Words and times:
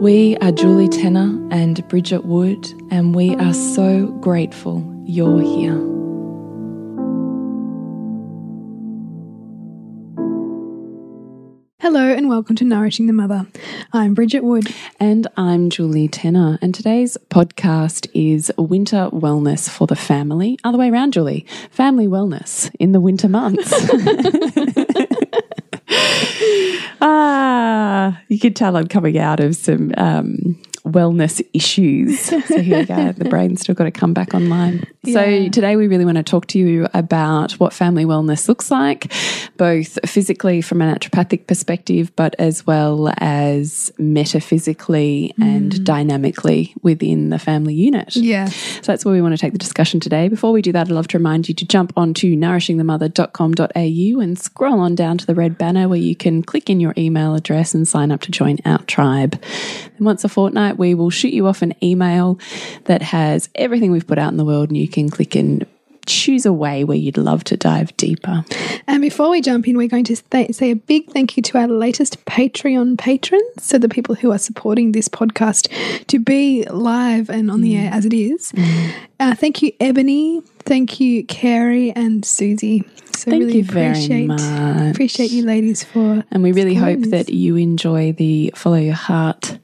We 0.00 0.36
are 0.42 0.52
Julie 0.52 0.88
Tenner 0.88 1.48
and 1.50 1.88
Bridget 1.88 2.26
Wood, 2.26 2.70
and 2.90 3.14
we 3.14 3.34
are 3.36 3.54
so 3.54 4.08
grateful 4.20 4.84
you're 5.06 5.40
here. 5.40 5.72
Hello 11.80 12.12
and 12.12 12.28
welcome 12.28 12.56
to 12.56 12.64
Nourishing 12.64 13.06
the 13.06 13.14
Mother. 13.14 13.46
I'm 13.94 14.12
Bridget 14.12 14.44
Wood. 14.44 14.66
And 15.00 15.28
I'm 15.38 15.70
Julie 15.70 16.08
Tenner. 16.08 16.58
And 16.60 16.74
today's 16.74 17.16
podcast 17.30 18.06
is 18.12 18.52
Winter 18.58 19.08
Wellness 19.14 19.70
for 19.70 19.86
the 19.86 19.96
Family. 19.96 20.58
Other 20.62 20.76
way 20.76 20.90
around, 20.90 21.14
Julie. 21.14 21.46
Family 21.70 22.06
wellness 22.06 22.70
in 22.78 22.92
the 22.92 23.00
winter 23.00 23.30
months. 23.30 23.72
ah, 27.00 28.20
you 28.28 28.38
could 28.38 28.56
tell 28.56 28.76
I'm 28.76 28.88
coming 28.88 29.18
out 29.18 29.40
of 29.40 29.56
some 29.56 29.92
um, 29.96 30.60
wellness 30.86 31.46
issues. 31.52 32.32
So 32.46 32.62
here 32.62 32.78
we 32.78 32.84
go. 32.84 33.12
The 33.12 33.24
brain's 33.24 33.62
still 33.62 33.74
got 33.74 33.84
to 33.84 33.90
come 33.90 34.14
back 34.14 34.32
online. 34.32 34.86
Yeah. 35.02 35.14
So 35.14 35.48
today 35.48 35.74
we 35.74 35.88
really 35.88 36.04
want 36.04 36.16
to 36.16 36.22
talk 36.22 36.46
to 36.48 36.58
you 36.58 36.86
about 36.94 37.52
what 37.52 37.72
family 37.72 38.04
wellness 38.04 38.48
looks 38.48 38.70
like, 38.70 39.12
both 39.56 39.98
physically 40.08 40.62
from 40.62 40.80
a 40.80 40.84
naturopathic 40.84 41.48
perspective, 41.48 42.14
but 42.14 42.36
as 42.38 42.66
well 42.66 43.12
as 43.18 43.92
metaphysically 43.98 45.34
mm. 45.38 45.44
and 45.44 45.84
dynamically 45.84 46.72
within 46.82 47.30
the 47.30 47.38
family 47.38 47.74
unit. 47.74 48.14
Yeah. 48.14 48.46
So 48.46 48.82
that's 48.82 49.04
where 49.04 49.12
we 49.12 49.20
want 49.20 49.34
to 49.34 49.38
take 49.38 49.52
the 49.52 49.58
discussion 49.58 49.98
today. 49.98 50.28
Before 50.28 50.52
we 50.52 50.62
do 50.62 50.72
that, 50.72 50.86
I'd 50.86 50.92
love 50.92 51.08
to 51.08 51.18
remind 51.18 51.48
you 51.48 51.54
to 51.54 51.66
jump 51.66 51.92
onto 51.96 52.36
nourishingthemother.com.au 52.36 54.20
and 54.20 54.38
scroll 54.38 54.80
on 54.80 54.94
down 54.94 55.18
to 55.18 55.26
the 55.26 55.34
red 55.34 55.58
banner 55.58 55.88
where 55.88 55.98
you 55.98 56.14
can 56.14 56.42
click 56.42 56.70
in 56.70 56.80
your 56.80 56.94
email 56.96 57.34
address 57.34 57.74
and 57.74 57.88
sign 57.88 58.12
up 58.12 58.20
to 58.22 58.30
join 58.30 58.58
our 58.64 58.82
tribe. 58.84 59.42
And 59.96 60.06
once 60.06 60.24
a 60.24 60.28
fortnight, 60.28 60.78
we 60.78 60.94
will 60.94 61.10
shoot 61.10 61.32
you 61.32 61.46
off 61.46 61.62
an 61.62 61.74
email 61.82 62.38
that 62.84 63.02
has 63.02 63.48
everything 63.54 63.90
we've 63.90 64.06
put 64.06 64.18
out 64.18 64.30
in 64.30 64.36
the 64.36 64.44
world 64.44 64.68
and 64.68 64.76
you 64.76 64.88
can 64.88 65.08
click 65.08 65.34
and 65.34 65.66
choose 66.06 66.46
a 66.46 66.52
way 66.52 66.84
where 66.84 66.96
you'd 66.96 67.18
love 67.18 67.44
to 67.44 67.56
dive 67.56 67.96
deeper. 67.96 68.44
And 68.86 69.02
before 69.02 69.28
we 69.28 69.40
jump 69.40 69.68
in, 69.68 69.76
we're 69.76 69.88
going 69.88 70.04
to 70.04 70.16
say 70.52 70.70
a 70.70 70.76
big 70.76 71.10
thank 71.10 71.36
you 71.36 71.42
to 71.44 71.58
our 71.58 71.68
latest 71.68 72.24
Patreon 72.24 72.96
patrons. 72.96 73.42
So, 73.58 73.78
the 73.78 73.88
people 73.88 74.14
who 74.14 74.32
are 74.32 74.38
supporting 74.38 74.92
this 74.92 75.08
podcast 75.08 75.68
to 76.06 76.18
be 76.18 76.64
live 76.70 77.28
and 77.28 77.50
on 77.50 77.58
mm. 77.58 77.62
the 77.62 77.76
air 77.76 77.90
as 77.92 78.06
it 78.06 78.14
is. 78.14 78.52
Mm. 78.52 78.92
Uh, 79.18 79.34
thank 79.34 79.62
you, 79.62 79.72
Ebony. 79.80 80.42
Thank 80.60 81.00
you, 81.00 81.24
Carrie 81.24 81.92
and 81.92 82.24
Susie. 82.24 82.84
So 83.16 83.30
Thank 83.30 83.44
really 83.44 83.56
you 83.58 83.64
very 83.64 84.26
much. 84.26 84.40
Appreciate 84.92 85.30
you 85.30 85.44
ladies 85.44 85.82
for 85.82 86.22
And 86.30 86.42
we 86.42 86.52
really 86.52 86.74
hope 86.74 87.00
that 87.10 87.30
you 87.30 87.56
enjoy 87.56 88.12
the 88.12 88.52
Follow 88.54 88.76
Your 88.76 88.94
Heart 88.94 89.58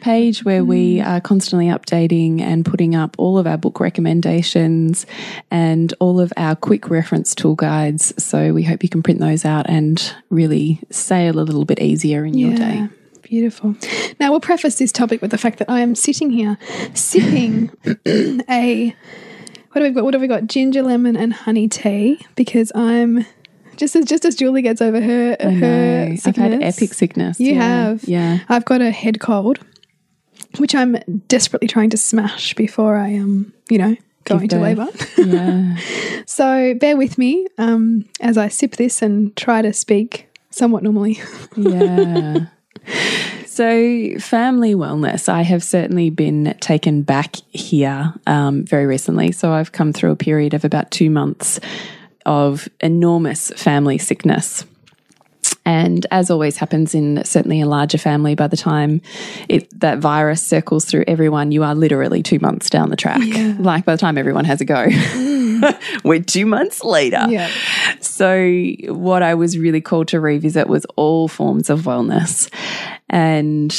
page 0.00 0.44
where 0.44 0.62
we 0.62 0.98
mm. 0.98 1.06
are 1.06 1.20
constantly 1.20 1.66
updating 1.66 2.40
and 2.40 2.64
putting 2.64 2.94
up 2.94 3.16
all 3.18 3.36
of 3.36 3.46
our 3.48 3.56
book 3.56 3.80
recommendations 3.80 5.06
and 5.50 5.92
all 5.98 6.20
of 6.20 6.32
our 6.36 6.54
quick 6.54 6.88
reference 6.88 7.34
tool 7.34 7.56
guides. 7.56 8.14
So 8.22 8.52
we 8.52 8.62
hope 8.62 8.84
you 8.84 8.88
can 8.88 9.02
print 9.02 9.18
those 9.18 9.44
out 9.44 9.68
and 9.68 10.14
really 10.30 10.80
sail 10.90 11.40
a 11.40 11.42
little 11.42 11.64
bit 11.64 11.80
easier 11.80 12.24
in 12.24 12.34
yeah. 12.34 12.46
your 12.46 12.56
day. 12.56 12.88
Beautiful. 13.22 13.74
Now, 14.20 14.30
we'll 14.30 14.40
preface 14.40 14.78
this 14.78 14.92
topic 14.92 15.20
with 15.20 15.32
the 15.32 15.38
fact 15.38 15.58
that 15.58 15.70
I 15.70 15.80
am 15.80 15.94
sitting 15.94 16.30
here 16.30 16.58
sipping 16.92 17.72
a 18.48 18.94
what 19.74 19.82
have 19.82 19.90
we 19.90 19.94
got? 19.94 20.04
What 20.04 20.14
have 20.14 20.20
we 20.20 20.28
got? 20.28 20.46
Ginger 20.46 20.82
lemon 20.82 21.16
and 21.16 21.32
honey 21.32 21.68
tea 21.68 22.24
because 22.36 22.70
I'm 22.76 23.26
just 23.76 23.96
as 23.96 24.04
just 24.04 24.24
as 24.24 24.36
Julie 24.36 24.62
gets 24.62 24.80
over 24.80 25.00
her 25.00 25.36
I 25.40 25.50
her 25.50 26.08
know. 26.08 26.16
sickness. 26.16 26.26
I've 26.26 26.36
had 26.36 26.62
epic 26.62 26.94
sickness. 26.94 27.40
You 27.40 27.54
yeah. 27.54 27.62
have. 27.62 28.04
Yeah. 28.04 28.38
I've 28.48 28.64
got 28.64 28.80
a 28.80 28.92
head 28.92 29.20
cold 29.20 29.58
which 30.58 30.76
I'm 30.76 30.96
desperately 31.26 31.66
trying 31.66 31.90
to 31.90 31.96
smash 31.96 32.54
before 32.54 32.96
I 32.96 33.16
um, 33.16 33.52
you 33.68 33.78
know, 33.78 33.96
go 34.24 34.38
into 34.38 34.58
labour. 34.58 34.86
Yeah. 35.16 35.76
so 36.26 36.74
bear 36.74 36.96
with 36.96 37.18
me 37.18 37.48
um, 37.58 38.08
as 38.20 38.38
I 38.38 38.48
sip 38.48 38.76
this 38.76 39.02
and 39.02 39.34
try 39.36 39.62
to 39.62 39.72
speak 39.72 40.28
somewhat 40.50 40.84
normally. 40.84 41.20
yeah. 41.56 42.46
So, 43.54 44.18
family 44.18 44.74
wellness, 44.74 45.28
I 45.28 45.42
have 45.42 45.62
certainly 45.62 46.10
been 46.10 46.56
taken 46.58 47.02
back 47.02 47.36
here 47.52 48.12
um, 48.26 48.64
very 48.64 48.84
recently. 48.84 49.30
So, 49.30 49.52
I've 49.52 49.70
come 49.70 49.92
through 49.92 50.10
a 50.10 50.16
period 50.16 50.54
of 50.54 50.64
about 50.64 50.90
two 50.90 51.08
months 51.08 51.60
of 52.26 52.68
enormous 52.80 53.50
family 53.50 53.96
sickness. 53.98 54.64
And 55.64 56.04
as 56.10 56.32
always 56.32 56.56
happens 56.56 56.96
in 56.96 57.24
certainly 57.24 57.60
a 57.60 57.66
larger 57.66 57.96
family, 57.96 58.34
by 58.34 58.48
the 58.48 58.56
time 58.56 59.00
it, 59.48 59.68
that 59.78 59.98
virus 59.98 60.44
circles 60.44 60.84
through 60.84 61.04
everyone, 61.06 61.52
you 61.52 61.62
are 61.62 61.76
literally 61.76 62.24
two 62.24 62.40
months 62.40 62.68
down 62.68 62.90
the 62.90 62.96
track. 62.96 63.20
Yeah. 63.22 63.54
Like 63.60 63.84
by 63.84 63.94
the 63.94 64.00
time 64.00 64.18
everyone 64.18 64.46
has 64.46 64.60
a 64.60 64.64
go, 64.64 64.86
mm. 64.88 65.43
we're 66.04 66.22
two 66.22 66.46
months 66.46 66.82
later. 66.84 67.24
Yeah. 67.28 67.50
So, 68.00 68.50
what 68.88 69.22
I 69.22 69.34
was 69.34 69.58
really 69.58 69.80
called 69.80 70.08
to 70.08 70.20
revisit 70.20 70.68
was 70.68 70.84
all 70.96 71.28
forms 71.28 71.70
of 71.70 71.82
wellness. 71.82 72.50
And 73.08 73.74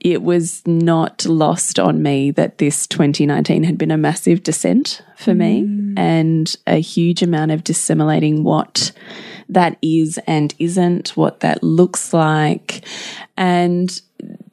it 0.00 0.22
was 0.22 0.62
not 0.66 1.24
lost 1.26 1.78
on 1.78 2.02
me 2.02 2.30
that 2.32 2.58
this 2.58 2.86
2019 2.86 3.64
had 3.64 3.76
been 3.76 3.90
a 3.90 3.96
massive 3.96 4.42
descent 4.42 5.02
for 5.16 5.32
mm. 5.32 5.38
me 5.38 5.94
and 5.96 6.56
a 6.66 6.76
huge 6.80 7.22
amount 7.22 7.50
of 7.50 7.64
dissimilating 7.64 8.44
what 8.44 8.92
that 9.48 9.76
is 9.82 10.18
and 10.26 10.54
isn't, 10.58 11.16
what 11.16 11.40
that 11.40 11.62
looks 11.62 12.12
like. 12.12 12.84
And 13.36 14.00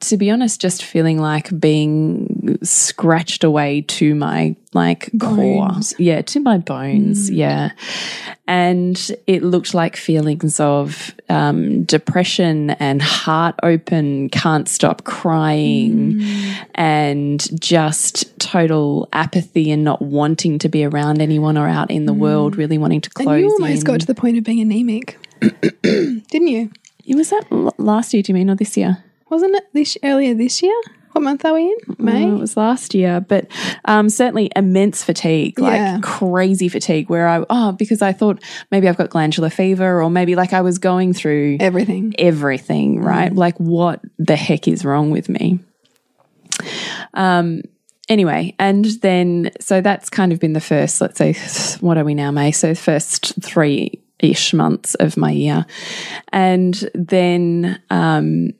to 0.00 0.16
be 0.16 0.30
honest, 0.30 0.60
just 0.60 0.84
feeling 0.84 1.18
like 1.18 1.58
being 1.58 2.58
scratched 2.62 3.44
away 3.44 3.82
to 3.82 4.14
my 4.14 4.54
like 4.72 5.10
bones. 5.12 5.92
core. 5.92 6.04
Yeah, 6.04 6.22
to 6.22 6.40
my 6.40 6.58
bones. 6.58 7.30
Mm. 7.30 7.36
Yeah. 7.36 7.70
And 8.46 9.10
it 9.26 9.42
looked 9.42 9.74
like 9.74 9.96
feelings 9.96 10.60
of 10.60 11.14
um, 11.28 11.84
depression 11.84 12.70
and 12.70 13.02
heart 13.02 13.56
open, 13.62 14.28
can't 14.28 14.68
stop 14.68 15.04
crying, 15.04 16.14
mm. 16.14 16.66
and 16.74 17.60
just 17.60 18.38
total 18.38 19.08
apathy 19.12 19.70
and 19.72 19.82
not 19.82 20.02
wanting 20.02 20.58
to 20.60 20.68
be 20.68 20.84
around 20.84 21.20
anyone 21.20 21.58
or 21.58 21.66
out 21.66 21.90
in 21.90 22.06
the 22.06 22.14
mm. 22.14 22.18
world, 22.18 22.56
really 22.56 22.78
wanting 22.78 23.00
to 23.00 23.10
close. 23.10 23.28
And 23.28 23.40
you 23.40 23.50
almost 23.50 23.80
in. 23.80 23.84
got 23.84 24.00
to 24.00 24.06
the 24.06 24.14
point 24.14 24.38
of 24.38 24.44
being 24.44 24.60
anemic, 24.60 25.18
didn't 25.82 26.48
you? 26.48 26.70
It 27.04 27.16
Was 27.16 27.30
that 27.30 27.74
last 27.78 28.12
year, 28.12 28.22
do 28.22 28.30
you 28.30 28.34
mean, 28.34 28.50
or 28.50 28.56
this 28.56 28.76
year? 28.76 29.04
Wasn't 29.28 29.54
it 29.56 29.64
this 29.72 29.96
earlier 30.02 30.34
this 30.34 30.62
year? 30.62 30.78
What 31.12 31.22
month 31.22 31.44
are 31.46 31.54
we 31.54 31.62
in? 31.62 31.96
May. 31.98 32.28
It 32.28 32.38
was 32.38 32.58
last 32.58 32.94
year, 32.94 33.20
but 33.20 33.46
um, 33.86 34.10
certainly 34.10 34.50
immense 34.54 35.02
fatigue, 35.02 35.58
like 35.58 35.72
Yeah. 35.78 35.98
crazy 36.02 36.68
fatigue. 36.68 37.08
Where 37.08 37.26
I 37.26 37.44
oh 37.48 37.72
because 37.72 38.02
I 38.02 38.12
thought 38.12 38.42
maybe 38.70 38.86
I've 38.86 38.98
got 38.98 39.08
glandular 39.08 39.48
fever, 39.48 40.02
or 40.02 40.10
maybe 40.10 40.36
like 40.36 40.52
I 40.52 40.60
was 40.60 40.78
going 40.78 41.14
through 41.14 41.56
Everything. 41.58 42.14
everything, 42.18 43.00
right? 43.00 43.32
Like 43.34 43.56
what 43.56 44.02
the 44.18 44.36
heck 44.36 44.68
is 44.68 44.84
wrong 44.84 45.10
with 45.10 45.28
me? 45.30 45.58
Um. 47.14 47.62
Anyway, 48.08 48.54
and 48.60 48.84
then 49.02 49.50
so 49.58 49.80
that's 49.80 50.08
kind 50.10 50.32
of 50.32 50.38
been 50.38 50.52
the 50.52 50.60
first. 50.60 51.00
Let's 51.00 51.18
say, 51.18 51.32
what 51.80 51.98
are 51.98 52.04
we 52.04 52.14
now, 52.14 52.30
May? 52.30 52.52
So 52.52 52.74
first 52.74 53.34
three 53.42 54.00
ish 54.20 54.52
months 54.54 54.94
of 54.96 55.16
my 55.16 55.30
year, 55.30 55.66
and 56.32 56.74
then 56.94 57.80
um 57.90 58.50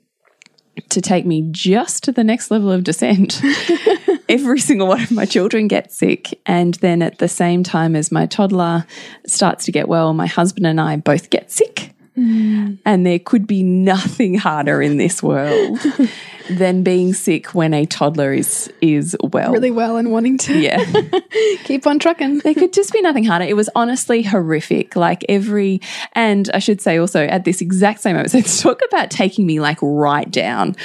to 0.89 1.01
take 1.01 1.25
me 1.25 1.47
just 1.51 2.03
to 2.03 2.11
the 2.11 2.23
next 2.23 2.51
level 2.51 2.71
of 2.71 2.83
descent. 2.83 3.41
Every 4.29 4.59
single 4.59 4.87
one 4.87 5.01
of 5.01 5.11
my 5.11 5.25
children 5.25 5.67
gets 5.67 5.97
sick. 5.97 6.39
And 6.45 6.75
then 6.75 7.01
at 7.01 7.19
the 7.19 7.27
same 7.27 7.63
time 7.63 7.95
as 7.95 8.11
my 8.11 8.25
toddler 8.25 8.85
starts 9.25 9.65
to 9.65 9.71
get 9.71 9.87
well, 9.87 10.13
my 10.13 10.27
husband 10.27 10.67
and 10.67 10.81
I 10.81 10.97
both 10.97 11.29
get 11.29 11.51
sick. 11.51 11.93
Mm. 12.17 12.79
And 12.83 13.05
there 13.05 13.19
could 13.19 13.45
be 13.45 13.61
nothing 13.63 14.35
harder 14.35 14.81
in 14.81 14.97
this 14.97 15.21
world 15.21 15.79
than 16.49 16.81
being 16.81 17.13
sick 17.13 17.53
when 17.53 17.73
a 17.73 17.85
toddler 17.85 18.33
is 18.33 18.71
is 18.81 19.15
well. 19.21 19.51
Really 19.51 19.71
well 19.71 19.97
and 19.97 20.11
wanting 20.11 20.37
to 20.39 20.57
Yeah. 20.57 20.83
keep 21.63 21.85
on 21.85 21.99
trucking. 21.99 22.39
There 22.39 22.55
could 22.55 22.73
just 22.73 22.91
be 22.91 23.01
nothing 23.01 23.23
harder. 23.23 23.45
It 23.45 23.55
was 23.55 23.69
honestly 23.75 24.23
horrific. 24.23 24.95
Like 24.95 25.25
every, 25.29 25.79
and 26.13 26.49
I 26.53 26.59
should 26.59 26.81
say 26.81 26.97
also 26.97 27.23
at 27.25 27.45
this 27.45 27.61
exact 27.61 28.01
same 28.01 28.15
moment. 28.15 28.31
So 28.47 28.69
talk 28.73 28.81
about 28.87 29.11
taking 29.11 29.45
me 29.45 29.59
like 29.59 29.77
right 29.81 30.29
down 30.29 30.75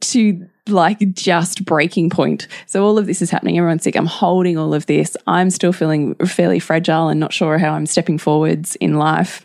to 0.00 0.46
like 0.68 0.98
just 1.12 1.64
breaking 1.64 2.10
point. 2.10 2.46
So 2.66 2.84
all 2.84 2.98
of 2.98 3.06
this 3.06 3.20
is 3.22 3.30
happening. 3.30 3.58
Everyone's 3.58 3.82
sick. 3.82 3.96
I'm 3.96 4.06
holding 4.06 4.56
all 4.58 4.74
of 4.74 4.86
this. 4.86 5.16
I'm 5.26 5.50
still 5.50 5.72
feeling 5.72 6.14
fairly 6.16 6.60
fragile 6.60 7.08
and 7.08 7.18
not 7.18 7.32
sure 7.32 7.58
how 7.58 7.72
I'm 7.72 7.86
stepping 7.86 8.18
forwards 8.18 8.76
in 8.76 8.94
life. 8.94 9.44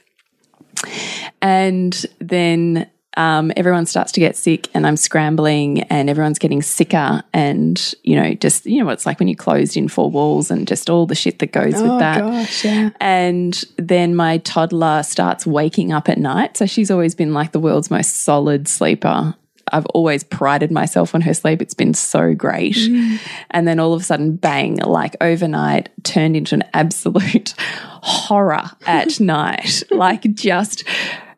And 1.42 2.06
then 2.20 2.90
um, 3.16 3.52
everyone 3.56 3.86
starts 3.86 4.12
to 4.14 4.20
get 4.20 4.36
sick, 4.36 4.70
and 4.74 4.88
I'm 4.88 4.98
scrambling, 4.98 5.82
and 5.84 6.10
everyone's 6.10 6.40
getting 6.40 6.62
sicker. 6.64 7.22
And, 7.32 7.94
you 8.04 8.16
know, 8.16 8.34
just, 8.34 8.66
you 8.66 8.80
know 8.80 8.86
what 8.86 8.94
it's 8.94 9.06
like 9.06 9.20
when 9.20 9.28
you're 9.28 9.36
closed 9.36 9.78
in 9.78 9.88
four 9.88 10.10
walls 10.10 10.50
and 10.50 10.68
just 10.68 10.90
all 10.90 11.06
the 11.06 11.14
shit 11.14 11.38
that 11.40 11.52
goes 11.52 11.74
with 11.76 11.92
Oh 11.92 12.00
that. 12.00 12.20
gosh, 12.22 12.66
yeah. 12.66 12.90
And 13.00 13.64
then 13.78 14.16
my 14.16 14.40
toddler 14.40 15.04
starts 15.04 15.46
waking 15.46 15.94
up 15.94 16.10
at 16.10 16.18
night. 16.18 16.58
So 16.58 16.66
she's 16.66 16.90
always 16.90 17.14
been 17.14 17.34
like 17.34 17.52
the 17.52 17.60
world's 17.60 17.92
most 17.92 18.24
solid 18.24 18.68
sleeper. 18.68 19.36
I've 19.74 19.86
always 19.88 20.24
prided 20.24 20.72
myself 20.72 21.16
on 21.16 21.22
her 21.22 21.34
sleep. 21.34 21.62
It's 21.62 21.74
been 21.74 21.94
so 21.94 22.34
great. 22.34 22.76
Mm. 22.76 23.20
And 23.52 23.68
then 23.68 23.80
all 23.80 23.94
of 23.94 24.02
a 24.02 24.04
sudden, 24.04 24.36
bang, 24.36 24.78
like 24.78 25.16
overnight, 25.20 25.90
turned 26.04 26.38
into 26.38 26.56
an 26.56 26.64
absolute 26.74 27.56
horror 27.58 28.64
at 28.86 29.20
night. 29.20 29.84
Like 29.92 30.22
just 30.34 30.84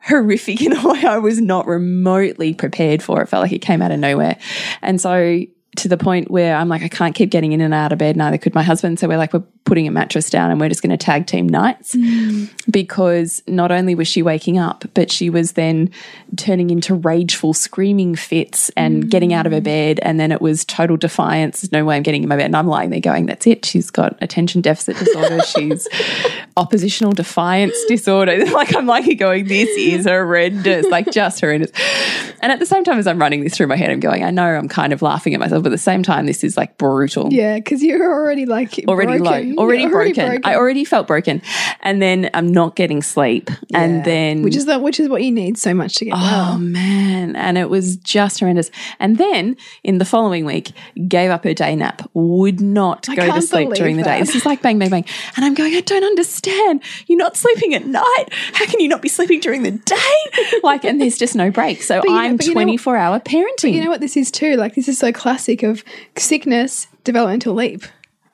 horrific 0.01 0.61
in 0.61 0.73
a 0.73 0.87
way 0.87 1.03
I 1.03 1.17
was 1.17 1.41
not 1.41 1.65
remotely 1.65 2.53
prepared 2.53 3.01
for. 3.01 3.21
It 3.21 3.27
felt 3.27 3.41
like 3.41 3.53
it 3.53 3.61
came 3.61 3.81
out 3.81 3.91
of 3.91 3.99
nowhere. 3.99 4.37
And 4.81 5.01
so 5.01 5.45
to 5.77 5.87
the 5.87 5.97
point 5.97 6.29
where 6.29 6.55
I'm 6.55 6.69
like, 6.69 6.83
I 6.83 6.87
can't 6.87 7.15
keep 7.15 7.29
getting 7.29 7.51
in 7.51 7.61
and 7.61 7.73
out 7.73 7.91
of 7.91 7.97
bed. 7.97 8.15
Neither 8.15 8.37
could 8.37 8.53
my 8.53 8.63
husband. 8.63 8.99
So 8.99 9.07
we're 9.07 9.17
like, 9.17 9.33
we're 9.33 9.43
putting 9.65 9.87
a 9.87 9.91
mattress 9.91 10.29
down 10.29 10.51
and 10.51 10.59
we're 10.59 10.69
just 10.69 10.81
going 10.81 10.95
to 10.95 10.97
tag 10.97 11.25
team 11.25 11.49
nights 11.49 11.95
mm. 11.95 12.49
because 12.69 13.41
not 13.47 13.71
only 13.71 13.95
was 13.95 14.07
she 14.07 14.21
waking 14.21 14.57
up, 14.57 14.85
but 14.93 15.11
she 15.11 15.29
was 15.29 15.53
then 15.53 15.89
turning 16.37 16.69
into 16.69 16.93
rageful 16.93 17.53
screaming 17.53 18.15
fits 18.15 18.69
and 18.77 19.05
mm. 19.05 19.09
getting 19.09 19.33
out 19.33 19.45
of 19.45 19.51
her 19.51 19.61
bed. 19.61 19.99
And 20.03 20.19
then 20.19 20.31
it 20.31 20.41
was 20.41 20.63
total 20.65 20.97
defiance. 20.97 21.61
There's 21.61 21.71
no 21.71 21.83
way 21.83 21.97
I'm 21.97 22.03
getting 22.03 22.23
in 22.23 22.29
my 22.29 22.35
bed. 22.35 22.45
And 22.45 22.55
I'm 22.55 22.67
lying 22.67 22.91
there 22.91 22.99
going, 22.99 23.25
that's 23.25 23.47
it. 23.47 23.65
She's 23.65 23.89
got 23.89 24.17
attention 24.21 24.61
deficit 24.61 24.97
disorder. 24.97 25.41
She's 25.45 25.87
oppositional 26.57 27.11
defiance 27.11 27.75
disorder. 27.87 28.45
like 28.51 28.75
I'm 28.75 28.85
like 28.85 29.17
going, 29.17 29.47
this 29.47 29.69
is 29.69 30.05
horrendous, 30.05 30.85
like 30.87 31.11
just 31.11 31.41
horrendous. 31.41 31.71
And 32.41 32.51
at 32.51 32.59
the 32.59 32.65
same 32.65 32.83
time 32.83 32.99
as 32.99 33.07
I'm 33.07 33.19
running 33.19 33.43
this 33.43 33.55
through 33.57 33.67
my 33.67 33.75
head, 33.75 33.89
I'm 33.89 33.99
going, 33.99 34.23
I 34.23 34.31
know 34.31 34.45
I'm 34.45 34.69
kind 34.69 34.93
of 34.93 35.01
laughing 35.01 35.33
at 35.33 35.39
myself, 35.39 35.63
but 35.65 35.71
at 35.71 35.77
the 35.77 35.77
same 35.79 36.03
time, 36.03 36.27
this 36.27 36.43
is 36.43 36.55
like 36.57 36.77
brutal 36.77 37.33
Yeah, 37.33 37.55
because 37.55 37.81
you're 37.81 38.13
already 38.13 38.45
like 38.45 38.79
already 38.87 39.17
broken. 39.17 39.55
low, 39.55 39.63
already, 39.63 39.81
You're 39.81 39.89
broken. 39.89 40.41
I 40.43 40.53
already 40.53 40.85
felt 40.85 41.07
broken, 41.07 41.41
and 41.81 42.03
then 42.03 42.29
I'm 42.35 42.51
not 42.51 42.75
getting 42.75 43.01
sleep, 43.01 43.49
and 43.73 44.05
then 44.05 44.43
which 44.43 44.55
is 44.55 44.67
the 44.67 44.77
which 44.77 44.99
is 44.99 45.09
what 45.09 45.23
you 45.23 45.31
need 45.31 45.57
so 45.57 45.73
much 45.73 45.95
to 45.95 46.05
get 46.05 46.13
oh 46.15 46.19
well. 46.21 46.57
man, 46.59 47.35
and 47.35 47.57
it 47.57 47.71
was 47.71 47.97
just 47.97 48.41
horrendous. 48.41 48.69
And 48.99 49.17
then 49.17 49.57
in 49.83 49.97
the 49.97 50.05
following 50.05 50.45
week, 50.45 50.71
gave 51.07 51.31
up 51.31 51.43
her 51.45 51.55
day 51.55 51.75
nap, 51.75 52.07
would 52.13 52.61
not 52.61 53.09
I 53.09 53.15
go 53.15 53.33
to 53.33 53.41
sleep 53.41 53.71
during 53.73 53.97
the 53.97 54.03
day. 54.03 54.19
This 54.19 54.35
is 54.35 54.45
like 54.45 54.61
bang, 54.61 54.77
bang, 54.77 54.91
bang, 54.91 55.05
and 55.35 55.43
I'm 55.45 55.55
going, 55.55 55.73
I 55.73 55.81
don't 55.81 56.03
understand. 56.03 56.83
You're 57.07 57.17
not 57.17 57.35
sleeping 57.35 57.73
at 57.73 57.87
night. 57.87 58.25
How 58.53 58.67
can 58.67 58.79
you 58.81 58.87
not 58.87 59.01
be 59.01 59.09
sleeping 59.09 59.39
during 59.39 59.63
the 59.63 59.71
day? 59.71 59.95
Like, 60.61 60.83
and 60.85 61.01
there's 61.01 61.17
just 61.17 61.35
no 61.35 61.49
break. 61.49 61.81
So 61.81 62.01
know- 62.05 62.15
I'm 62.15 62.37
you 62.39 62.49
know- 62.49 62.53
24 62.53 62.97
hour 62.97 63.19
parenting. 63.19 63.73
You 63.73 63.83
know 63.83 63.89
what 63.89 64.01
this 64.01 64.15
is 64.15 64.29
too? 64.29 64.55
Like 64.57 64.75
this 64.75 64.87
is 64.87 64.99
so 64.99 65.11
classic 65.11 65.54
of 65.63 65.83
sickness, 66.17 66.87
developmental 67.03 67.53
leap. 67.53 67.83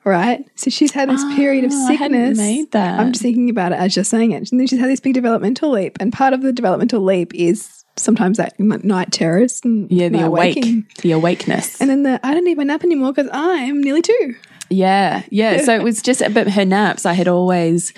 Right? 0.04 0.44
So 0.56 0.68
she's 0.68 0.90
had 0.90 1.08
this 1.08 1.22
period 1.36 1.64
of 1.64 1.70
Oh, 1.72 1.86
I 1.88 1.92
hadn't 1.92 2.16
sickness. 2.34 2.38
made 2.38 2.72
that. 2.72 2.98
I'm 2.98 3.12
just 3.12 3.22
thinking 3.22 3.48
about 3.48 3.70
it 3.70 3.76
as 3.76 3.94
you're 3.94 4.04
saying 4.04 4.32
it. 4.32 4.50
And 4.50 4.58
then 4.58 4.66
she's 4.66 4.80
had 4.80 4.90
this 4.90 4.98
big 4.98 5.14
developmental 5.14 5.70
leap. 5.70 5.96
And 6.00 6.12
part 6.12 6.32
of 6.32 6.42
the 6.42 6.52
developmental 6.52 7.00
leap 7.02 7.32
is 7.36 7.84
sometimes 7.96 8.36
that 8.38 8.58
night 8.58 9.12
terrors 9.12 9.60
and 9.62 9.88
yeah, 9.92 10.08
the 10.08 10.26
awake, 10.26 10.56
waking. 10.56 10.86
the 11.02 11.12
awakeness. 11.12 11.80
And 11.80 11.88
then 11.88 12.02
the 12.02 12.18
I 12.26 12.34
don't 12.34 12.44
need 12.44 12.56
my 12.56 12.64
nap 12.64 12.82
anymore 12.82 13.12
because 13.12 13.30
I'm 13.32 13.80
nearly 13.80 14.02
two. 14.02 14.34
Yeah, 14.72 15.22
yeah. 15.30 15.62
So 15.62 15.74
it 15.74 15.82
was 15.84 16.02
just, 16.02 16.22
but 16.32 16.48
her 16.50 16.64
naps, 16.64 17.06
I 17.06 17.12
had 17.12 17.28
always 17.28 17.92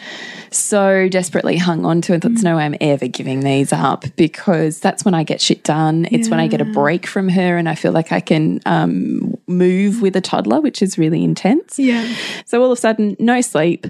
so 0.51 1.09
desperately 1.09 1.57
hung 1.57 1.85
on 1.85 2.01
to, 2.03 2.13
and 2.13 2.23
thought, 2.23 2.33
there's 2.33 2.45
no 2.45 2.57
way 2.57 2.65
I'm 2.65 2.77
ever 2.81 3.07
giving 3.07 3.41
these 3.41 3.73
up 3.73 4.05
because 4.17 4.81
that's 4.81 5.05
when 5.05 5.15
I 5.15 5.25
get 5.25 5.41
shit 5.41 5.65
done. 5.65 6.07
It's 6.11 6.29
when 6.29 6.41
I 6.41 6.47
get 6.47 6.61
a 6.61 6.65
break 6.65 7.07
from 7.07 7.29
her 7.29 7.57
and 7.57 7.69
I 7.69 7.75
feel 7.75 7.93
like 7.93 8.13
I 8.13 8.21
can 8.21 8.61
um, 8.67 9.37
move 9.47 10.03
with 10.03 10.17
a 10.17 10.21
toddler, 10.21 10.61
which 10.61 10.83
is 10.83 10.99
really 10.99 11.25
intense. 11.25 11.79
Yeah. 11.79 12.15
So 12.45 12.63
all 12.63 12.71
of 12.71 12.79
a 12.79 12.81
sudden, 12.81 13.17
no 13.19 13.41
sleep 13.41 13.87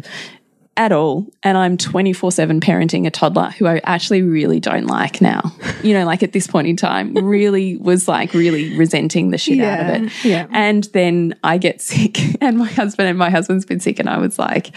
at 0.76 0.90
all. 0.92 1.26
And 1.42 1.56
I'm 1.56 1.76
24 1.76 2.32
7 2.32 2.60
parenting 2.60 3.06
a 3.06 3.10
toddler 3.10 3.50
who 3.50 3.66
I 3.66 3.80
actually 3.84 4.22
really 4.22 4.58
don't 4.60 4.86
like 4.86 5.20
now. 5.20 5.52
You 5.82 5.94
know, 5.94 6.04
like 6.04 6.22
at 6.22 6.32
this 6.32 6.46
point 6.46 6.66
in 6.66 6.76
time, 6.76 7.14
really 7.14 7.76
was 7.76 8.08
like 8.08 8.34
really 8.34 8.76
resenting 8.76 9.30
the 9.30 9.38
shit 9.38 9.60
out 9.60 9.80
of 9.80 10.02
it. 10.04 10.24
yeah. 10.24 10.46
And 10.50 10.84
then 10.92 11.34
I 11.44 11.58
get 11.58 11.80
sick, 11.80 12.18
and 12.42 12.58
my 12.58 12.66
husband 12.68 13.08
and 13.08 13.18
my 13.18 13.30
husband's 13.30 13.64
been 13.64 13.80
sick, 13.80 13.98
and 13.98 14.08
I 14.08 14.18
was 14.18 14.38
like 14.38 14.70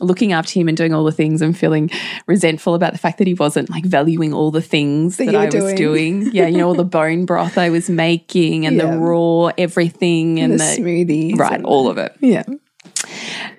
looking 0.00 0.32
after 0.32 0.52
him 0.58 0.68
and 0.68 0.76
doing 0.76 0.94
all 0.94 1.04
the 1.04 1.12
things 1.12 1.42
and 1.42 1.56
feeling 1.56 1.90
resentful 2.26 2.74
about 2.74 2.92
the 2.92 2.98
fact 2.98 3.18
that 3.18 3.26
he 3.26 3.34
wasn't 3.34 3.70
like 3.70 3.84
valuing 3.84 4.32
all 4.32 4.50
the 4.50 4.62
things 4.62 5.16
that, 5.16 5.26
you 5.32 5.38
I 5.38 5.46
was 5.46 5.54
doing. 5.54 5.76
doing. 5.76 6.30
Yeah, 6.32 6.46
you 6.46 6.58
know, 6.58 6.68
all 6.68 6.74
the 6.74 6.84
bone 7.00 7.24
broth 7.24 7.58
I 7.58 7.70
was 7.70 7.90
making 7.90 8.66
and 8.66 8.76
Yeah. 8.76 8.90
the 8.92 8.98
raw 8.98 9.50
everything 9.58 10.38
and 10.40 10.52
The, 10.54 10.56
the, 10.58 10.64
smoothies. 10.64 11.38
right, 11.38 11.52
and- 11.54 11.64
all 11.66 11.88
of 11.88 11.98
it. 11.98 12.14
Yeah. 12.20 12.42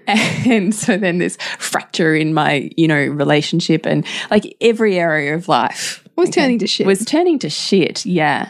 And 0.45 0.73
so 0.75 0.97
then 0.97 1.17
this 1.19 1.37
fracture 1.57 2.15
in 2.15 2.33
my, 2.33 2.69
you 2.75 2.87
know, 2.87 2.97
relationship 3.05 3.85
and 3.85 4.05
like 4.29 4.55
every 4.59 4.99
area 4.99 5.35
of 5.35 5.47
life 5.47 6.07
Was 6.17 6.29
turning 6.29 6.59
to 6.59 6.67
shit. 6.67 6.85
was 6.85 7.05
turning 7.05 7.39
to 7.39 7.49
shit. 7.49 8.05
Yeah. 8.05 8.49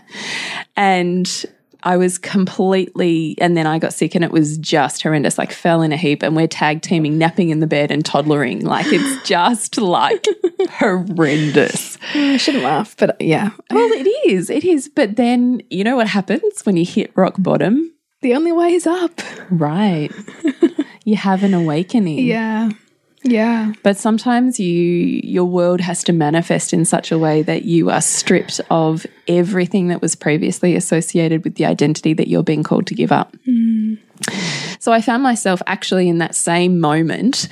And 0.75 1.29
I 1.86 1.98
was 1.98 2.17
completely, 2.17 3.36
and 3.39 3.57
then 3.57 3.67
I 3.67 3.77
got 3.77 3.93
sick 3.93 4.15
and 4.15 4.24
it 4.24 4.31
was 4.31 4.57
just 4.57 5.03
horrendous, 5.03 5.38
like 5.38 5.51
fell 5.51 5.81
in 5.81 5.91
a 5.91 5.98
heap. 5.98 6.24
And 6.24 6.36
we're 6.36 6.48
tag 6.48 6.81
teaming, 6.81 7.17
napping 7.17 7.50
in 7.50 7.60
the 7.60 7.67
bed 7.67 7.91
and 7.91 8.03
toddlering. 8.03 8.63
Like 8.63 8.86
it's 8.89 9.27
just 9.27 9.77
like 9.77 10.25
horrendous. 10.72 11.98
Oh, 12.15 12.33
I 12.33 12.38
shouldn't 12.38 12.63
laugh, 12.63 12.95
but 12.98 13.19
yeah. 13.22 13.50
Well, 13.69 13.89
it 13.91 14.07
is. 14.31 14.50
It 14.50 14.63
is. 14.63 14.89
But 14.89 15.15
then 15.17 15.62
you 15.69 15.83
know 15.83 15.95
what 15.98 16.07
happens 16.07 16.65
when 16.65 16.77
you 16.77 16.86
hit 16.86 17.12
rock 17.15 17.36
bottom? 17.38 17.91
The 18.22 18.36
only 18.36 18.53
way 18.53 18.74
is 18.74 18.88
up. 18.88 19.22
Right. 19.50 20.10
you 21.03 21.15
have 21.15 21.43
an 21.43 21.53
awakening. 21.53 22.19
Yeah. 22.19 22.69
Yeah. 23.24 23.74
But 23.83 23.98
sometimes 23.98 24.60
you 24.60 25.22
your 25.24 25.45
world 25.45 25.79
has 25.81 26.03
to 26.05 26.13
manifest 26.13 26.74
in 26.74 26.83
such 26.83 27.12
a 27.12 27.17
way 27.17 27.41
that 27.41 27.63
you 27.63 27.89
are 27.89 28.01
stripped 28.01 28.60
of 28.69 29.05
everything 29.27 29.88
that 29.88 30.01
was 30.01 30.15
previously 30.15 30.75
associated 30.75 31.43
with 31.43 31.55
the 31.55 31.65
identity 31.65 32.13
that 32.13 32.27
you're 32.27 32.43
being 32.43 32.63
called 32.63 32.88
to 32.88 32.95
give 32.95 33.12
up. 33.12 33.36
Mm. 33.48 33.98
So 34.79 34.91
I 34.91 35.00
found 35.00 35.24
myself 35.24 35.62
actually 35.65 36.10
in 36.10 36.17
that 36.17 36.36
same 36.36 36.79
moment 36.79 37.48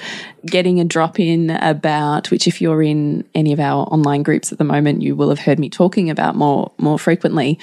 getting 0.45 0.81
a 0.81 0.85
drop 0.85 1.19
in 1.19 1.49
about 1.49 2.29
which 2.31 2.47
if 2.47 2.61
you're 2.61 2.83
in 2.83 3.23
any 3.33 3.53
of 3.53 3.59
our 3.59 3.83
online 3.85 4.23
groups 4.23 4.51
at 4.51 4.57
the 4.57 4.63
moment 4.63 5.01
you 5.01 5.15
will 5.15 5.29
have 5.29 5.39
heard 5.39 5.59
me 5.59 5.69
talking 5.69 6.09
about 6.09 6.35
more 6.35 6.71
more 6.77 6.99
frequently 6.99 7.57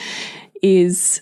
is 0.62 1.20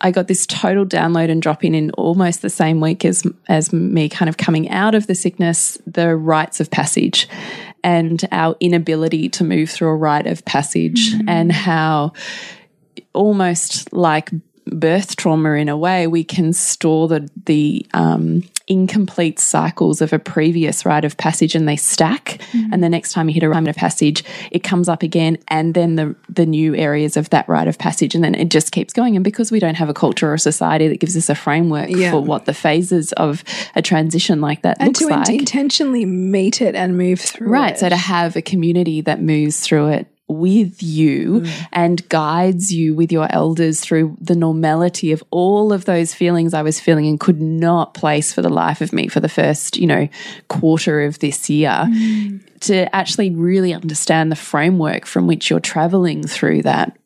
I 0.00 0.10
got 0.10 0.28
this 0.28 0.46
total 0.46 0.84
download 0.84 1.30
and 1.30 1.40
drop 1.40 1.64
in 1.64 1.74
in 1.74 1.90
almost 1.92 2.42
the 2.42 2.50
same 2.50 2.80
week 2.80 3.04
as 3.04 3.24
as 3.48 3.72
me 3.72 4.08
kind 4.08 4.28
of 4.28 4.36
coming 4.36 4.68
out 4.70 4.94
of 4.94 5.06
the 5.06 5.14
sickness, 5.14 5.78
the 5.86 6.14
rites 6.16 6.60
of 6.60 6.70
passage 6.70 7.28
and 7.82 8.24
our 8.32 8.56
inability 8.60 9.28
to 9.28 9.44
move 9.44 9.70
through 9.70 9.88
a 9.88 9.96
rite 9.96 10.26
of 10.26 10.44
passage 10.44 11.14
mm-hmm. 11.14 11.28
and 11.28 11.52
how 11.52 12.12
almost 13.14 13.92
like 13.92 14.30
birth 14.66 15.16
trauma 15.16 15.52
in 15.52 15.68
a 15.68 15.76
way, 15.76 16.06
we 16.06 16.24
can 16.24 16.52
store 16.52 17.08
the 17.08 17.28
the 17.46 17.86
um, 17.94 18.42
incomplete 18.66 19.38
cycles 19.38 20.00
of 20.00 20.12
a 20.12 20.18
previous 20.18 20.84
rite 20.84 21.04
of 21.04 21.16
passage 21.16 21.54
and 21.54 21.68
they 21.68 21.76
stack. 21.76 22.40
Mm. 22.52 22.70
And 22.72 22.82
the 22.82 22.88
next 22.88 23.12
time 23.12 23.28
you 23.28 23.34
hit 23.34 23.44
a 23.44 23.48
rite 23.48 23.68
of 23.68 23.76
passage, 23.76 24.24
it 24.50 24.64
comes 24.64 24.88
up 24.88 25.02
again, 25.02 25.38
and 25.48 25.74
then 25.74 25.96
the 25.96 26.16
the 26.28 26.46
new 26.46 26.74
areas 26.74 27.16
of 27.16 27.30
that 27.30 27.48
rite 27.48 27.68
of 27.68 27.78
passage, 27.78 28.14
and 28.14 28.24
then 28.24 28.34
it 28.34 28.50
just 28.50 28.72
keeps 28.72 28.92
going. 28.92 29.14
And 29.16 29.24
because 29.24 29.52
we 29.52 29.60
don't 29.60 29.76
have 29.76 29.88
a 29.88 29.94
culture 29.94 30.32
or 30.32 30.38
society 30.38 30.88
that 30.88 31.00
gives 31.00 31.16
us 31.16 31.28
a 31.28 31.34
framework 31.34 31.88
yeah. 31.90 32.10
for 32.10 32.20
what 32.20 32.44
the 32.44 32.54
phases 32.54 33.12
of 33.12 33.44
a 33.74 33.82
transition 33.82 34.40
like 34.40 34.62
that 34.62 34.78
and 34.80 34.88
looks 34.88 34.98
to 34.98 35.06
like, 35.06 35.28
intentionally 35.28 36.04
meet 36.04 36.60
it 36.60 36.74
and 36.74 36.98
move 36.98 37.20
through 37.20 37.48
it. 37.48 37.50
right. 37.50 37.74
it. 37.74 37.78
So 37.78 37.88
to 37.88 37.96
have 37.96 38.36
a 38.36 38.42
community 38.42 39.00
that 39.02 39.20
moves 39.20 39.60
through 39.60 39.88
it 39.88 40.08
with 40.28 40.82
you 40.82 41.40
mm. 41.40 41.66
and 41.72 42.08
guides 42.08 42.72
you 42.72 42.94
with 42.94 43.12
your 43.12 43.32
elders 43.32 43.80
through 43.80 44.16
the 44.20 44.34
normality 44.34 45.12
of 45.12 45.22
all 45.30 45.72
of 45.72 45.84
those 45.84 46.12
feelings 46.14 46.52
I 46.52 46.62
was 46.62 46.80
feeling 46.80 47.06
and 47.06 47.20
could 47.20 47.40
not 47.40 47.94
place 47.94 48.32
for 48.32 48.42
the 48.42 48.48
life 48.48 48.80
of 48.80 48.92
me 48.92 49.08
for 49.08 49.20
the 49.20 49.28
first, 49.28 49.76
you 49.76 49.86
know, 49.86 50.08
quarter 50.48 51.02
of 51.02 51.20
this 51.20 51.48
year. 51.48 51.84
Mm. 51.86 52.42
To 52.60 52.94
actually 52.94 53.30
really 53.30 53.72
understand 53.74 54.32
the 54.32 54.36
framework 54.36 55.06
from 55.06 55.26
which 55.26 55.50
you're 55.50 55.60
traveling 55.60 56.26
through 56.26 56.62
that 56.62 56.96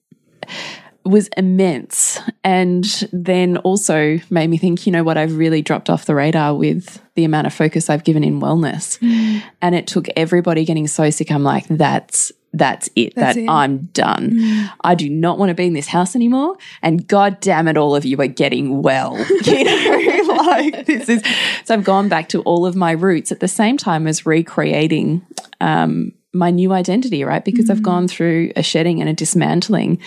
was 1.05 1.29
immense. 1.37 2.19
And 2.45 2.85
then 3.13 3.57
also 3.59 4.21
made 4.31 4.49
me 4.49 4.59
think, 4.59 4.87
you 4.87 4.93
know 4.93 5.03
what, 5.03 5.17
I've 5.17 5.37
really 5.37 5.63
dropped 5.63 5.91
off 5.91 6.07
the 6.07 6.15
radar 6.15 6.55
with 6.55 7.03
the 7.15 7.25
amount 7.25 7.47
of 7.47 7.55
focus 7.55 7.91
I've 7.91 8.05
given 8.05 8.25
in 8.25 8.41
wellness. 8.41 8.99
Mm. 9.01 9.43
And 9.61 9.75
it 9.75 9.87
took 9.87 10.07
everybody 10.17 10.65
getting 10.65 10.87
so 10.87 11.11
sick. 11.11 11.31
I'm 11.31 11.43
like, 11.43 11.67
that's 11.69 12.33
that's 12.53 12.91
it. 12.97 13.15
That's 13.15 13.37
that 13.37 13.43
it. 13.43 13.49
I'm 13.49 13.79
done. 13.93 14.31
Mm. 14.33 14.73
I 14.83 14.95
do 14.95 15.09
not 15.09 15.39
want 15.39 15.51
to 15.51 15.55
be 15.55 15.67
in 15.67 15.73
this 15.73 15.87
house 15.87 16.17
anymore. 16.17 16.57
And 16.83 17.07
god 17.07 17.41
damn 17.41 17.69
it, 17.69 17.77
all 17.77 17.95
of 17.95 18.05
you 18.05 18.21
are 18.21 18.27
getting 18.27 18.83
well. 18.83 19.17
You 19.51 19.65
know, 19.65 20.35
like 20.35 20.87
this 20.87 21.09
is 21.09 21.23
so 21.65 21.75
I've 21.75 21.85
gone 21.85 22.09
back 22.09 22.29
to 22.31 22.43
all 22.43 22.67
of 22.67 22.77
my 22.77 22.93
roots 22.93 23.33
at 23.33 23.41
the 23.41 23.49
same 23.49 23.77
time 23.77 24.07
as 24.07 24.25
recreating 24.25 25.27
um, 25.61 26.13
my 26.33 26.51
new 26.51 26.73
identity, 26.73 27.25
right? 27.25 27.45
Because 27.45 27.67
mm. 27.67 27.71
I've 27.71 27.83
gone 27.83 28.07
through 28.07 28.53
a 28.55 28.63
shedding 28.63 29.01
and 29.01 29.09
a 29.09 29.13
dismantling. 29.13 29.99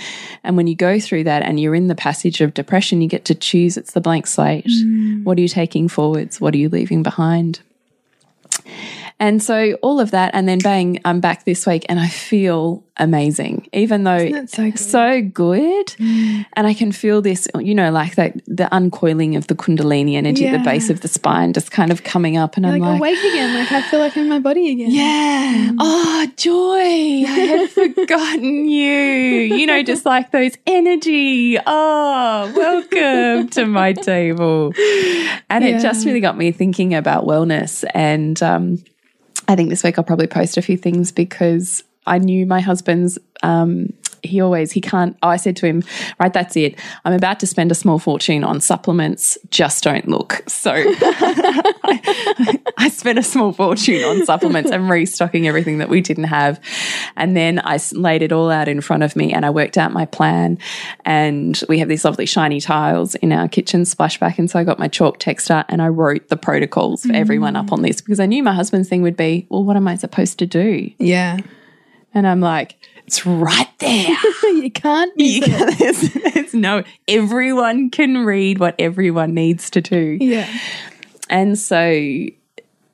And 0.44 0.56
when 0.56 0.68
you 0.68 0.76
go 0.76 1.00
through 1.00 1.26
that 1.26 1.44
and 1.44 1.60
you're 1.60 1.76
in 1.76 1.88
the 1.88 1.96
passage 1.96 2.42
of 2.42 2.54
depression, 2.54 3.02
you 3.02 3.10
get 3.10 3.26
to 3.26 3.36
choose 3.36 3.76
it's 3.76 3.94
the 3.94 4.02
blank 4.02 4.28
slate. 4.28 4.66
Mm. 4.66 5.24
What 5.24 5.38
are 5.38 5.42
you 5.42 5.50
taking 5.50 5.88
forwards? 5.88 6.40
What 6.40 6.54
are 6.54 6.58
you 6.58 6.70
leaving 6.70 7.04
behind? 7.04 7.60
And 9.20 9.42
so 9.42 9.74
all 9.82 10.00
of 10.00 10.12
that, 10.12 10.32
and 10.34 10.48
then 10.48 10.60
bang, 10.60 11.00
I'm 11.06 11.20
back 11.20 11.46
this 11.46 11.66
week 11.66 11.86
and 11.90 12.00
I 12.00 12.08
feel 12.08 12.84
amazing, 12.98 13.68
even 13.74 14.04
though 14.04 14.46
so 14.46 14.64
good. 14.70 14.80
So 14.80 15.22
good. 15.22 15.88
Mm. 15.88 16.46
And 16.54 16.68
I 16.68 16.74
can 16.74 16.92
feel 16.92 17.22
this, 17.22 17.48
you 17.60 17.74
know, 17.74 17.92
like 17.92 18.16
that 18.16 18.36
the 18.46 18.68
uncoiling 18.72 19.36
of 19.36 19.48
the 19.48 19.56
Kundalini 19.56 20.16
energy 20.16 20.44
yeah. 20.44 20.52
at 20.52 20.58
the 20.60 20.64
base 20.64 20.90
of 20.90 21.02
the 21.02 21.08
spine 21.08 21.54
just 21.54 21.72
kind 21.72 21.92
of 21.92 22.04
coming 22.04 22.38
up. 22.38 22.56
And 22.56 22.66
You're 22.66 22.76
I'm 22.76 22.82
like, 22.82 22.90
like, 22.90 23.00
awake 23.00 23.20
again. 23.20 23.54
Like 23.56 23.72
I 23.72 23.82
feel 23.90 24.00
like 24.00 24.16
I'm 24.18 24.24
in 24.24 24.30
my 24.30 24.40
body 24.40 24.72
again. 24.72 24.92
Yeah. 24.92 25.70
Mm. 25.72 25.78
Oh, 25.80 26.28
joy. 26.38 27.30
I 27.30 27.40
had 27.40 27.70
forgotten 27.96 28.68
you. 28.68 29.56
You 29.56 29.66
know, 29.66 29.82
just 29.84 30.06
like 30.06 30.32
those 30.32 30.58
energy. 30.68 31.58
Oh, 31.66 32.54
welcome 32.56 33.50
to 33.50 33.66
my 33.66 33.94
table. 33.94 34.74
And 35.50 35.64
yeah. 35.64 35.78
it 35.78 35.82
just 35.82 36.06
really 36.06 36.20
got 36.20 36.38
me 36.38 36.52
thinking 36.52 36.94
about 36.94 37.26
wellness 37.26 37.84
and, 37.94 38.42
um, 38.44 38.84
I 39.48 39.56
think 39.56 39.70
this 39.70 39.84
week 39.84 39.98
I'll 39.98 40.04
probably 40.04 40.28
post 40.28 40.58
a 40.58 40.62
few 40.62 40.78
things 40.78 41.12
because 41.12 41.84
I 42.06 42.18
knew 42.18 42.46
my 42.46 42.62
husband's 42.62 43.18
um, 43.42 43.94
he 44.24 44.42
always 44.42 44.72
he 44.72 44.82
can't 44.82 45.18
oh, 45.24 45.30
i 45.30 45.36
said 45.36 45.56
to 45.56 45.66
him 45.66 45.84
right 46.20 46.34
that's 46.34 46.56
it. 46.58 46.78
I'm 47.06 47.14
about 47.14 47.40
to 47.42 47.48
spend 47.48 47.72
a 47.72 47.76
small 47.76 48.00
fortune 48.00 48.44
on 48.44 48.60
supplements. 48.60 49.38
Just 49.50 49.84
don't 49.84 50.08
look. 50.08 50.44
So 50.48 50.72
I, 50.74 52.58
I, 52.78 52.90
spent 52.90 53.20
a 53.20 53.24
small 53.24 53.54
fortune 53.54 54.04
on 54.04 54.26
supplements 54.26 54.72
and 54.72 54.90
restocking 54.90 55.48
everything 55.48 55.78
that 55.78 55.90
we 55.90 56.02
didn't 56.02 56.26
have. 56.26 56.60
And 57.16 57.38
then 57.38 57.62
i 57.64 57.80
laid 57.94 58.22
it 58.22 58.32
all 58.32 58.50
out 58.50 58.68
in 58.68 58.82
front 58.82 59.04
of 59.04 59.16
me 59.16 59.32
and 59.32 59.46
i 59.46 59.50
worked 59.50 59.78
out 59.78 59.94
my 59.94 60.06
plan. 60.06 60.58
And 61.06 61.62
we 61.70 61.80
have 61.80 61.88
these 61.88 62.04
lovely 62.04 62.26
shiny 62.26 62.60
tiles 62.60 63.16
in 63.16 63.32
our 63.32 63.48
kitchen 63.48 63.84
splashback. 63.84 64.40
And 64.40 64.50
so 64.50 64.60
i 64.60 64.64
got 64.64 64.80
my 64.80 64.88
chalk 64.88 65.20
texter 65.20 65.64
and 65.70 65.82
i 65.82 65.88
wrote 65.88 66.30
the 66.30 66.38
protocols 66.38 67.04
for 67.04 67.10
mm. 67.10 67.16
everyone 67.16 67.56
up 67.56 67.72
on 67.72 67.82
this 67.82 68.02
because 68.02 68.20
i 68.20 68.26
knew 68.26 68.44
my 68.44 68.54
husband's 68.54 68.90
thing 68.90 69.02
would 69.02 69.18
be 69.18 69.46
well 69.50 69.64
what 69.64 69.78
am 69.78 69.88
i 69.88 69.96
supposed 69.96 70.40
to 70.40 70.46
do? 70.46 70.90
Yeah. 70.98 71.38
And 72.14 72.28
i'm 72.28 72.42
like 72.42 72.78
it's 73.08 73.26
right 73.26 73.70
there. 73.80 74.18
you 74.44 74.72
can't 74.72 75.12
you 75.18 75.42
can, 75.42 75.78
there's, 75.78 76.02
there's 76.14 76.54
no, 76.54 76.84
everyone 77.08 77.90
can 77.90 78.26
read 78.26 78.60
what 78.60 78.76
everyone 78.80 79.34
needs 79.34 79.70
to 79.72 79.82
do. 79.82 80.18
Yeah. 80.20 80.48
And 81.30 81.58
so 81.58 82.26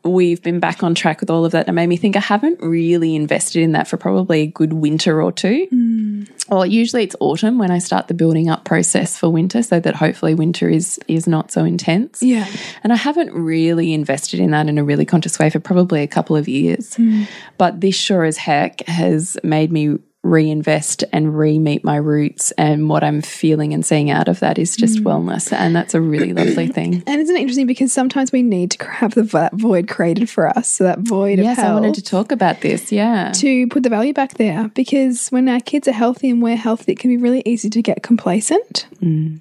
we've 0.04 0.42
been 0.42 0.60
back 0.60 0.84
on 0.84 0.96
track 0.96 1.20
with 1.20 1.30
all 1.30 1.46
of 1.46 1.52
that. 1.52 1.68
And 1.68 1.70
it 1.70 1.74
made 1.74 1.88
me 1.88 1.98
think 1.98 2.16
I 2.16 2.22
haven't 2.22 2.60
really 2.62 3.16
invested 3.16 3.62
in 3.62 3.74
that 3.74 3.88
for 3.88 3.98
probably 3.98 4.42
a 4.42 4.48
good 4.48 4.74
winter 4.74 5.22
or 5.22 5.32
two. 5.32 5.68
Mm. 5.72 6.30
Well, 6.50 6.66
usually 6.66 7.04
it's 7.04 7.16
autumn 7.20 7.58
when 7.58 7.72
I 7.72 7.80
start 7.80 8.08
the 8.08 8.14
building 8.14 8.50
up 8.50 8.66
process 8.66 9.18
for 9.18 9.30
winter 9.30 9.62
so 9.62 9.80
that 9.80 9.96
hopefully 9.96 10.34
winter 10.34 10.70
is 10.70 11.00
is 11.08 11.28
not 11.28 11.52
so 11.52 11.64
intense. 11.64 12.22
Yeah. 12.22 12.48
And 12.84 12.92
I 12.92 12.96
haven't 12.96 13.34
really 13.34 13.94
invested 13.94 14.40
in 14.40 14.52
that 14.52 14.68
in 14.68 14.78
a 14.78 14.84
really 14.84 15.06
conscious 15.06 15.40
way 15.40 15.50
for 15.50 15.60
probably 15.60 16.02
a 16.02 16.08
couple 16.08 16.36
of 16.36 16.48
years. 16.48 16.96
Mm. 16.96 17.28
But 17.58 17.82
this 17.82 17.96
sure 17.96 18.24
as 18.24 18.38
heck 18.38 18.82
has 18.88 19.38
made 19.44 19.72
me 19.72 20.00
reinvest 20.24 21.04
and 21.14 21.38
re-meet 21.38 21.84
my 21.84 21.96
roots 21.96 22.52
and 22.52 22.90
what 22.90 23.04
I'm 23.04 23.22
feeling 23.22 23.74
and 23.74 23.86
seeing 23.86 24.10
out 24.10 24.28
of 24.28 24.42
that 24.42 24.60
is 24.60 24.76
just 24.76 25.00
mm. 25.00 25.04
wellness 25.04 25.54
and 25.54 25.74
that's 25.74 25.94
a 25.94 26.02
really 26.02 26.34
lovely 26.34 26.68
thing. 26.74 27.04
And 27.08 27.22
isn't 27.22 27.36
it 27.36 27.40
interesting 27.40 27.68
because 27.68 27.94
sometimes 27.94 28.32
we 28.32 28.44
need 28.44 28.72
to 28.72 28.86
have 28.86 29.16
the 29.16 29.50
void 29.54 29.88
created 29.88 30.30
for 30.30 30.48
us 30.50 30.68
so 30.68 30.84
that 30.84 31.00
void 31.00 31.40
yes, 31.40 31.58
of 31.58 31.64
I 31.66 31.74
wanted 31.74 31.96
to 31.96 32.04
talk 32.04 32.32
about 32.32 32.62
this, 32.62 32.92
yeah. 32.92 33.32
To 33.32 33.68
put 33.68 33.84
the 33.84 33.90
value 33.90 34.14
back 34.14 34.34
there 34.34 34.68
because 34.70 35.30
when 35.30 35.48
our 35.48 35.62
kids 35.62 35.88
are 35.88 35.94
healthy 35.94 36.30
and 36.30 36.42
we're 36.42 36.58
healthy 36.58 36.92
it 36.92 37.00
can 37.00 37.10
be 37.10 37.18
really 37.18 37.42
easy 37.46 37.70
to 37.70 37.82
get 37.82 38.04
complacent. 38.04 38.88
Mm. 39.02 39.40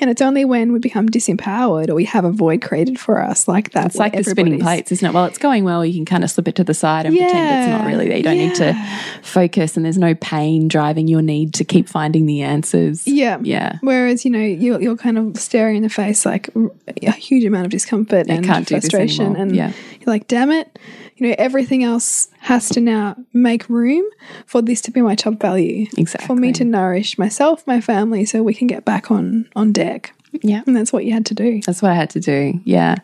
And 0.00 0.10
it's 0.10 0.22
only 0.22 0.44
when 0.44 0.72
we 0.72 0.78
become 0.78 1.08
disempowered 1.08 1.88
or 1.88 1.94
we 1.94 2.04
have 2.04 2.24
a 2.24 2.30
void 2.30 2.62
created 2.62 2.98
for 2.98 3.22
us 3.22 3.48
like 3.48 3.72
that. 3.72 3.86
It's 3.86 3.96
like 3.96 4.14
the 4.14 4.24
spinning 4.24 4.60
plates, 4.60 4.92
isn't 4.92 5.06
it? 5.06 5.12
Well, 5.12 5.24
it's 5.24 5.38
going 5.38 5.64
well. 5.64 5.84
You 5.84 5.94
can 5.94 6.04
kind 6.04 6.24
of 6.24 6.30
slip 6.30 6.48
it 6.48 6.54
to 6.56 6.64
the 6.64 6.74
side 6.74 7.06
and 7.06 7.14
yeah, 7.14 7.24
pretend 7.24 7.60
it's 7.60 7.78
not 7.78 7.86
really 7.86 8.08
there. 8.08 8.16
You 8.16 8.22
don't 8.22 8.36
yeah. 8.36 8.46
need 8.46 8.54
to 8.56 8.88
focus, 9.22 9.76
and 9.76 9.84
there's 9.84 9.98
no 9.98 10.14
pain 10.14 10.68
driving 10.68 11.08
your 11.08 11.22
need 11.22 11.54
to 11.54 11.64
keep 11.64 11.88
finding 11.88 12.26
the 12.26 12.42
answers. 12.42 13.06
Yeah, 13.06 13.38
yeah. 13.42 13.78
Whereas 13.80 14.24
you 14.24 14.30
know 14.30 14.38
you're, 14.38 14.80
you're 14.80 14.96
kind 14.96 15.18
of 15.18 15.36
staring 15.36 15.76
in 15.76 15.82
the 15.82 15.88
face 15.88 16.24
like 16.24 16.50
a 17.02 17.12
huge 17.12 17.44
amount 17.44 17.66
of 17.66 17.70
discomfort 17.70 18.28
and 18.28 18.46
frustration, 18.68 19.36
and 19.36 19.54
yeah. 19.54 19.72
you're 20.00 20.06
like, 20.06 20.28
"Damn 20.28 20.50
it!" 20.50 20.78
You 21.20 21.28
know, 21.28 21.34
everything 21.38 21.84
else 21.84 22.28
has 22.40 22.68
to 22.70 22.80
now 22.80 23.14
make 23.32 23.68
room 23.68 24.04
for 24.46 24.62
this 24.62 24.80
to 24.82 24.90
be 24.90 25.02
my 25.02 25.14
top 25.14 25.40
value. 25.40 25.86
Exactly. 25.98 26.26
For 26.26 26.34
me 26.34 26.52
to 26.52 26.64
nourish 26.64 27.18
myself, 27.18 27.66
my 27.66 27.80
family, 27.80 28.24
so 28.24 28.42
we 28.42 28.54
can 28.54 28.66
get 28.66 28.84
back 28.84 29.10
on 29.10 29.48
on 29.54 29.72
deck. 29.72 30.14
Yeah. 30.42 30.62
And 30.66 30.76
that's 30.76 30.92
what 30.92 31.04
you 31.04 31.12
had 31.12 31.26
to 31.26 31.34
do. 31.34 31.60
That's 31.66 31.82
what 31.82 31.90
I 31.90 31.94
had 31.94 32.10
to 32.10 32.20
do. 32.20 32.60
Yeah. 32.64 32.96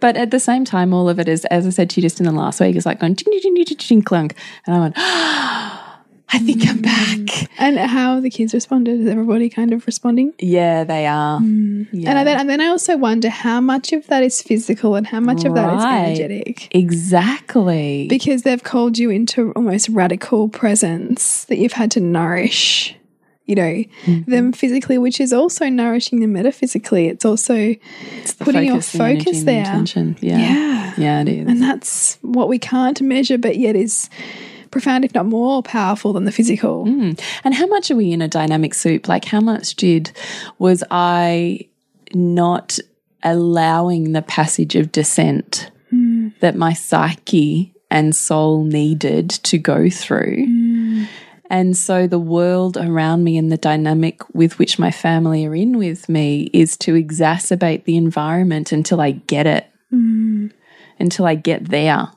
But 0.00 0.16
at 0.16 0.30
the 0.30 0.40
same 0.40 0.64
time, 0.64 0.92
all 0.92 1.08
of 1.08 1.20
it 1.20 1.28
is, 1.28 1.44
as 1.46 1.66
I 1.66 1.70
said 1.70 1.90
to 1.90 2.00
you 2.00 2.02
just 2.02 2.18
in 2.18 2.26
the 2.26 2.32
last 2.32 2.60
week, 2.60 2.76
is 2.76 2.86
like 2.86 3.00
going 3.00 3.14
ding, 3.14 3.30
ding, 3.30 3.54
ding, 3.54 3.64
ding, 3.64 3.76
ding, 3.76 4.02
clunk. 4.02 4.34
And 4.66 4.74
I 4.74 4.80
went, 4.80 4.94
oh, 4.96 5.78
I 6.32 6.38
think 6.38 6.66
I'm 6.66 6.80
back. 6.80 7.50
And 7.58 7.78
how 7.78 8.20
the 8.20 8.30
kids 8.30 8.54
responded? 8.54 9.00
Is 9.00 9.06
everybody 9.06 9.50
kind 9.50 9.72
of 9.72 9.86
responding? 9.86 10.32
Yeah, 10.38 10.84
they 10.84 11.06
are. 11.06 11.40
Mm. 11.40 11.88
Yeah. 11.92 12.10
And, 12.10 12.26
then, 12.26 12.40
and 12.40 12.48
then 12.48 12.60
I 12.60 12.66
also 12.66 12.96
wonder 12.96 13.28
how 13.28 13.60
much 13.60 13.92
of 13.92 14.06
that 14.06 14.22
is 14.22 14.40
physical 14.40 14.94
and 14.94 15.06
how 15.06 15.20
much 15.20 15.38
right. 15.38 15.46
of 15.46 15.54
that 15.54 15.74
is 15.74 16.18
energetic. 16.18 16.74
Exactly. 16.74 18.06
Because 18.08 18.42
they've 18.42 18.62
called 18.62 18.96
you 18.98 19.10
into 19.10 19.52
almost 19.52 19.90
radical 19.90 20.48
presence 20.48 21.44
that 21.44 21.58
you've 21.58 21.74
had 21.74 21.90
to 21.92 22.00
nourish 22.00 22.96
you 23.44 23.56
know, 23.56 23.62
mm 23.62 23.86
-hmm. 24.04 24.24
them 24.26 24.52
physically, 24.52 24.98
which 24.98 25.20
is 25.20 25.32
also 25.32 25.68
nourishing 25.68 26.20
them 26.20 26.32
metaphysically. 26.32 27.08
It's 27.08 27.24
also 27.24 27.54
it's 27.54 28.34
putting 28.38 28.70
focus, 28.70 28.94
your 28.94 29.06
focus 29.06 29.38
the 29.38 29.44
there. 29.44 29.84
The 29.84 30.14
yeah. 30.20 30.40
yeah. 30.40 30.92
Yeah, 30.96 31.22
it 31.22 31.28
is. 31.28 31.46
And 31.48 31.60
that's 31.60 32.18
what 32.20 32.48
we 32.48 32.58
can't 32.58 33.00
measure, 33.00 33.38
but 33.38 33.56
yet 33.56 33.76
is 33.76 34.08
profound, 34.72 35.04
if 35.04 35.14
not 35.14 35.26
more 35.26 35.62
powerful 35.62 36.12
than 36.12 36.24
the 36.24 36.32
physical. 36.32 36.84
Mm. 36.86 37.20
And 37.44 37.54
how 37.54 37.66
much 37.66 37.92
are 37.92 37.96
we 37.96 38.10
in 38.10 38.20
a 38.20 38.26
dynamic 38.26 38.74
soup? 38.74 39.06
Like, 39.06 39.26
how 39.26 39.40
much 39.40 39.76
did 39.76 40.10
was 40.58 40.82
I 40.90 41.68
not 42.12 42.80
allowing 43.22 44.12
the 44.12 44.22
passage 44.22 44.74
of 44.74 44.90
descent 44.90 45.70
mm. 45.92 46.32
that 46.40 46.56
my 46.56 46.72
psyche 46.72 47.72
and 47.88 48.16
soul 48.16 48.64
needed 48.64 49.30
to 49.30 49.58
go 49.58 49.88
through? 49.88 50.46
Mm. 50.46 51.06
And 51.48 51.76
so 51.76 52.06
the 52.06 52.18
world 52.18 52.78
around 52.78 53.24
me 53.24 53.36
and 53.36 53.52
the 53.52 53.58
dynamic 53.58 54.22
with 54.34 54.58
which 54.58 54.78
my 54.78 54.90
family 54.90 55.44
are 55.46 55.54
in 55.54 55.76
with 55.76 56.08
me 56.08 56.48
is 56.54 56.78
to 56.78 56.94
exacerbate 56.94 57.84
the 57.84 57.98
environment 57.98 58.72
until 58.72 59.02
I 59.02 59.10
get 59.10 59.46
it, 59.46 59.66
mm. 59.92 60.50
until 60.98 61.26
I 61.26 61.34
get 61.34 61.68
there 61.68 62.10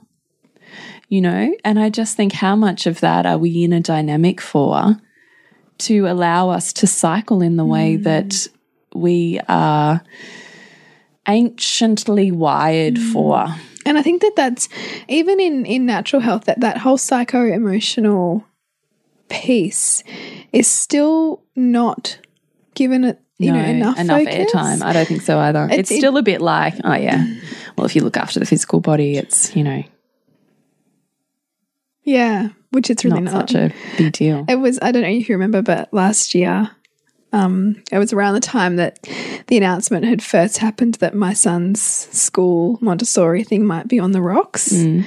you 1.09 1.21
know? 1.21 1.55
And 1.63 1.79
I 1.79 1.89
just 1.89 2.17
think 2.17 2.33
how 2.33 2.55
much 2.55 2.87
of 2.87 2.99
that 3.01 3.25
are 3.25 3.37
we 3.37 3.63
in 3.63 3.73
a 3.73 3.79
dynamic 3.79 4.41
for 4.41 4.97
to 5.77 6.07
allow 6.07 6.49
us 6.49 6.71
to 6.73 6.87
cycle 6.87 7.41
in 7.41 7.57
the 7.57 7.65
way 7.65 7.97
mm. 7.97 8.03
that 8.03 8.47
we 8.93 9.39
are 9.47 10.01
anciently 11.27 12.31
wired 12.31 12.97
for. 12.97 13.47
And 13.85 13.97
I 13.97 14.01
think 14.01 14.21
that 14.21 14.35
that's 14.35 14.69
even 15.07 15.39
in 15.39 15.65
in 15.65 15.85
natural 15.85 16.21
health 16.21 16.45
that 16.45 16.61
that 16.61 16.77
whole 16.77 16.97
psycho 16.97 17.43
emotional 17.43 18.45
piece 19.27 20.03
is 20.51 20.67
still 20.67 21.43
not 21.55 22.19
given 22.73 23.03
it 23.03 23.19
you 23.37 23.51
know 23.51 23.59
enough 23.59 23.99
enough 23.99 24.21
airtime. 24.21 24.81
I 24.81 24.93
don't 24.93 25.07
think 25.07 25.21
so 25.21 25.37
either. 25.39 25.65
It's, 25.65 25.73
It's- 25.73 25.91
it- 25.91 25.97
still 25.97 26.17
a 26.17 26.23
bit 26.23 26.41
like, 26.41 26.75
oh 26.83 26.95
yeah. 26.95 27.25
Well, 27.77 27.85
if 27.85 27.95
you 27.95 28.01
look 28.01 28.17
after 28.17 28.39
the 28.39 28.45
physical 28.45 28.79
body, 28.79 29.17
it's 29.17 29.55
you 29.55 29.63
know 29.63 29.83
Yeah, 32.05 32.49
which 32.71 32.89
it's 32.89 33.03
really 33.03 33.19
not 33.21 33.33
not. 33.33 33.49
such 33.49 33.55
a 33.55 33.73
big 33.97 34.13
deal. 34.13 34.45
It 34.47 34.55
was 34.55 34.79
I 34.81 34.91
don't 34.91 35.01
know 35.01 35.09
if 35.09 35.27
you 35.27 35.35
remember, 35.35 35.61
but 35.61 35.91
last 35.93 36.33
year, 36.35 36.69
um, 37.33 37.81
it 37.91 37.97
was 37.97 38.13
around 38.13 38.35
the 38.35 38.39
time 38.39 38.75
that 38.77 38.99
the 39.47 39.57
announcement 39.57 40.05
had 40.05 40.21
first 40.23 40.59
happened 40.59 40.95
that 40.95 41.15
my 41.15 41.33
son's 41.33 41.81
school 41.81 42.77
Montessori 42.81 43.43
thing 43.43 43.65
might 43.65 43.87
be 43.87 43.99
on 43.99 44.11
the 44.11 44.21
rocks, 44.21 44.71
Mm. 44.71 45.03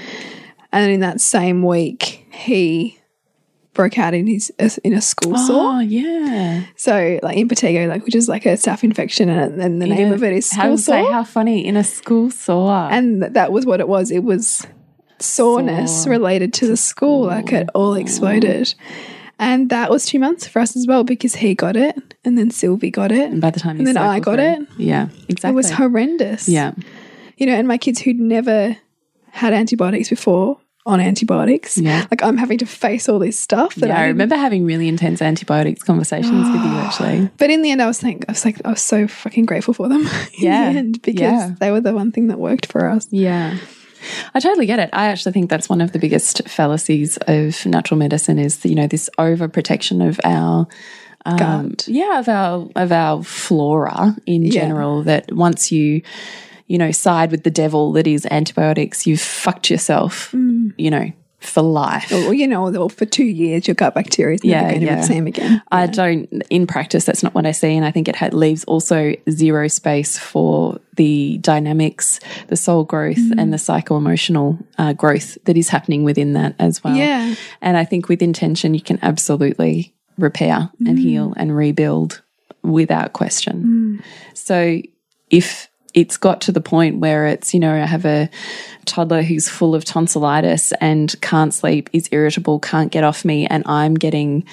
and 0.73 0.91
in 0.91 1.01
that 1.01 1.21
same 1.21 1.63
week 1.63 2.27
he 2.33 2.99
broke 3.75 3.97
out 3.97 4.13
in 4.13 4.27
his 4.27 4.51
in 4.83 4.93
a 4.93 5.01
school 5.01 5.37
sore. 5.39 5.75
Oh 5.75 5.79
yeah. 5.79 6.65
So 6.75 7.21
like 7.23 7.37
impetigo, 7.39 7.89
like 7.89 8.05
which 8.05 8.17
is 8.17 8.29
like 8.29 8.45
a 8.45 8.55
staph 8.55 8.83
infection, 8.83 9.29
and, 9.29 9.63
and 9.63 9.81
the 9.81 9.87
name 9.87 10.09
Yeah. 10.09 10.15
of 10.15 10.25
it 10.25 10.33
is 10.33 10.51
How, 10.51 10.65
school 10.65 10.79
say 10.79 11.03
sore, 11.03 11.13
how 11.13 11.23
funny 11.25 11.65
in 11.65 11.77
a 11.77 11.85
school 11.85 12.31
sore. 12.33 12.89
and 12.91 13.21
th- 13.21 13.33
that 13.35 13.53
was 13.53 13.65
what 13.67 13.79
it 13.79 13.87
was. 13.89 14.11
It 14.11 14.25
was 14.25 14.67
soreness 15.21 16.05
Sore 16.05 16.11
related 16.13 16.53
to, 16.55 16.67
the 16.67 16.77
school, 16.77 17.27
like 17.27 17.53
it 17.53 17.69
all 17.75 17.95
exploded. 17.95 18.75
And 19.39 19.71
that 19.71 19.91
was 19.91 20.05
two 20.05 20.19
months 20.19 20.49
for 20.49 20.59
us 20.61 20.75
as 20.77 20.87
well 20.89 21.05
because 21.05 21.37
he 21.37 21.55
got 21.55 21.77
it 21.77 22.15
and 22.25 22.37
then 22.37 22.51
Sylvie 22.51 22.91
got 22.91 23.13
it. 23.13 23.31
and 23.31 23.41
by 23.41 23.51
the 23.51 23.61
time 23.61 23.79
and 23.79 23.87
then 23.87 23.97
I 23.97 24.19
got 24.19 24.37
through- 24.37 24.65
it. 24.65 24.69
Yeah, 24.79 25.09
exactly. 25.29 25.51
It 25.51 25.55
was 25.55 25.71
horrendous. 25.71 26.49
yeah. 26.49 26.73
You 27.37 27.47
know, 27.47 27.55
and 27.55 27.69
my 27.69 27.79
kids 27.79 28.01
who'd 28.01 28.19
never 28.19 28.77
had 29.31 29.53
antibiotics 29.53 30.09
before 30.09 30.59
on 30.87 30.99
antibiotics. 31.01 31.79
Yeah. 31.79 32.07
Like 32.11 32.21
I'm 32.25 32.37
having 32.37 32.59
to 32.59 32.67
face 32.67 33.09
all 33.09 33.21
this 33.21 33.39
stuff 33.39 33.77
that 33.77 33.89
Yeah, 33.89 33.95
I 33.95 33.99
didn't- 34.07 34.15
remember 34.17 34.35
having 34.37 34.65
really 34.65 34.89
intense 34.89 35.23
antibiotics 35.23 35.85
conversations 35.85 36.49
with 36.51 36.61
you 36.65 36.71
actually. 36.79 37.31
But 37.39 37.51
in 37.51 37.63
the 37.63 37.71
end 37.71 37.81
I 37.81 37.87
was 37.87 38.01
think 38.01 38.25
I 38.29 38.33
was 38.33 38.45
like 38.45 38.61
I 38.65 38.71
was 38.71 38.83
so 38.83 39.07
fucking 39.07 39.45
grateful 39.47 39.73
for 39.75 39.89
them 39.89 40.01
in 40.03 40.09
Yeah. 40.39 40.73
the 40.73 40.79
end 40.81 41.03
because 41.03 41.21
Yeah. 41.21 41.51
they 41.61 41.71
were 41.71 41.81
the 41.81 41.93
one 41.95 42.11
thing 42.11 42.27
that 42.29 42.41
worked 42.41 42.67
for 42.67 42.89
us. 42.91 43.07
Yeah. 43.13 43.59
I 44.35 44.41
totally 44.41 44.67
get 44.67 44.79
it. 44.79 44.91
I 44.93 45.07
actually 45.07 45.33
think 45.33 45.51
that's 45.51 45.69
one 45.69 45.81
of 45.81 45.93
the 45.93 45.99
biggest 45.99 46.49
fallacies 46.49 47.17
of 47.27 47.65
natural 47.67 47.99
medicine 47.99 48.39
is, 48.39 48.65
you 48.65 48.75
know, 48.75 48.87
this 48.87 49.09
overprotection 49.19 50.07
of 50.07 50.21
our 50.25 50.67
um, 51.27 51.37
Gut. 51.37 51.89
yeah, 51.89 52.21
of 52.21 52.29
our 52.29 52.69
of 52.77 52.93
our 52.93 53.23
flora 53.25 54.17
in 54.27 54.43
Yeah. 54.45 54.53
general. 54.53 55.03
That 55.03 55.33
once 55.33 55.71
you, 55.73 56.03
you 56.67 56.79
know, 56.79 56.91
side 56.93 57.31
with 57.31 57.43
the 57.45 57.51
devil 57.51 57.93
that 57.93 58.07
is 58.07 58.27
antibiotics, 58.31 59.07
you've 59.07 59.21
fucked 59.21 59.71
yourself, 59.71 60.31
Mm. 60.33 60.73
you 60.79 60.91
know, 60.91 61.11
for 61.41 61.63
life. 61.63 62.13
Or 62.13 62.35
you 62.35 62.47
know, 62.47 62.75
or 62.75 62.91
for 62.91 63.05
two 63.05 63.25
years 63.25 63.67
your 63.69 63.75
gut 63.75 63.95
bacteria 63.95 64.35
is 64.37 64.45
never 64.45 64.55
Yeah, 64.65 64.69
going 64.71 64.81
to 64.81 64.87
be 64.89 64.95
the 64.95 65.03
same 65.03 65.27
again. 65.27 65.63
I 65.71 65.87
don't, 65.87 66.27
in 66.51 66.67
practice, 66.67 67.05
that's 67.05 67.23
not 67.23 67.33
what 67.35 67.47
I 67.47 67.53
see. 67.53 67.77
And 67.77 67.85
I 67.85 67.91
think 67.91 68.09
it 68.09 68.17
ha 68.17 68.29
leaves 68.33 68.65
also 68.65 69.15
zero 69.31 69.69
space 69.69 70.19
for 70.19 70.81
the 70.99 71.39
dynamics, 71.39 72.21
the 72.49 72.57
soul 72.57 72.85
growth, 72.85 73.17
mm-hmm. 73.17 73.39
and 73.39 73.55
the 73.55 73.59
psycho 73.59 73.97
emotional 73.97 74.59
uh, 74.77 74.93
growth 74.93 75.39
that 75.45 75.57
is 75.57 75.71
happening 75.71 76.05
within 76.05 76.35
that 76.35 76.55
as 76.59 76.85
well. 76.85 76.95
Yeah. 76.95 77.35
And 77.63 77.79
I 77.79 77.87
think 77.87 78.11
with 78.11 78.21
intention, 78.21 78.75
you 78.75 78.83
can 78.83 78.99
absolutely 79.01 79.95
repair 80.19 80.71
and 80.81 80.89
mm-hmm. 80.89 80.97
heal 80.97 81.35
and 81.37 81.57
rebuild 81.57 82.21
without 82.63 83.15
question. 83.15 84.01
Mm. 84.03 84.05
So 84.35 84.83
if 85.31 85.71
it's 85.95 86.19
got 86.19 86.43
to 86.43 86.53
the 86.53 86.61
point 86.61 86.99
where 86.99 87.27
it's, 87.27 87.55
you 87.55 87.61
know, 87.61 87.73
I 87.73 87.87
have 87.87 88.05
a 88.05 88.29
toddler 88.85 89.23
who's 89.23 89.49
full 89.49 89.75
of 89.75 89.85
tonsillitis 89.85 90.73
and 90.81 91.15
can't 91.23 91.55
sleep, 91.55 91.89
is 91.93 92.09
irritable, 92.13 92.61
can't 92.61 92.93
get 92.93 93.05
off 93.05 93.25
me, 93.25 93.47
and 93.47 93.63
I'm 93.67 93.95
getting 93.95 94.45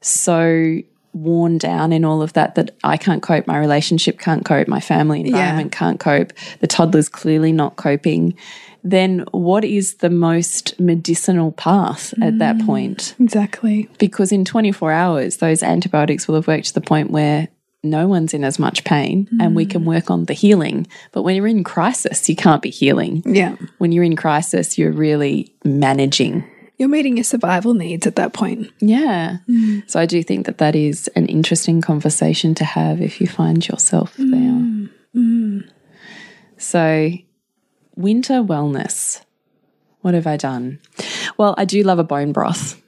so 0.00 0.78
worn 1.12 1.58
down 1.58 1.92
in 1.92 2.04
all 2.04 2.22
of 2.22 2.32
that 2.32 2.54
that 2.54 2.74
I 2.82 2.96
can't 2.96 3.22
cope, 3.22 3.46
my 3.46 3.58
relationship 3.58 4.18
can't 4.18 4.44
cope, 4.44 4.68
my 4.68 4.80
family 4.80 5.20
environment 5.20 5.72
can't 5.72 6.00
cope, 6.00 6.32
the 6.60 6.66
toddler's 6.66 7.08
clearly 7.08 7.52
not 7.52 7.76
coping, 7.76 8.34
then 8.84 9.24
what 9.30 9.64
is 9.64 9.96
the 9.96 10.10
most 10.10 10.78
medicinal 10.80 11.52
path 11.52 12.14
at 12.20 12.38
that 12.38 12.56
mm. 12.56 12.66
point? 12.66 13.14
Exactly. 13.20 13.88
Because 13.98 14.32
in 14.32 14.44
24 14.44 14.90
hours, 14.90 15.36
those 15.36 15.62
antibiotics 15.62 16.26
will 16.26 16.34
have 16.34 16.48
worked 16.48 16.66
to 16.66 16.74
the 16.74 16.80
point 16.80 17.10
where 17.10 17.48
no 17.84 18.06
one's 18.06 18.32
in 18.32 18.44
as 18.44 18.58
much 18.58 18.84
pain 18.84 19.28
and 19.40 19.56
we 19.56 19.66
can 19.66 19.82
mm. 19.82 19.86
work 19.86 20.10
on 20.10 20.24
the 20.26 20.34
healing. 20.34 20.86
But 21.10 21.22
when 21.22 21.34
you're 21.36 21.48
in 21.48 21.64
crisis, 21.64 22.28
you 22.28 22.36
can't 22.36 22.62
be 22.62 22.70
healing. 22.70 23.22
Yeah. 23.26 23.56
When 23.78 23.92
you're 23.92 24.04
in 24.04 24.16
crisis, 24.16 24.78
you're 24.78 24.92
really 24.92 25.54
managing. 25.64 26.44
You're 26.82 26.88
meeting 26.88 27.16
your 27.16 27.22
survival 27.22 27.74
needs 27.74 28.08
at 28.08 28.16
that 28.16 28.32
point. 28.32 28.68
Yeah. 28.80 29.36
Mm. 29.48 29.88
So 29.88 30.00
I 30.00 30.04
do 30.04 30.20
think 30.20 30.46
that 30.46 30.58
that 30.58 30.74
is 30.74 31.06
an 31.14 31.26
interesting 31.26 31.80
conversation 31.80 32.56
to 32.56 32.64
have 32.64 33.00
if 33.00 33.20
you 33.20 33.28
find 33.28 33.64
yourself 33.64 34.16
mm. 34.16 34.30
there. 34.32 35.22
Mm. 35.22 35.70
So, 36.56 37.12
winter 37.94 38.42
wellness. 38.42 39.22
What 40.00 40.14
have 40.14 40.26
I 40.26 40.36
done? 40.36 40.80
Well, 41.38 41.54
I 41.56 41.66
do 41.66 41.84
love 41.84 42.00
a 42.00 42.02
bone 42.02 42.32
broth. 42.32 42.82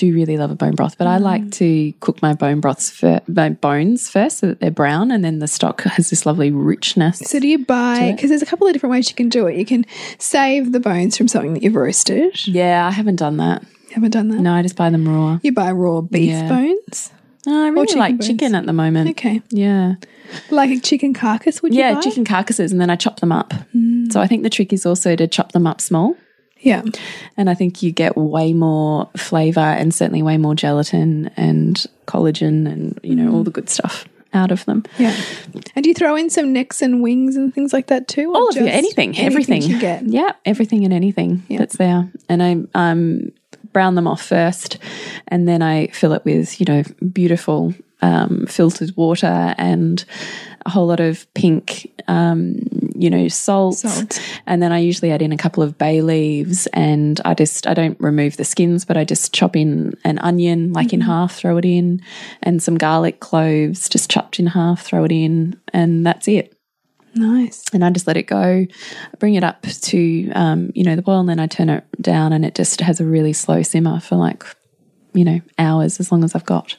Do 0.00 0.14
really 0.14 0.38
love 0.38 0.50
a 0.50 0.54
bone 0.54 0.74
broth, 0.74 0.96
but 0.96 1.06
I 1.06 1.18
mm. 1.18 1.20
like 1.20 1.50
to 1.50 1.92
cook 2.00 2.22
my 2.22 2.32
bone 2.32 2.60
broths 2.60 2.88
for 2.88 3.20
my 3.28 3.50
bones 3.50 4.08
first 4.08 4.38
so 4.38 4.46
that 4.46 4.58
they're 4.58 4.70
brown, 4.70 5.10
and 5.10 5.22
then 5.22 5.40
the 5.40 5.46
stock 5.46 5.82
has 5.96 6.08
this 6.08 6.24
lovely 6.24 6.50
richness. 6.50 7.18
So 7.18 7.38
do 7.38 7.46
you 7.46 7.66
buy 7.66 8.12
because 8.12 8.30
there's 8.30 8.40
a 8.40 8.46
couple 8.46 8.66
of 8.66 8.72
different 8.72 8.92
ways 8.92 9.10
you 9.10 9.14
can 9.14 9.28
do 9.28 9.46
it. 9.46 9.56
You 9.56 9.66
can 9.66 9.84
save 10.16 10.72
the 10.72 10.80
bones 10.80 11.18
from 11.18 11.28
something 11.28 11.52
that 11.52 11.62
you've 11.62 11.74
roasted. 11.74 12.46
Yeah, 12.46 12.86
I 12.86 12.90
haven't 12.92 13.16
done 13.16 13.36
that. 13.36 13.62
You 13.62 13.96
Haven't 13.96 14.12
done 14.12 14.28
that. 14.28 14.40
No, 14.40 14.54
I 14.54 14.62
just 14.62 14.76
buy 14.76 14.88
them 14.88 15.06
raw. 15.06 15.38
You 15.42 15.52
buy 15.52 15.70
raw 15.70 16.00
beef 16.00 16.30
Yeah. 16.30 16.48
bones. 16.48 17.12
No, 17.44 17.62
I 17.62 17.68
really 17.68 17.86
chicken 17.88 17.98
like 17.98 18.12
bones. 18.12 18.26
chicken 18.26 18.54
at 18.54 18.64
the 18.64 18.72
moment. 18.72 19.10
Okay. 19.10 19.42
Yeah. 19.50 19.96
Like 20.50 20.70
a 20.70 20.80
chicken 20.80 21.12
carcass, 21.12 21.60
would 21.60 21.74
you 21.74 21.80
Yeah, 21.80 22.00
chicken 22.00 22.24
carcasses, 22.24 22.72
and 22.72 22.80
then 22.80 22.88
I 22.88 22.96
chop 22.96 23.20
them 23.20 23.32
up. 23.32 23.52
Mm. 23.76 24.10
So 24.10 24.22
I 24.22 24.26
think 24.26 24.44
the 24.44 24.50
trick 24.50 24.72
is 24.72 24.86
also 24.86 25.14
to 25.14 25.26
chop 25.28 25.52
them 25.52 25.66
up 25.66 25.82
small. 25.82 26.16
Yeah. 26.60 26.82
And 27.36 27.48
I 27.48 27.54
think 27.54 27.82
you 27.82 27.92
get 27.92 28.16
way 28.16 28.52
more 28.52 29.08
flavor 29.16 29.60
and 29.60 29.94
certainly 29.94 30.22
way 30.22 30.36
more 30.36 30.54
gelatin 30.54 31.30
and 31.36 31.84
collagen 32.06 32.70
and, 32.70 32.98
you 33.02 33.14
know, 33.14 33.32
all 33.32 33.44
the 33.44 33.50
good 33.50 33.70
stuff 33.70 34.06
out 34.32 34.52
of 34.52 34.64
them. 34.64 34.84
Yeah. 34.98 35.16
And 35.74 35.82
do 35.82 35.88
you 35.88 35.94
throw 35.94 36.14
in 36.16 36.30
some 36.30 36.52
necks 36.52 36.82
and 36.82 37.02
wings 37.02 37.36
and 37.36 37.52
things 37.52 37.72
like 37.72 37.88
that 37.88 38.08
too? 38.08 38.32
All 38.34 38.48
of 38.48 38.54
just 38.54 38.66
anything, 38.66 39.18
everything. 39.18 39.62
you 39.62 39.80
get. 39.80 40.04
Yeah, 40.06 40.32
everything 40.44 40.84
and 40.84 40.92
anything 40.92 41.42
that's 41.48 41.76
there. 41.76 42.10
And 42.28 42.42
I 42.42 42.56
um, 42.74 43.32
brown 43.72 43.94
them 43.94 44.06
off 44.06 44.22
first 44.22 44.78
and 45.28 45.48
then 45.48 45.62
I 45.62 45.88
fill 45.88 46.12
it 46.12 46.24
with, 46.24 46.60
you 46.60 46.66
know, 46.66 46.82
beautiful 47.12 47.74
um, 48.02 48.46
filtered 48.46 48.96
water 48.96 49.54
and 49.58 50.04
whole 50.70 50.86
lot 50.86 51.00
of 51.00 51.26
pink, 51.34 51.90
um, 52.08 52.60
you 52.94 53.10
know, 53.10 53.28
salt. 53.28 53.76
Salt. 53.76 54.20
And 54.46 54.62
then 54.62 54.72
I 54.72 54.78
usually 54.78 55.10
add 55.10 55.22
in 55.22 55.32
a 55.32 55.36
couple 55.36 55.62
of 55.62 55.76
bay 55.76 56.00
leaves 56.00 56.66
and 56.68 57.20
I 57.24 57.34
just, 57.34 57.66
I 57.66 57.74
don't 57.74 58.00
remove 58.00 58.36
the 58.38 58.44
skins, 58.44 58.84
but 58.84 58.96
I 58.96 59.04
just 59.04 59.34
chop 59.34 59.56
in 59.56 59.94
an 60.04 60.18
onion, 60.20 60.72
like 60.72 60.92
in 60.92 61.02
half, 61.02 61.34
throw 61.34 61.58
it 61.58 61.64
in, 61.64 62.00
and 62.42 62.62
some 62.62 62.78
garlic 62.78 63.20
cloves, 63.20 63.88
just 63.88 64.10
chopped 64.10 64.38
in 64.38 64.46
half, 64.46 64.82
throw 64.82 65.04
it 65.04 65.12
in, 65.12 65.60
and 65.72 66.06
that's 66.06 66.28
it 66.28 66.56
Nice. 67.14 67.64
and 67.72 67.84
I 67.84 67.90
just 67.90 68.06
let 68.06 68.16
it 68.16 68.24
go. 68.24 68.66
Bring 69.18 69.34
it 69.34 69.44
up 69.44 69.62
to 69.62 70.30
um, 70.32 70.70
you 70.74 70.84
know 70.84 70.96
the 70.96 71.02
boil, 71.02 71.20
and 71.20 71.28
then 71.28 71.40
I 71.40 71.46
turn 71.46 71.68
it 71.68 71.84
down, 72.00 72.32
and 72.32 72.44
it 72.44 72.54
just 72.54 72.80
has 72.80 73.00
a 73.00 73.04
really 73.04 73.32
slow 73.32 73.62
simmer 73.62 74.00
for 74.00 74.16
like 74.16 74.44
you 75.12 75.24
know 75.24 75.40
hours, 75.58 76.00
as 76.00 76.10
long 76.12 76.24
as 76.24 76.34
I've 76.34 76.44
got 76.44 76.76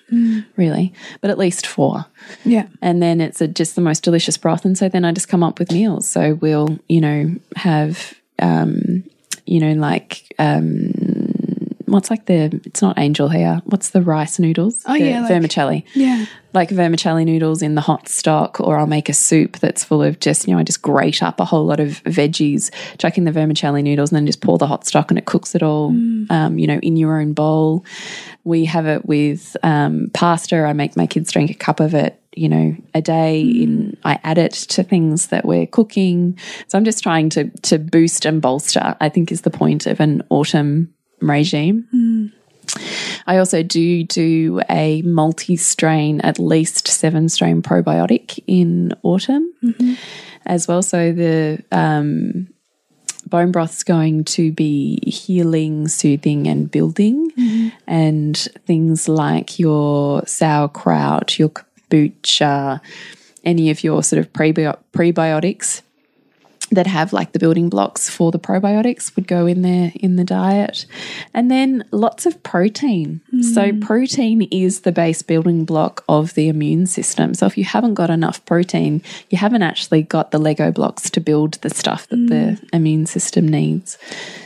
really, 0.57 0.93
but 1.21 1.29
at 1.29 1.37
least 1.37 1.67
four. 1.67 2.05
Yeah. 2.45 2.67
And 2.81 3.01
then 3.01 3.21
it's 3.21 3.41
a, 3.41 3.47
just 3.47 3.75
the 3.75 3.81
most 3.81 4.03
delicious 4.03 4.37
broth, 4.37 4.65
and 4.65 4.77
so 4.77 4.89
then 4.89 5.05
I 5.05 5.11
just 5.11 5.27
come 5.27 5.43
up 5.43 5.59
with 5.59 5.71
meals. 5.71 6.07
So 6.09 6.35
we'll 6.35 6.79
you 6.87 7.01
know 7.01 7.35
have 7.55 8.13
um, 8.39 9.03
you 9.45 9.59
know 9.59 9.73
like. 9.73 10.33
Um, 10.39 11.20
What's 11.91 12.09
like 12.09 12.25
the? 12.25 12.61
It's 12.65 12.81
not 12.81 12.97
angel 12.97 13.27
hair. 13.27 13.61
What's 13.65 13.89
the 13.89 14.01
rice 14.01 14.39
noodles? 14.39 14.83
Oh, 14.87 14.93
The 14.93 14.99
yeah, 15.03 15.21
like- 15.21 15.29
vermicelli 15.31 15.85
Yeah. 15.93 16.25
like 16.53 16.69
vermicelli 16.69 17.25
noodles 17.25 17.61
in 17.61 17.75
the 17.75 17.81
hot 17.81 18.07
stock, 18.07 18.59
or 18.59 18.77
I'll 18.77 18.87
make 18.87 19.09
a 19.09 19.13
soup 19.13 19.59
that's 19.59 19.83
full 19.83 20.01
of 20.01 20.19
just, 20.19 20.47
you 20.47 20.53
know, 20.53 20.59
I 20.59 20.63
just 20.63 20.81
grate 20.81 21.21
up 21.21 21.39
a 21.39 21.45
whole 21.45 21.65
lot 21.65 21.79
of 21.79 22.01
veggies, 22.05 22.71
chuck 22.97 23.17
in 23.17 23.25
the 23.25 23.31
vermicelli 23.31 23.81
noodles, 23.81 24.11
and 24.11 24.15
then 24.17 24.25
just 24.25 24.41
pour 24.41 24.57
the 24.57 24.67
hot 24.67 24.85
stock 24.85 25.11
and 25.11 25.17
it 25.17 25.25
cooks 25.25 25.53
it 25.55 25.63
all, 25.63 25.89
um, 26.29 26.57
you 26.57 26.67
know, 26.67 26.79
in 26.79 26.95
your 26.97 27.19
own 27.19 27.33
bowl. 27.33 27.85
We 28.43 28.65
have 28.65 28.85
it 28.87 29.05
with 29.05 29.55
um, 29.63 30.09
pasta. 30.13 30.57
I 30.63 30.73
make 30.73 30.95
my 30.97 31.07
kids 31.07 31.31
drink 31.31 31.51
a 31.51 31.53
cup 31.55 31.79
of 31.79 31.93
it, 31.93 32.19
you 32.35 32.49
know, 32.49 32.75
a 32.93 33.01
day. 33.01 33.41
In 33.41 33.97
I 34.03 34.19
add 34.23 34.37
it 34.37 34.53
to 34.53 34.83
things 34.83 35.27
that 35.27 35.45
we're 35.45 35.67
cooking. 35.67 36.37
So 36.67 36.77
I'm 36.77 36.85
just 36.85 37.03
trying 37.03 37.29
to 37.31 37.49
to 37.63 37.77
boost 37.77 38.25
and 38.25 38.41
bolster. 38.41 38.95
I 38.99 39.09
think 39.09 39.31
is 39.31 39.41
the 39.41 39.51
point 39.51 39.85
of 39.87 39.99
an 39.99 40.23
autumn 40.29 40.93
regime. 41.21 42.33
I 43.27 43.37
also 43.37 43.63
do 43.63 44.03
do 44.03 44.61
a 44.69 45.01
multi 45.01 45.55
strain, 45.57 46.21
at 46.21 46.39
least 46.39 46.87
seven 46.87 47.27
strain 47.29 47.61
probiotic 47.61 48.39
in 48.47 48.93
autumn 49.03 49.53
as 50.45 50.67
well. 50.67 50.81
So 50.81 51.11
the 51.11 51.63
um, 51.71 52.47
bone 53.27 53.51
broth's 53.51 53.83
going 53.83 54.23
to 54.25 54.51
be 54.51 54.99
healing, 55.05 55.87
soothing, 55.87 56.47
and 56.47 56.69
building, 56.71 57.31
and 57.87 58.37
things 58.65 59.09
like 59.09 59.59
your 59.59 60.25
sauerkraut, 60.25 61.37
your 61.37 61.49
kombucha, 61.49 62.79
any 63.43 63.69
of 63.69 63.83
your 63.83 64.03
sort 64.03 64.19
of 64.19 64.31
prebio- 64.31 64.79
prebiotics 64.93 65.81
that 66.71 66.87
have 66.87 67.13
like 67.13 67.33
the 67.33 67.39
building 67.39 67.69
blocks 67.69 68.09
for 68.09 68.31
the 68.31 68.39
probiotics 68.39 69.15
would 69.15 69.27
go 69.27 69.45
in 69.45 69.61
there 69.61 69.91
in 69.95 70.15
the 70.15 70.23
diet. 70.23 70.85
And 71.33 71.51
then 71.51 71.83
lots 71.91 72.25
of 72.25 72.41
protein. 72.43 73.21
So, 73.53 73.71
hmm. 73.71 73.79
protein 73.79 74.41
is 74.43 74.81
the 74.81 74.91
base 74.91 75.21
building 75.21 75.65
block 75.65 76.03
of 76.07 76.33
the 76.33 76.47
immune 76.47 76.87
system. 76.87 77.33
So, 77.33 77.45
if 77.45 77.57
you 77.57 77.65
haven't 77.65 77.95
got 77.95 78.09
enough 78.09 78.43
protein, 78.45 79.01
you 79.29 79.37
haven't 79.37 79.63
actually 79.63 80.03
got 80.03 80.31
the 80.31 80.37
Lego 80.37 80.71
blocks 80.71 81.09
to 81.11 81.19
build 81.19 81.53
the 81.55 81.69
stuff 81.69 82.07
that 82.07 82.27
the 82.27 82.53
hmm. 82.55 82.65
immune 82.75 83.05
system 83.05 83.47
needs. 83.47 83.97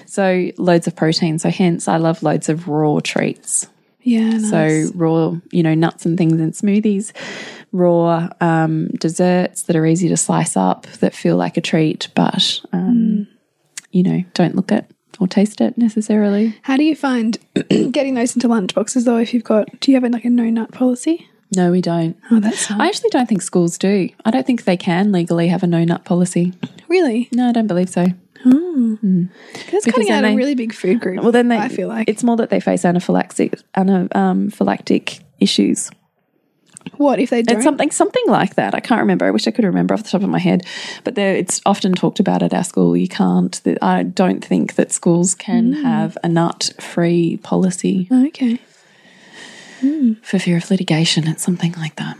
So, 0.05 0.51
loads 0.57 0.88
of 0.88 0.95
protein. 0.95 1.39
So, 1.39 1.49
hence, 1.49 1.88
I 1.88 1.97
love 1.97 2.23
loads 2.23 2.49
of 2.49 2.67
raw 2.67 2.99
treats. 3.03 3.67
Yeah. 4.05 4.38
Nice. 4.38 4.49
So 4.51 4.91
raw, 4.95 5.33
you 5.51 5.63
know, 5.63 5.73
nuts 5.73 6.05
and 6.05 6.15
things 6.15 6.39
in 6.39 6.51
smoothies, 6.51 7.11
raw 7.75 8.29
um, 8.41 8.88
desserts 8.99 9.63
that 9.63 9.75
are 9.75 9.85
easy 9.85 10.09
to 10.09 10.17
slice 10.17 10.55
up 10.57 10.85
that 10.99 11.13
feel 11.13 11.35
like 11.35 11.57
a 11.57 11.61
treat, 11.61 12.07
but 12.15 12.61
um, 12.73 13.27
you 13.91 14.03
know, 14.03 14.23
don't 14.33 14.55
look 14.55 14.71
at 14.71 14.89
or 15.19 15.27
taste 15.27 15.61
it 15.61 15.77
necessarily. 15.77 16.57
How 16.63 16.77
do 16.77 16.83
you 16.83 16.95
find 16.95 17.38
getting 17.91 18.15
those 18.15 18.35
into 18.35 18.47
lunch 18.47 18.73
boxes 18.73 19.05
though? 19.05 19.17
If 19.17 19.33
you've 19.33 19.43
got, 19.43 19.79
do 19.79 19.91
you 19.91 19.99
have 19.99 20.11
like 20.11 20.25
a 20.25 20.29
no 20.29 20.49
nut 20.49 20.71
policy? 20.71 21.27
No, 21.55 21.71
we 21.71 21.81
don't. 21.81 22.17
Oh, 22.31 22.39
that's 22.39 22.71
I 22.71 22.88
actually 22.88 23.11
don't 23.11 23.29
think 23.29 23.41
schools 23.41 23.77
do. 23.77 24.09
I 24.25 24.31
don't 24.31 24.45
think 24.45 24.63
they 24.63 24.77
can 24.77 25.11
legally 25.11 25.47
have 25.47 25.63
a 25.63 25.67
no 25.67 25.83
nut 25.83 26.03
policy. 26.03 26.53
really. 26.88 27.29
No, 27.31 27.49
I 27.49 27.51
don't 27.51 27.67
believe 27.67 27.89
so. 27.89 28.07
That's 29.71 29.85
cutting 29.85 30.07
then 30.07 30.25
out 30.25 30.31
a 30.31 30.35
really 30.35 30.55
big 30.55 30.73
food 30.73 30.99
group. 30.99 31.21
Well, 31.23 31.31
then 31.31 31.47
they, 31.47 31.57
I 31.57 31.69
feel 31.69 31.88
like 31.88 32.07
it's 32.07 32.23
more 32.23 32.38
that 32.38 32.49
they 32.49 32.59
face 32.59 32.85
anaphylaxis, 32.85 33.63
anaphylactic 33.75 35.21
issues. 35.39 35.89
What 36.97 37.19
if 37.19 37.29
they 37.29 37.41
don't? 37.41 37.57
It's 37.57 37.63
something 37.63 37.91
something 37.91 38.23
like 38.27 38.55
that. 38.55 38.73
I 38.73 38.79
can't 38.79 38.99
remember. 38.99 39.25
I 39.25 39.31
wish 39.31 39.47
I 39.47 39.51
could 39.51 39.65
remember 39.65 39.93
off 39.93 40.03
the 40.03 40.09
top 40.09 40.23
of 40.23 40.29
my 40.29 40.39
head. 40.39 40.65
But 41.03 41.15
there, 41.15 41.35
it's 41.35 41.61
often 41.65 41.93
talked 41.93 42.19
about 42.19 42.43
at 42.43 42.53
our 42.53 42.63
school. 42.63 42.95
You 42.95 43.07
can't. 43.07 43.61
I 43.81 44.03
don't 44.03 44.43
think 44.43 44.75
that 44.75 44.91
schools 44.91 45.35
can 45.35 45.73
have 45.73 46.17
a 46.23 46.29
nut 46.29 46.73
free 46.79 47.37
policy 47.37 48.07
okay. 48.11 48.59
for 50.21 50.39
fear 50.39 50.57
of 50.57 50.69
litigation. 50.69 51.27
It's 51.27 51.43
something 51.43 51.73
like 51.73 51.95
that. 51.95 52.17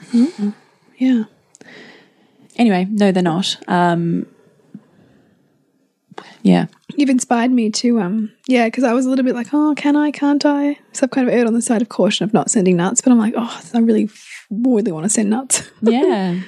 Yeah. 0.98 1.24
Anyway, 2.58 2.88
no, 2.90 3.12
they're 3.12 3.22
not. 3.22 3.58
Um, 3.68 4.28
yeah, 6.42 6.68
You've 6.98 7.10
inspired 7.10 7.52
me 7.52 7.70
to, 7.72 8.00
um, 8.00 8.32
yeah, 8.48 8.68
because 8.68 8.84
I 8.84 8.94
was 8.94 9.06
a 9.06 9.10
little 9.10 9.26
bit 9.26 9.36
like, 9.36 9.54
oh, 9.54 9.74
can 9.76 9.96
I, 9.96 10.12
can't 10.12 10.46
I? 10.46 10.80
So 10.94 11.04
I've 11.04 11.12
kind 11.12 11.28
of 11.28 11.34
erred 11.34 11.48
on 11.48 11.54
the 11.54 11.62
side 11.62 11.82
of 11.82 11.90
caution 11.90 12.24
of 12.24 12.34
not 12.34 12.50
sending 12.50 12.78
nuts, 12.78 13.02
but 13.02 13.12
I'm 13.12 13.18
like, 13.18 13.34
oh, 13.36 13.62
I 13.74 13.80
really, 13.80 14.10
really 14.50 14.92
want 14.92 15.04
to 15.06 15.10
send 15.10 15.30
nuts. 15.30 15.64
yeah. 15.82 16.40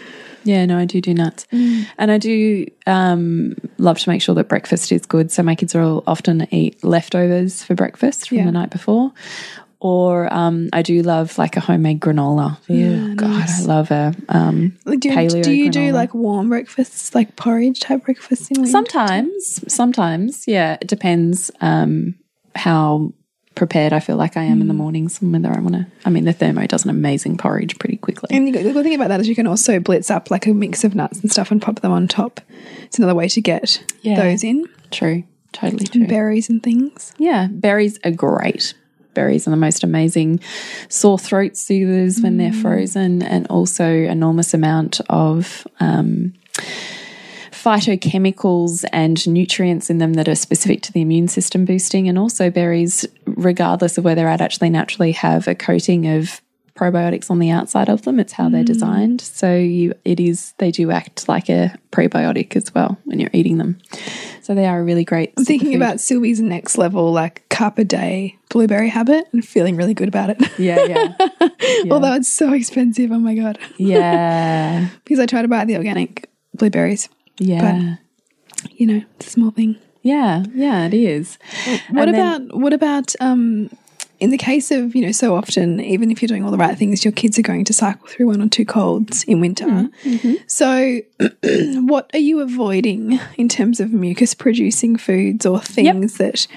Yeah, 0.44 0.66
no, 0.66 0.78
I 0.78 0.86
do 0.86 1.02
do 1.02 1.14
nuts, 1.14 1.46
and 1.52 2.10
I 2.10 2.18
do 2.18 2.68
um, 2.86 3.56
love 3.80 4.00
to 4.00 4.10
make 4.10 4.22
sure 4.22 4.34
that 4.36 4.48
breakfast 4.48 4.94
is 4.94 5.06
good. 5.06 5.30
So 5.30 5.44
my 5.44 5.56
kids 5.56 5.76
will 5.76 6.06
often 6.08 6.48
eat 6.54 6.82
leftovers 6.86 7.64
for 7.64 7.76
breakfast 7.76 8.30
from 8.30 8.38
Yeah. 8.38 8.46
the 8.46 8.54
night 8.54 8.70
before, 8.70 9.12
or 9.82 10.34
um, 10.34 10.70
I 10.72 10.84
do 10.84 11.02
love 11.02 11.38
like 11.38 11.58
a 11.58 11.60
homemade 11.60 12.00
granola. 12.00 12.58
Yeah, 12.70 13.14
God, 13.16 13.28
nice. 13.30 13.64
I 13.64 13.68
love 13.68 13.92
a 13.92 14.16
um, 14.30 14.78
Like, 14.86 15.02
do, 15.02 15.10
paleo 15.10 15.44
do 15.44 15.52
you 15.52 15.70
do 15.70 15.92
like 15.92 16.14
warm 16.14 16.48
breakfasts, 16.48 17.14
like 17.14 17.36
porridge 17.36 17.82
type 17.82 18.06
breakfasts? 18.06 18.50
Sometimes, 18.72 19.62
sometimes, 19.74 20.48
yeah, 20.48 20.78
it 20.80 20.88
depends 20.88 21.52
um, 21.60 22.16
how 22.56 23.12
prepared 23.58 23.91
I 23.91 24.00
feel 24.00 24.15
like 24.15 24.38
I 24.38 24.43
am 24.43 24.62
in 24.62 24.67
the 24.70 24.74
mornings 24.74 25.20
whether 25.22 25.50
I 25.52 25.60
want 25.60 25.76
to. 25.76 25.86
I 26.06 26.10
mean, 26.10 26.24
the 26.26 26.32
thermo 26.34 26.65
does 26.67 26.86
an 26.86 26.89
amazing 26.89 27.38
porridge 27.38 27.78
pretty 27.80 27.98
quickly. 27.98 28.30
And 28.36 28.48
the 28.48 28.52
good 28.52 28.84
thing 28.84 28.96
about 28.96 29.10
that 29.10 29.20
is 29.20 29.28
you 29.28 29.36
can 29.36 29.48
also 29.48 29.80
blitz 29.80 30.10
up 30.10 30.32
like 30.32 30.46
a 30.48 30.54
mix 30.54 30.84
of 30.84 30.96
nuts 30.96 31.20
and 31.20 31.32
stuff 31.32 31.52
and 31.52 31.62
pop 31.62 31.82
them 31.82 31.91
on 31.91 32.08
top. 32.08 32.39
It's 32.84 32.98
another 32.98 33.15
way 33.15 33.28
to 33.28 33.41
get 33.41 33.84
Yeah. 34.02 34.15
those 34.22 34.43
in. 34.43 34.65
True, 34.91 35.24
totally 35.52 35.86
true. 35.86 36.08
Berries 36.08 36.50
and 36.50 36.63
things. 36.63 37.13
Yeah, 37.17 37.48
berries 37.52 38.00
are 38.06 38.12
great. 38.12 38.74
Berries 39.13 39.48
are 39.48 39.52
the 39.52 39.58
most 39.58 39.84
amazing 39.84 40.39
sore 40.89 41.17
throat 41.17 41.58
soothers 41.58 42.22
when 42.22 42.38
they're 42.38 42.54
frozen, 42.54 43.24
and 43.24 43.48
also 43.48 43.86
enormous 43.89 44.54
amount 44.54 45.02
of 45.10 45.67
um, 45.80 46.34
phytochemicals 47.67 48.86
and 48.93 49.27
nutrients 49.27 49.89
in 49.89 49.97
them 49.97 50.13
that 50.13 50.30
are 50.30 50.36
specific 50.36 50.82
to 50.82 50.93
the 50.93 51.01
immune 51.01 51.27
system 51.27 51.65
boosting. 51.65 52.08
And 52.08 52.17
also 52.17 52.49
berries, 52.49 53.06
regardless 53.25 53.97
of 53.97 54.06
where 54.06 54.15
they're 54.15 54.30
at, 54.30 54.39
actually 54.39 54.69
naturally 54.69 55.12
have 55.12 55.49
a 55.49 55.56
coating 55.56 56.08
of 56.08 56.41
probiotics 56.75 57.30
on 57.30 57.39
the 57.39 57.49
outside 57.49 57.89
of 57.89 58.03
them. 58.03 58.21
It's 58.21 58.32
how 58.32 58.47
they're 58.47 58.63
mm. 58.63 58.67
designed. 58.67 59.19
So 59.19 59.53
you, 59.53 59.93
it 60.06 60.21
is 60.21 60.53
they 60.60 60.71
do 60.71 60.91
act 60.91 61.27
like 61.27 61.49
a 61.49 61.75
prebiotic 61.91 62.56
as 62.56 62.73
well 62.73 62.97
when 63.03 63.19
you're 63.19 63.32
eating 63.34 63.58
them. 63.58 63.80
So 64.43 64.56
they 64.56 64.65
are 64.65 64.80
a 64.80 64.84
really 64.84 65.03
great. 65.03 65.34
I'm 65.36 65.43
thinking 65.43 65.75
about 65.75 65.99
Sylvie's 65.99 66.39
next 66.39 66.77
level, 66.77 67.12
like 67.12 67.49
cup 67.49 67.80
a 67.80 67.84
day 67.84 68.38
blueberry 68.49 68.88
habit 68.88 69.27
and 69.34 69.45
feeling 69.45 69.75
really 69.75 69.93
good 69.93 70.08
about 70.08 70.30
it. 70.30 70.58
Yeah, 70.58 70.86
yeah. 70.86 71.89
Although 71.91 72.13
it's 72.13 72.30
so 72.30 72.53
expensive. 72.53 73.12
Oh 73.12 73.19
my 73.19 73.36
God. 73.36 73.60
Yeah. 73.75 74.88
because 75.03 75.19
I 75.19 75.25
try 75.25 75.41
to 75.41 75.49
buy 75.49 75.65
the 75.65 75.75
organic 75.75 76.30
blueberries. 76.53 77.10
Yeah. 77.39 77.95
You 78.71 78.88
know, 78.88 79.02
it's 79.15 79.28
a 79.28 79.30
small 79.32 79.52
thing. 79.52 79.76
yeah. 80.02 80.43
Yeah, 80.54 80.86
it 80.88 80.93
is. 80.93 81.38
What 81.91 82.08
And 82.10 82.15
then- 82.15 82.41
about 82.43 82.58
what 82.60 82.73
about 82.73 83.13
um 83.19 83.69
in 84.19 84.32
the 84.32 84.38
case 84.38 84.71
of, 84.71 84.95
you 84.95 85.06
know, 85.06 85.12
so 85.12 85.36
often, 85.36 85.80
even 85.80 86.10
if 86.10 86.23
you're 86.23 86.28
doing 86.28 86.43
all 86.43 86.50
the 86.50 86.58
right 86.58 86.76
things, 86.76 87.06
your 87.06 87.12
kids 87.12 87.38
are 87.38 87.43
going 87.43 87.63
to 87.65 87.71
cycle 87.71 88.08
through 88.08 88.26
one 88.26 88.41
or 88.41 88.50
two 88.50 88.65
colds 88.65 89.23
in 89.26 89.39
winter. 89.39 89.67
Mm-hmm. 89.67 90.34
So, 90.47 91.02
what 91.86 92.10
are 92.15 92.19
you 92.19 92.39
avoiding 92.39 93.19
in 93.38 93.47
terms 93.47 93.80
of 93.80 93.93
mucus 93.93 94.34
producing 94.34 94.95
foods 94.97 95.45
or 95.45 95.60
things 95.62 96.17
that, 96.17 96.47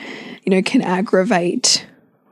you 0.44 0.50
know, 0.54 0.62
can 0.62 0.80
aggravate 0.80 1.84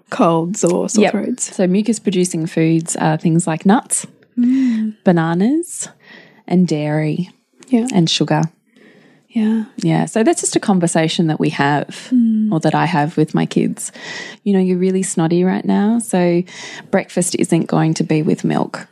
colds 0.09 0.65
or 0.65 0.89
sore 0.89 1.03
Yep. 1.03 1.13
throats? 1.13 1.55
So 1.55 1.67
mucus 1.67 1.99
producing 1.99 2.47
foods 2.47 2.97
are 2.97 3.19
things 3.19 3.47
like 3.47 3.67
nuts, 3.67 4.07
bananas, 5.05 5.89
and 6.47 6.67
dairy 6.67 7.31
Yeah. 7.69 7.87
and 7.95 8.09
sugar. 8.09 8.43
Yeah. 9.29 9.65
Yeah. 9.77 10.07
So 10.07 10.23
that's 10.25 10.41
just 10.41 10.57
a 10.57 10.61
conversation 10.61 11.27
that 11.27 11.39
we 11.39 11.51
have 11.51 12.09
or 12.51 12.61
that 12.61 12.75
I 12.75 12.87
have 12.87 13.17
with 13.19 13.35
my 13.35 13.45
kids. 13.47 13.93
You 14.43 14.55
know, 14.55 14.59
you're 14.59 14.79
really 14.79 15.03
snotty 15.03 15.45
right 15.45 15.65
now. 15.65 15.99
So 15.99 16.43
breakfast 16.91 17.35
isn't 17.37 17.67
going 17.67 17.93
to 17.95 18.05
be 18.05 18.23
with 18.23 18.43
milk. 18.43 18.89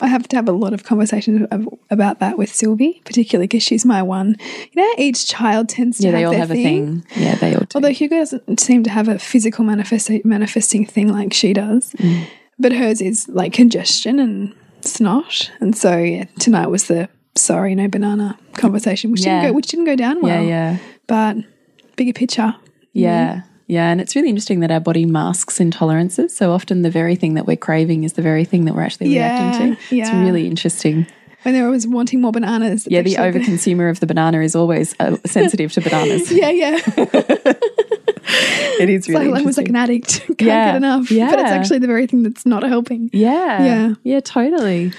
I 0.00 0.06
have 0.08 0.26
to 0.28 0.36
have 0.36 0.48
a 0.48 0.52
lot 0.52 0.72
of 0.72 0.84
conversations 0.84 1.46
about 1.90 2.20
that 2.20 2.38
with 2.38 2.52
Sylvie, 2.54 3.02
particularly 3.04 3.46
because 3.46 3.62
she's 3.62 3.84
my 3.84 4.02
one. 4.02 4.36
You 4.72 4.82
know, 4.82 4.94
each 4.98 5.28
child 5.28 5.68
tends 5.68 5.98
to 5.98 6.04
Yeah, 6.04 6.10
have 6.10 6.18
they 6.18 6.24
all 6.24 6.30
their 6.32 6.40
have 6.40 6.50
a 6.50 6.54
thing. 6.54 7.04
Yeah, 7.16 7.34
they 7.36 7.54
all 7.54 7.60
do. 7.60 7.66
Although 7.76 7.90
Hugo 7.90 8.16
doesn't 8.16 8.58
seem 8.60 8.82
to 8.84 8.90
have 8.90 9.08
a 9.08 9.18
physical 9.18 9.64
manifest 9.64 10.10
manifesting 10.24 10.86
thing 10.86 11.08
like 11.08 11.32
she 11.32 11.52
does, 11.52 11.92
Mm. 11.98 12.26
but 12.58 12.72
hers 12.72 13.00
is 13.00 13.28
like 13.28 13.52
congestion 13.52 14.18
and 14.18 14.54
snot. 14.80 15.50
And 15.60 15.76
so 15.76 15.96
yeah, 15.98 16.24
tonight 16.38 16.66
was 16.68 16.86
the 16.86 17.08
sorry 17.34 17.74
no 17.74 17.88
banana 17.88 18.38
conversation, 18.54 19.10
which 19.10 19.20
Yeah. 19.22 19.40
didn't 19.40 19.52
go 19.52 19.56
which 19.56 19.66
didn't 19.68 19.86
go 19.86 19.96
down 19.96 20.20
well. 20.20 20.42
yeah. 20.42 20.72
yeah. 20.72 20.76
But 21.06 21.36
bigger 21.96 22.12
picture, 22.12 22.54
Yeah. 22.92 23.42
Yeah. 23.68 23.90
And 23.90 24.00
it's 24.00 24.14
really 24.14 24.28
interesting 24.28 24.60
that 24.60 24.70
our 24.70 24.80
body 24.80 25.06
masks 25.06 25.58
intolerances. 25.58 26.30
So 26.30 26.52
often 26.52 26.82
the 26.82 26.90
very 26.90 27.16
thing 27.16 27.34
that 27.34 27.46
we're 27.46 27.56
craving 27.56 28.04
is 28.04 28.14
the 28.14 28.22
very 28.22 28.44
thing 28.44 28.64
that 28.66 28.74
we're 28.74 28.82
actually 28.82 29.08
reacting 29.10 29.68
Yeah, 29.68 29.74
to. 29.76 29.80
It's 29.82 29.92
yeah. 29.92 30.22
really 30.22 30.46
interesting. 30.46 31.06
when 31.42 31.54
they're 31.54 31.64
always 31.66 31.86
wanting 31.86 32.20
more 32.20 32.32
bananas. 32.32 32.86
Yeah. 32.90 33.02
The 33.02 33.14
overconsumer 33.16 33.90
of 33.90 34.00
the 34.00 34.06
banana 34.06 34.40
is 34.42 34.54
always 34.54 34.94
uh, 35.00 35.16
sensitive 35.26 35.72
to 35.72 35.80
bananas. 35.86 36.30
Yeah, 36.30 36.50
yeah. 36.50 36.78
It 38.80 38.90
is 38.90 39.08
really 39.08 39.28
like 39.28 39.40
almost 39.40 39.58
like 39.58 39.68
an 39.68 39.76
addict. 39.76 40.20
Can't 40.26 40.40
Yeah, 40.40 40.64
get 40.66 40.76
enough. 40.76 41.10
Yeah, 41.10 41.30
But 41.30 41.40
it's 41.40 41.50
actually 41.50 41.78
the 41.78 41.86
very 41.86 42.06
thing 42.06 42.22
that's 42.22 42.44
not 42.46 42.62
helping. 42.62 43.10
Yeah. 43.12 43.64
Yeah. 43.64 43.94
Yeah, 44.02 44.20
totally. 44.20 44.92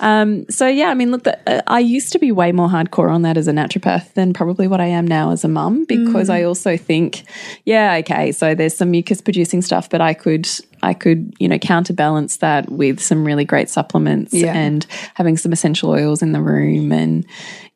Um, 0.00 0.48
so, 0.48 0.66
yeah, 0.66 0.88
I 0.88 0.94
mean, 0.94 1.10
look, 1.10 1.24
the, 1.24 1.38
uh, 1.48 1.62
I 1.66 1.80
used 1.80 2.12
to 2.12 2.18
be 2.18 2.32
way 2.32 2.52
more 2.52 2.68
hardcore 2.68 3.10
on 3.12 3.22
that 3.22 3.36
as 3.36 3.46
a 3.46 3.52
naturopath 3.52 4.14
than 4.14 4.32
probably 4.32 4.66
what 4.66 4.80
I 4.80 4.86
am 4.86 5.06
now 5.06 5.30
as 5.30 5.44
a 5.44 5.48
mum 5.48 5.84
because 5.84 6.30
I 6.30 6.42
also 6.42 6.76
think, 6.76 7.24
yeah, 7.64 7.96
okay, 8.00 8.32
so 8.32 8.54
there's 8.54 8.76
some 8.76 8.90
mucus 8.90 9.20
producing 9.20 9.62
stuff, 9.62 9.88
but 9.90 10.00
I 10.00 10.14
could 10.14 10.48
I 10.82 10.94
could, 10.94 11.34
you 11.38 11.48
know, 11.48 11.58
counterbalance 11.58 12.38
that 12.38 12.70
with 12.70 13.00
some 13.00 13.24
really 13.24 13.44
great 13.44 13.68
supplements 13.70 14.32
Yeah. 14.32 14.54
and 14.54 14.86
having 15.14 15.36
some 15.36 15.52
essential 15.52 15.90
oils 15.90 16.22
in 16.22 16.32
the 16.32 16.40
room 16.40 16.90
and, 16.92 17.26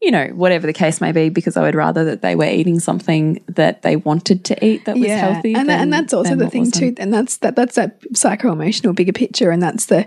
you 0.01 0.11
know, 0.11 0.27
whatever 0.29 0.67
the 0.67 0.73
case 0.73 1.01
may 1.01 1.13
be, 1.13 1.29
because 1.29 1.57
I 1.57 1.63
would 1.63 1.75
rather 1.75 2.05
that 2.05 2.23
they 2.23 2.35
were 2.35 2.45
eating 2.47 2.81
something 2.81 3.43
that 3.49 3.83
they 3.83 3.97
wanted 3.97 4.45
to 4.47 4.65
eat 4.65 4.85
that 4.87 4.97
was 4.97 5.07
healthy. 5.09 5.55
and, 5.55 5.69
than- 5.69 5.81
and 5.81 5.93
that's 5.93 6.13
also 6.15 6.35
the 6.35 6.49
thing 6.51 6.71
too 6.71 6.81
wasn't. 6.87 6.99
and 7.01 7.13
that's 7.13 7.37
that 7.39 7.57
that's 7.57 7.75
that 7.77 7.99
psycho 8.15 8.53
emotional 8.53 8.93
bigger 8.93 9.13
picture 9.13 9.51
and 9.51 9.63
that's 9.63 9.87
the 9.87 10.07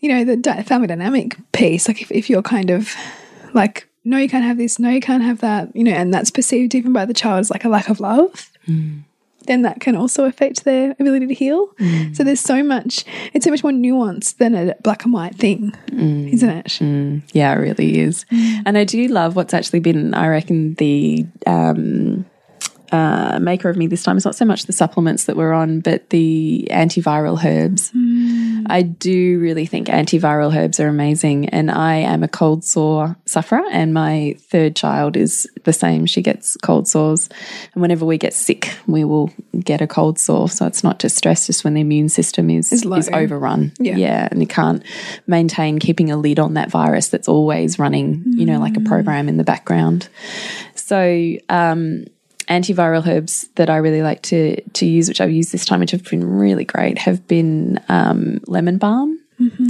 you 0.00 0.08
know 0.08 0.24
the 0.24 0.36
di- 0.36 0.62
family 0.62 0.86
dynamic 0.86 1.36
piece 1.52 1.88
like 1.88 2.00
if, 2.02 2.10
if 2.12 2.30
you're 2.30 2.42
kind 2.42 2.70
of 2.70 2.94
like 3.54 3.88
no 4.04 4.16
you 4.18 4.28
can't 4.28 4.44
have 4.44 4.56
this 4.58 4.78
no 4.78 4.88
you 4.88 5.00
can't 5.00 5.22
have 5.24 5.40
that 5.40 5.74
you 5.74 5.82
know 5.82 5.90
and 5.92 6.14
that's 6.14 6.30
perceived 6.30 6.74
even 6.74 6.92
by 6.92 7.04
the 7.04 7.14
child 7.14 7.40
as 7.40 7.50
like 7.50 7.64
a 7.64 7.68
lack 7.68 7.88
of 7.88 7.98
love 8.00 8.50
Mm. 8.68 9.02
Then 9.46 9.62
that 9.62 9.80
can 9.80 9.96
also 9.96 10.24
affect 10.24 10.64
their 10.64 10.92
ability 10.98 11.26
to 11.26 11.34
heal 11.34 11.68
Mm. 11.78 12.14
so 12.16 12.24
there's 12.24 12.40
so 12.40 12.62
much 12.62 13.04
it's 13.32 13.44
so 13.44 13.50
much 13.50 13.62
more 13.62 13.72
nuanced 13.72 14.36
than 14.38 14.54
a 14.54 14.74
black 14.82 15.04
and 15.04 15.12
white 15.12 15.34
thing 15.36 15.72
Mm. 15.90 16.32
isn't 16.32 16.50
it 16.50 16.80
Yeah, 17.32 17.52
it 17.54 17.58
really 17.58 17.98
is. 18.00 18.24
And 18.66 18.76
I 18.78 18.84
do 18.84 19.06
love 19.08 19.36
what's 19.36 19.54
actually 19.54 19.80
been, 19.80 20.14
I 20.14 20.28
reckon, 20.28 20.74
the 20.74 21.26
um, 21.46 22.24
uh, 22.92 23.38
maker 23.40 23.68
of 23.68 23.76
me 23.76 23.86
this 23.86 24.02
time 24.02 24.16
is 24.16 24.24
not 24.24 24.34
so 24.34 24.44
much 24.44 24.64
the 24.64 24.72
supplements 24.72 25.24
that 25.24 25.36
we're 25.36 25.52
on, 25.52 25.80
but 25.80 26.10
the 26.10 26.68
antiviral 26.70 27.42
herbs. 27.44 27.92
I 28.70 28.82
do 28.82 29.38
really 29.38 29.66
think 29.66 29.88
antiviral 29.88 30.54
herbs 30.54 30.80
are 30.80 30.88
amazing. 30.88 31.48
And 31.48 31.70
I 31.70 31.96
am 31.96 32.22
a 32.22 32.28
cold 32.28 32.64
sore 32.64 33.16
sufferer, 33.24 33.62
and 33.70 33.94
my 33.94 34.36
third 34.38 34.76
child 34.76 35.16
is 35.16 35.48
the 35.64 35.72
same. 35.72 36.06
She 36.06 36.22
gets 36.22 36.56
cold 36.62 36.88
sores. 36.88 37.28
And 37.74 37.82
whenever 37.82 38.04
we 38.04 38.18
get 38.18 38.34
sick, 38.34 38.76
we 38.86 39.04
will 39.04 39.30
get 39.58 39.80
a 39.80 39.86
cold 39.86 40.18
sore. 40.18 40.48
So 40.48 40.66
it's 40.66 40.84
not 40.84 40.98
just 40.98 41.16
stress, 41.16 41.46
just 41.46 41.64
when 41.64 41.74
the 41.74 41.80
immune 41.80 42.08
system 42.08 42.50
is, 42.50 42.72
Is 42.72 42.84
is 42.84 43.08
overrun. 43.10 43.72
Yeah. 43.78 43.96
yeah. 43.96 44.28
And 44.30 44.40
you 44.40 44.46
can't 44.46 44.82
maintain 45.26 45.78
keeping 45.78 46.10
a 46.10 46.16
lid 46.16 46.38
on 46.38 46.54
that 46.54 46.70
virus 46.70 47.08
that's 47.08 47.28
always 47.28 47.78
running, 47.78 48.22
you 48.26 48.46
know, 48.46 48.58
like 48.58 48.76
a 48.76 48.80
program 48.80 49.28
in 49.28 49.36
the 49.36 49.44
background. 49.44 50.08
So, 50.74 51.36
um, 51.48 52.04
antiviral 52.48 53.06
herbs 53.06 53.48
that 53.56 53.70
I 53.70 53.76
really 53.76 54.02
like 54.02 54.22
to 54.22 54.60
to 54.60 54.86
use, 54.86 55.08
which 55.08 55.20
I've 55.20 55.30
used 55.30 55.52
this 55.52 55.64
time, 55.64 55.80
which 55.80 55.90
have 55.90 56.04
been 56.04 56.24
really 56.24 56.64
great, 56.64 56.98
have 56.98 57.26
been 57.26 57.80
um, 57.88 58.40
lemon 58.46 58.78
balm. 58.78 59.18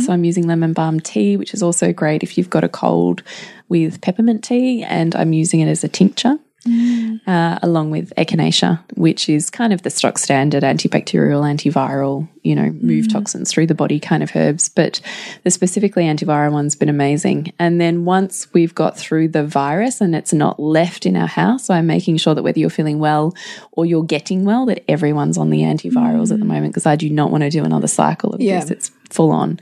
So 0.01 0.13
I'm 0.15 0.25
using 0.25 0.47
lemon 0.47 0.73
balm 0.73 0.99
tea, 0.99 1.37
which 1.37 1.53
is 1.53 1.63
also 1.63 1.93
great 1.93 2.23
if 2.23 2.39
you've 2.39 2.49
got 2.49 2.65
a 2.65 2.71
cold 2.71 3.23
with 3.69 4.01
peppermint 4.01 4.43
tea, 4.43 4.83
and 4.83 5.15
I'm 5.15 5.35
using 5.35 5.61
it 5.61 5.69
as 5.69 5.85
a 5.85 5.89
tincture. 5.89 6.39
Mm. 6.67 7.21
Uh, 7.27 7.59
along 7.63 7.93
with 7.93 8.13
echinacea, 8.17 8.83
which 8.97 9.29
is 9.29 9.49
kind 9.49 9.73
of 9.73 9.83
the 9.83 9.91
stock 9.91 10.19
standard 10.19 10.65
antibacterial, 10.65 11.43
antiviral, 11.43 12.29
you 12.43 12.55
know, 12.55 12.71
move 12.81 13.07
mm. 13.07 13.13
toxins 13.13 13.53
through 13.53 13.69
the 13.69 13.77
body 13.77 14.01
kind 14.01 14.25
of 14.25 14.35
herbs. 14.35 14.69
But 14.69 15.01
the 15.45 15.53
specifically 15.53 16.05
antiviral 16.05 16.53
one's 16.53 16.75
been 16.75 16.89
amazing. 16.89 17.53
And 17.61 17.81
then 17.81 18.05
once 18.05 18.53
we've 18.53 18.75
got 18.75 18.99
through 18.99 19.29
the 19.29 19.45
virus 19.45 20.01
and 20.01 20.17
it's 20.17 20.33
not 20.33 20.59
left 20.59 21.07
in 21.07 21.17
our 21.17 21.29
house, 21.29 21.67
so 21.67 21.75
I'm 21.75 21.87
making 21.87 22.17
sure 22.17 22.35
that 22.35 22.43
whether 22.43 22.59
you're 22.59 22.71
feeling 22.71 22.99
well 22.99 23.35
or 23.73 23.87
you're 23.87 24.05
getting 24.05 24.45
well, 24.45 24.67
that 24.67 24.83
everyone's 24.91 25.39
on 25.39 25.51
the 25.51 25.61
antivirals 25.61 26.33
at 26.33 26.41
the 26.41 26.45
mm. 26.45 26.49
moment 26.49 26.73
because 26.73 26.87
I 26.87 26.97
do 26.97 27.09
not 27.09 27.31
want 27.31 27.45
to 27.45 27.51
do 27.51 27.65
another 27.65 27.89
cycle 27.89 28.35
of 28.35 28.41
Yeah. 28.41 28.61
this. 28.61 28.71
It's 28.71 28.91
full 29.11 29.31
on 29.31 29.61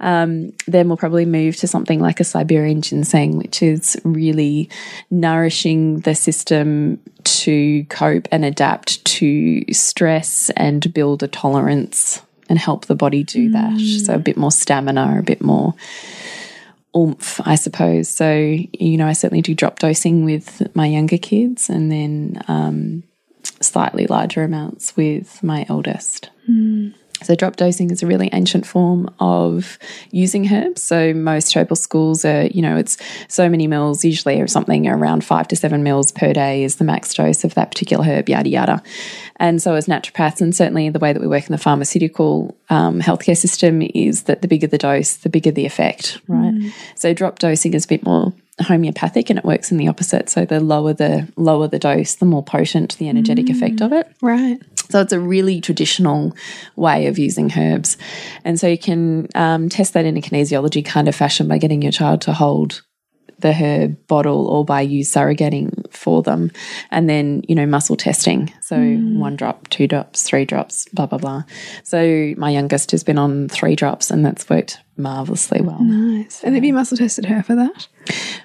Um, 0.00 0.52
then 0.66 0.88
we'll 0.88 0.96
probably 0.96 1.26
move 1.26 1.56
to 1.56 1.66
something 1.66 2.00
like 2.00 2.20
a 2.20 2.24
Siberian 2.24 2.82
ginseng, 2.82 3.36
which 3.36 3.62
is 3.62 4.00
really 4.04 4.70
nourishing 5.10 6.00
the 6.00 6.14
system 6.14 7.00
to 7.22 7.84
cope 7.84 8.26
and 8.32 8.44
adapt 8.44 9.04
to 9.04 9.62
stress 9.72 10.50
and 10.56 10.92
build 10.94 11.22
a 11.22 11.28
tolerance 11.28 12.22
and 12.48 12.58
help 12.58 12.86
the 12.86 12.94
body 12.94 13.22
do 13.22 13.50
that. 13.50 13.72
Mm. 13.74 14.06
So 14.06 14.14
a 14.14 14.18
bit 14.18 14.36
more 14.36 14.50
stamina, 14.50 15.18
a 15.18 15.22
bit 15.22 15.42
more 15.42 15.74
oomph, 16.96 17.40
I 17.44 17.54
suppose. 17.54 18.08
So, 18.08 18.32
you 18.32 18.96
know, 18.96 19.06
I 19.06 19.12
certainly 19.12 19.42
do 19.42 19.54
drop 19.54 19.78
dosing 19.78 20.24
with 20.24 20.74
my 20.74 20.86
younger 20.86 21.18
kids 21.18 21.68
and 21.68 21.92
then 21.92 22.42
um, 22.48 23.04
slightly 23.60 24.06
larger 24.06 24.42
amounts 24.42 24.96
with 24.96 25.42
my 25.42 25.64
eldest. 25.68 26.30
Mm. 26.48 26.94
So, 27.22 27.34
drop 27.34 27.56
dosing 27.56 27.90
is 27.90 28.02
a 28.02 28.06
really 28.06 28.30
ancient 28.32 28.66
form 28.66 29.12
of 29.20 29.78
using 30.10 30.52
herbs. 30.52 30.82
So, 30.82 31.12
most 31.12 31.52
herbal 31.54 31.76
schools 31.76 32.24
are, 32.24 32.46
you 32.46 32.62
know, 32.62 32.76
it's 32.76 32.96
so 33.28 33.48
many 33.48 33.66
mils, 33.66 34.04
usually 34.04 34.40
or 34.40 34.46
something 34.46 34.88
around 34.88 35.24
five 35.24 35.48
to 35.48 35.56
seven 35.56 35.82
mils 35.82 36.12
per 36.12 36.32
day 36.32 36.64
is 36.64 36.76
the 36.76 36.84
max 36.84 37.12
dose 37.14 37.44
of 37.44 37.54
that 37.54 37.70
particular 37.70 38.04
herb, 38.04 38.28
yada, 38.28 38.48
yada. 38.48 38.82
And 39.36 39.60
so, 39.60 39.74
as 39.74 39.86
naturopaths, 39.86 40.40
and 40.40 40.54
certainly 40.54 40.90
the 40.90 40.98
way 40.98 41.12
that 41.12 41.20
we 41.20 41.28
work 41.28 41.46
in 41.46 41.52
the 41.52 41.58
pharmaceutical 41.58 42.56
um, 42.68 43.00
healthcare 43.00 43.36
system 43.36 43.82
is 43.82 44.24
that 44.24 44.42
the 44.42 44.48
bigger 44.48 44.66
the 44.66 44.78
dose, 44.78 45.16
the 45.16 45.28
bigger 45.28 45.50
the 45.50 45.66
effect, 45.66 46.20
right? 46.28 46.72
So, 46.94 47.14
drop 47.14 47.38
dosing 47.38 47.74
is 47.74 47.84
a 47.84 47.88
bit 47.88 48.04
more 48.04 48.32
homeopathic 48.60 49.30
and 49.30 49.38
it 49.38 49.44
works 49.44 49.70
in 49.70 49.78
the 49.78 49.88
opposite. 49.88 50.28
So, 50.28 50.44
the 50.44 50.60
lower 50.60 50.92
the 50.92 51.28
lower 51.36 51.68
the 51.68 51.78
dose, 51.78 52.16
the 52.16 52.26
more 52.26 52.42
potent 52.42 52.98
the 52.98 53.08
energetic 53.08 53.48
effect 53.48 53.80
of 53.80 53.92
it. 53.92 54.10
right 54.20 54.60
So 54.90 55.00
it's 55.00 55.12
a 55.12 55.20
really 55.20 55.60
traditional 55.60 56.36
way 56.76 57.06
of 57.06 57.18
using 57.18 57.50
herbs. 57.56 57.96
And 58.44 58.58
so 58.58 58.66
you 58.66 58.78
can 58.78 59.28
um, 59.34 59.68
test 59.68 59.94
that 59.94 60.04
in 60.04 60.16
a 60.16 60.20
kinesiology 60.20 60.84
kind 60.84 61.08
of 61.08 61.14
fashion 61.14 61.48
by 61.48 61.58
getting 61.58 61.82
your 61.82 61.92
child 61.92 62.20
to 62.22 62.32
hold 62.32 62.82
the 63.40 63.52
herb 63.52 64.06
bottle 64.06 64.46
or 64.48 64.64
by 64.64 64.80
you 64.80 65.02
surrogating 65.02 65.90
for 65.90 66.22
them. 66.22 66.50
And 66.90 67.08
then, 67.08 67.42
you 67.48 67.54
know, 67.54 67.66
muscle 67.66 67.96
testing. 67.96 68.52
So 68.60 68.78
one 68.78 69.36
drop, 69.36 69.68
two 69.68 69.86
drops, 69.86 70.22
three 70.22 70.44
drops, 70.44 70.86
blah, 70.92 71.06
blah, 71.06 71.18
blah. 71.18 71.44
So 71.82 72.34
my 72.36 72.50
youngest 72.50 72.90
has 72.90 73.02
been 73.02 73.18
on 73.18 73.48
three 73.48 73.76
drops 73.76 74.10
and 74.10 74.24
that's 74.24 74.48
worked 74.48 74.78
marvelously 75.00 75.60
well. 75.60 75.82
nice 75.82 76.42
and 76.44 76.54
have 76.54 76.64
you 76.64 76.74
muscle 76.74 76.96
tested 76.96 77.26
her 77.26 77.42
for 77.42 77.54
that 77.54 77.88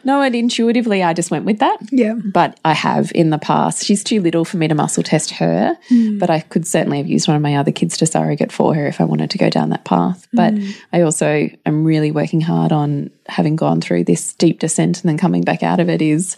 No, 0.03 0.21
and 0.21 0.35
intuitively 0.35 1.01
I 1.01 1.13
just 1.13 1.31
went 1.31 1.45
with 1.45 1.59
that. 1.59 1.77
yeah 1.91 2.13
But 2.13 2.59
I 2.63 2.73
have 2.73 3.11
in 3.15 3.29
the 3.31 3.37
past. 3.37 3.83
She's 3.83 4.03
too 4.03 4.21
little 4.21 4.45
for 4.45 4.57
me 4.57 4.67
to 4.67 4.75
muscle 4.75 5.01
test 5.03 5.31
her, 5.31 5.77
hmm. 5.89 6.19
but 6.19 6.29
I 6.29 6.41
could 6.41 6.67
certainly 6.67 6.97
have 6.97 7.07
used 7.07 7.27
one 7.27 7.35
of 7.35 7.41
my 7.41 7.55
other 7.55 7.71
kids 7.71 7.97
to 7.97 8.05
surrogate 8.05 8.51
for 8.51 8.75
her 8.75 8.85
if 8.85 9.01
I 9.01 9.05
wanted 9.05 9.31
to 9.31 9.37
go 9.37 9.49
down 9.49 9.69
that 9.69 9.85
path. 9.85 10.27
But 10.33 10.53
hmm. 10.53 10.71
I 10.93 11.01
also 11.01 11.49
am 11.65 11.85
really 11.85 12.11
working 12.11 12.41
hard 12.41 12.71
on 12.71 13.09
having 13.27 13.55
gone 13.55 13.81
through 13.81 14.03
this 14.03 14.33
deep 14.33 14.59
descent 14.59 15.01
and 15.01 15.09
then 15.09 15.17
coming 15.17 15.41
back 15.43 15.63
out 15.63 15.79
of 15.79 15.89
it 15.89 16.01
is 16.01 16.37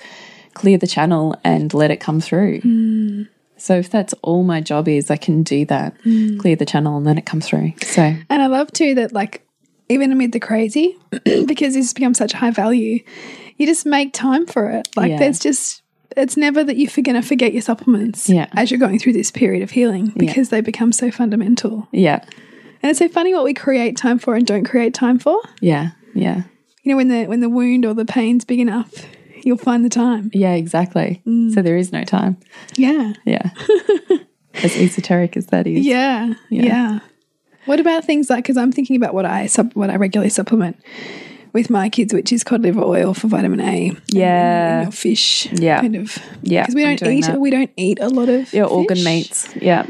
clear 0.53 0.77
the 0.77 0.88
channel 0.88 1.36
and 1.43 1.73
let 1.73 1.91
it 1.91 1.97
come 1.99 2.21
through. 2.21 2.62
Hmm. 2.62 3.23
So 3.58 3.77
if 3.77 3.89
that's 3.89 4.13
all 4.21 4.43
my 4.43 4.62
job 4.62 4.88
is, 4.88 5.10
I 5.10 5.17
can 5.17 5.43
do 5.43 5.65
that, 5.65 5.97
clear 6.39 6.56
the 6.56 6.65
channel 6.65 6.97
and 6.97 7.08
then 7.08 7.17
it 7.17 7.25
comes 7.25 7.47
through. 7.47 7.73
So 7.82 8.01
And 8.30 8.41
I 8.41 8.45
love 8.47 8.71
too 8.71 8.95
that 8.95 9.13
like 9.13 9.46
even 9.89 10.12
amid 10.12 10.32
the 10.32 10.39
crazy, 10.39 10.97
because 11.23 11.73
this 11.73 11.86
has 11.88 11.93
become 11.93 12.13
such 12.13 12.34
high 12.34 12.52
value, 12.52 13.00
you 13.58 13.65
just 13.65 13.86
make 13.86 14.13
time 14.13 14.45
for 14.45 14.69
it. 14.69 14.88
Like 14.95 15.12
Yeah. 15.12 15.19
there's 15.19 15.39
just 15.39 15.82
it's 16.15 16.36
never 16.38 16.63
that 16.63 16.78
you're 16.78 16.89
going 17.04 17.21
to 17.21 17.28
forget 17.28 17.54
your 17.54 17.62
supplements 17.62 18.28
Yeah. 18.28 18.47
as 18.54 18.71
you're 18.71 18.80
going 18.80 18.97
through 18.97 19.13
this 19.13 19.30
period 19.30 19.62
of 19.62 19.69
healing 19.71 20.12
because 20.17 20.50
they 20.50 20.62
become 20.62 20.91
so 20.91 21.12
fundamental. 21.12 21.88
yeah, 21.91 22.23
And 22.82 22.89
it's 22.89 22.97
so 23.00 23.08
funny 23.08 23.36
what 23.36 23.43
we 23.43 23.54
create 23.54 23.97
time 23.97 24.17
for 24.17 24.34
and 24.34 24.45
don't 24.47 24.63
create 24.63 24.93
time 24.95 25.19
for. 25.19 25.39
yeah, 25.62 25.91
yeah. 26.15 26.43
You 26.84 26.91
know, 26.93 26.97
when 26.97 27.10
the 27.10 27.26
when 27.28 27.41
the 27.41 27.50
wound 27.50 27.86
or 27.86 27.93
the 27.93 28.06
pain's 28.06 28.45
big 28.45 28.60
enough, 28.60 28.93
you'll 29.43 29.58
find 29.58 29.84
the 29.86 29.89
time. 29.89 30.32
Yeah, 30.34 30.54
exactly. 30.54 31.21
Mm. 31.28 31.54
So 31.54 31.62
there 31.62 31.78
is 31.78 31.91
no 31.91 32.04
time. 32.04 32.38
Yeah. 32.78 33.13
Yeah. 33.26 33.50
as 34.63 34.76
esoteric 34.76 35.36
as 35.38 35.47
that 35.47 35.67
is. 35.67 35.86
Yeah. 35.86 36.34
Yeah. 36.50 37.00
What 37.67 37.80
about 37.80 38.03
things 38.06 38.30
like 38.30 38.43
because 38.43 38.58
I'm 38.58 38.71
thinking 38.71 38.95
about 38.95 39.13
what 39.13 39.25
I 39.25 39.45
sub 39.45 39.73
what 39.73 39.89
I 39.91 39.95
regularly 39.97 40.30
supplement 40.32 40.75
with 41.53 41.69
my 41.69 41.89
kids, 41.89 42.13
which 42.13 42.32
is 42.34 42.43
cod 42.43 42.62
liver 42.62 42.82
oil 42.84 43.13
for 43.13 43.27
vitamin 43.27 43.60
A. 43.62 43.91
Yeah. 44.08 44.84
know, 44.86 44.91
fish. 44.91 45.47
Yeah. 45.53 45.82
Kind 45.82 45.95
of. 45.95 46.17
Yeah, 46.41 46.63
Because 46.63 46.75
we 46.75 46.84
don't 46.84 47.03
eat 47.13 47.25
that. 47.25 47.39
we 47.39 47.49
don't 47.49 47.71
eat 47.77 47.99
a 48.01 48.10
lot 48.10 48.30
of 48.30 48.51
Yeah, 48.53 48.63
organ 48.65 49.03
meats. 49.03 49.53
Yeah. 49.62 49.86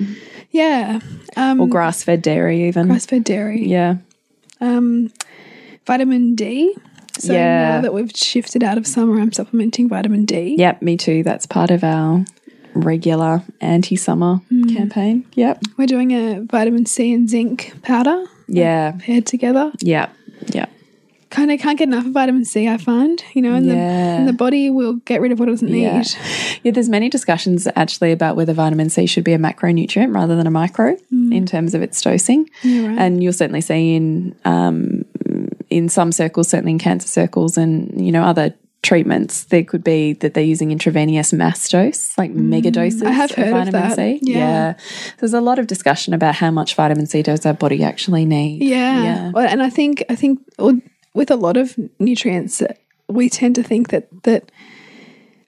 Yeah. 0.51 0.99
Um 1.35 1.59
Or 1.61 1.67
grass 1.67 2.03
fed 2.03 2.21
dairy, 2.21 2.67
even. 2.67 2.87
grass 2.87 3.05
fed 3.05 3.23
dairy. 3.23 3.65
Yeah. 3.65 3.97
Um 4.59 5.11
vitamin 5.85 6.35
D. 6.35 6.75
So 7.19 7.33
Yeah. 7.33 7.75
now 7.75 7.81
that 7.81 7.93
we've 7.93 8.11
shifted 8.15 8.63
out 8.63 8.77
of 8.77 8.85
summer, 8.87 9.19
I'm 9.19 9.31
supplementing 9.31 9.89
vitamin 9.89 10.25
D. 10.25 10.55
Yep, 10.57 10.81
me 10.81 10.97
too. 10.97 11.23
That's 11.23 11.45
part 11.45 11.71
of 11.71 11.83
our 11.83 12.25
regular 12.81 13.43
anti 13.61 13.95
summer 13.95 14.41
Mm. 14.51 14.75
campaign. 14.75 15.25
Yep. 15.35 15.63
We're 15.77 15.87
doing 15.87 16.11
a 16.11 16.41
vitamin 16.41 16.85
C 16.85 17.13
and 17.13 17.29
zinc 17.29 17.73
powder 17.83 18.23
Yeah. 18.47 18.91
paired 18.99 19.25
together. 19.25 19.71
Yeah. 19.81 20.07
Yeah. 20.53 20.65
Kind 21.29 21.51
of 21.51 21.59
can't 21.59 21.77
get 21.77 21.89
enough 21.89 22.05
of 22.05 22.13
vitamin 22.13 22.45
C, 22.45 22.69
I 22.69 22.77
find, 22.77 23.21
you 23.33 23.41
know, 23.41 23.53
and, 23.53 23.67
the, 23.69 23.75
and 23.75 24.27
the 24.29 24.33
body 24.33 24.69
will 24.69 24.93
get 25.03 25.19
rid 25.19 25.33
of 25.33 25.39
what 25.39 25.49
it 25.49 25.51
doesn't 25.51 25.67
Yeah. 25.67 25.97
need. 25.97 26.07
Yeah, 26.63 26.71
there's 26.71 26.87
many 26.87 27.09
discussions 27.09 27.67
actually 27.75 28.13
about 28.13 28.37
whether 28.37 28.53
vitamin 28.53 28.89
C 28.89 29.05
should 29.05 29.25
be 29.25 29.33
a 29.33 29.37
macronutrient 29.37 30.15
rather 30.15 30.37
than 30.37 30.47
a 30.47 30.51
micro 30.51 30.95
in 31.11 31.45
terms 31.45 31.73
of 31.75 31.81
its 31.81 32.01
dosing. 32.01 32.45
Mm. 32.45 32.49
Yeah, 32.63 32.87
right. 32.87 32.97
And 32.97 33.21
you'll 33.21 33.33
certainly 33.33 33.59
see 33.61 33.95
in 33.95 34.35
um, 34.45 35.03
in 35.69 35.89
some 35.89 36.13
circles, 36.13 36.47
certainly 36.47 36.71
in 36.71 36.79
cancer 36.79 37.09
circles, 37.09 37.57
and 37.57 37.99
you 38.03 38.11
know 38.13 38.23
other 38.23 38.53
treatments. 38.83 39.45
There 39.45 39.63
could 39.63 39.83
be 39.83 40.13
that 40.13 40.33
they're 40.33 40.43
using 40.43 40.71
intravenous 40.71 41.33
mass 41.33 41.67
dose, 41.69 42.17
like 42.17 42.31
mega 42.31 42.71
doses 42.71 43.01
Mm, 43.01 43.07
I 43.07 43.11
have 43.11 43.31
heard 43.31 43.47
of 43.47 43.53
vitamin 43.53 43.71
that. 43.73 43.95
C. 43.95 44.19
Yeah. 44.21 44.75
There's 45.19 45.33
a 45.33 45.41
lot 45.41 45.59
of 45.59 45.67
discussion 45.67 46.13
about 46.13 46.35
how 46.35 46.51
much 46.51 46.75
vitamin 46.75 47.05
C 47.05 47.21
does 47.21 47.45
our 47.45 47.53
body 47.53 47.83
actually 47.83 48.25
need. 48.25 48.63
Yeah. 48.63 49.03
Yeah. 49.03 49.31
Well, 49.31 49.47
and 49.47 49.61
I 49.61 49.69
think 49.69 50.03
I 50.09 50.15
think 50.15 50.39
with 51.13 51.31
a 51.31 51.35
lot 51.35 51.57
of 51.57 51.77
nutrients, 51.99 52.61
we 53.07 53.29
tend 53.29 53.55
to 53.55 53.63
think 53.63 53.89
that 53.89 54.07
that 54.23 54.51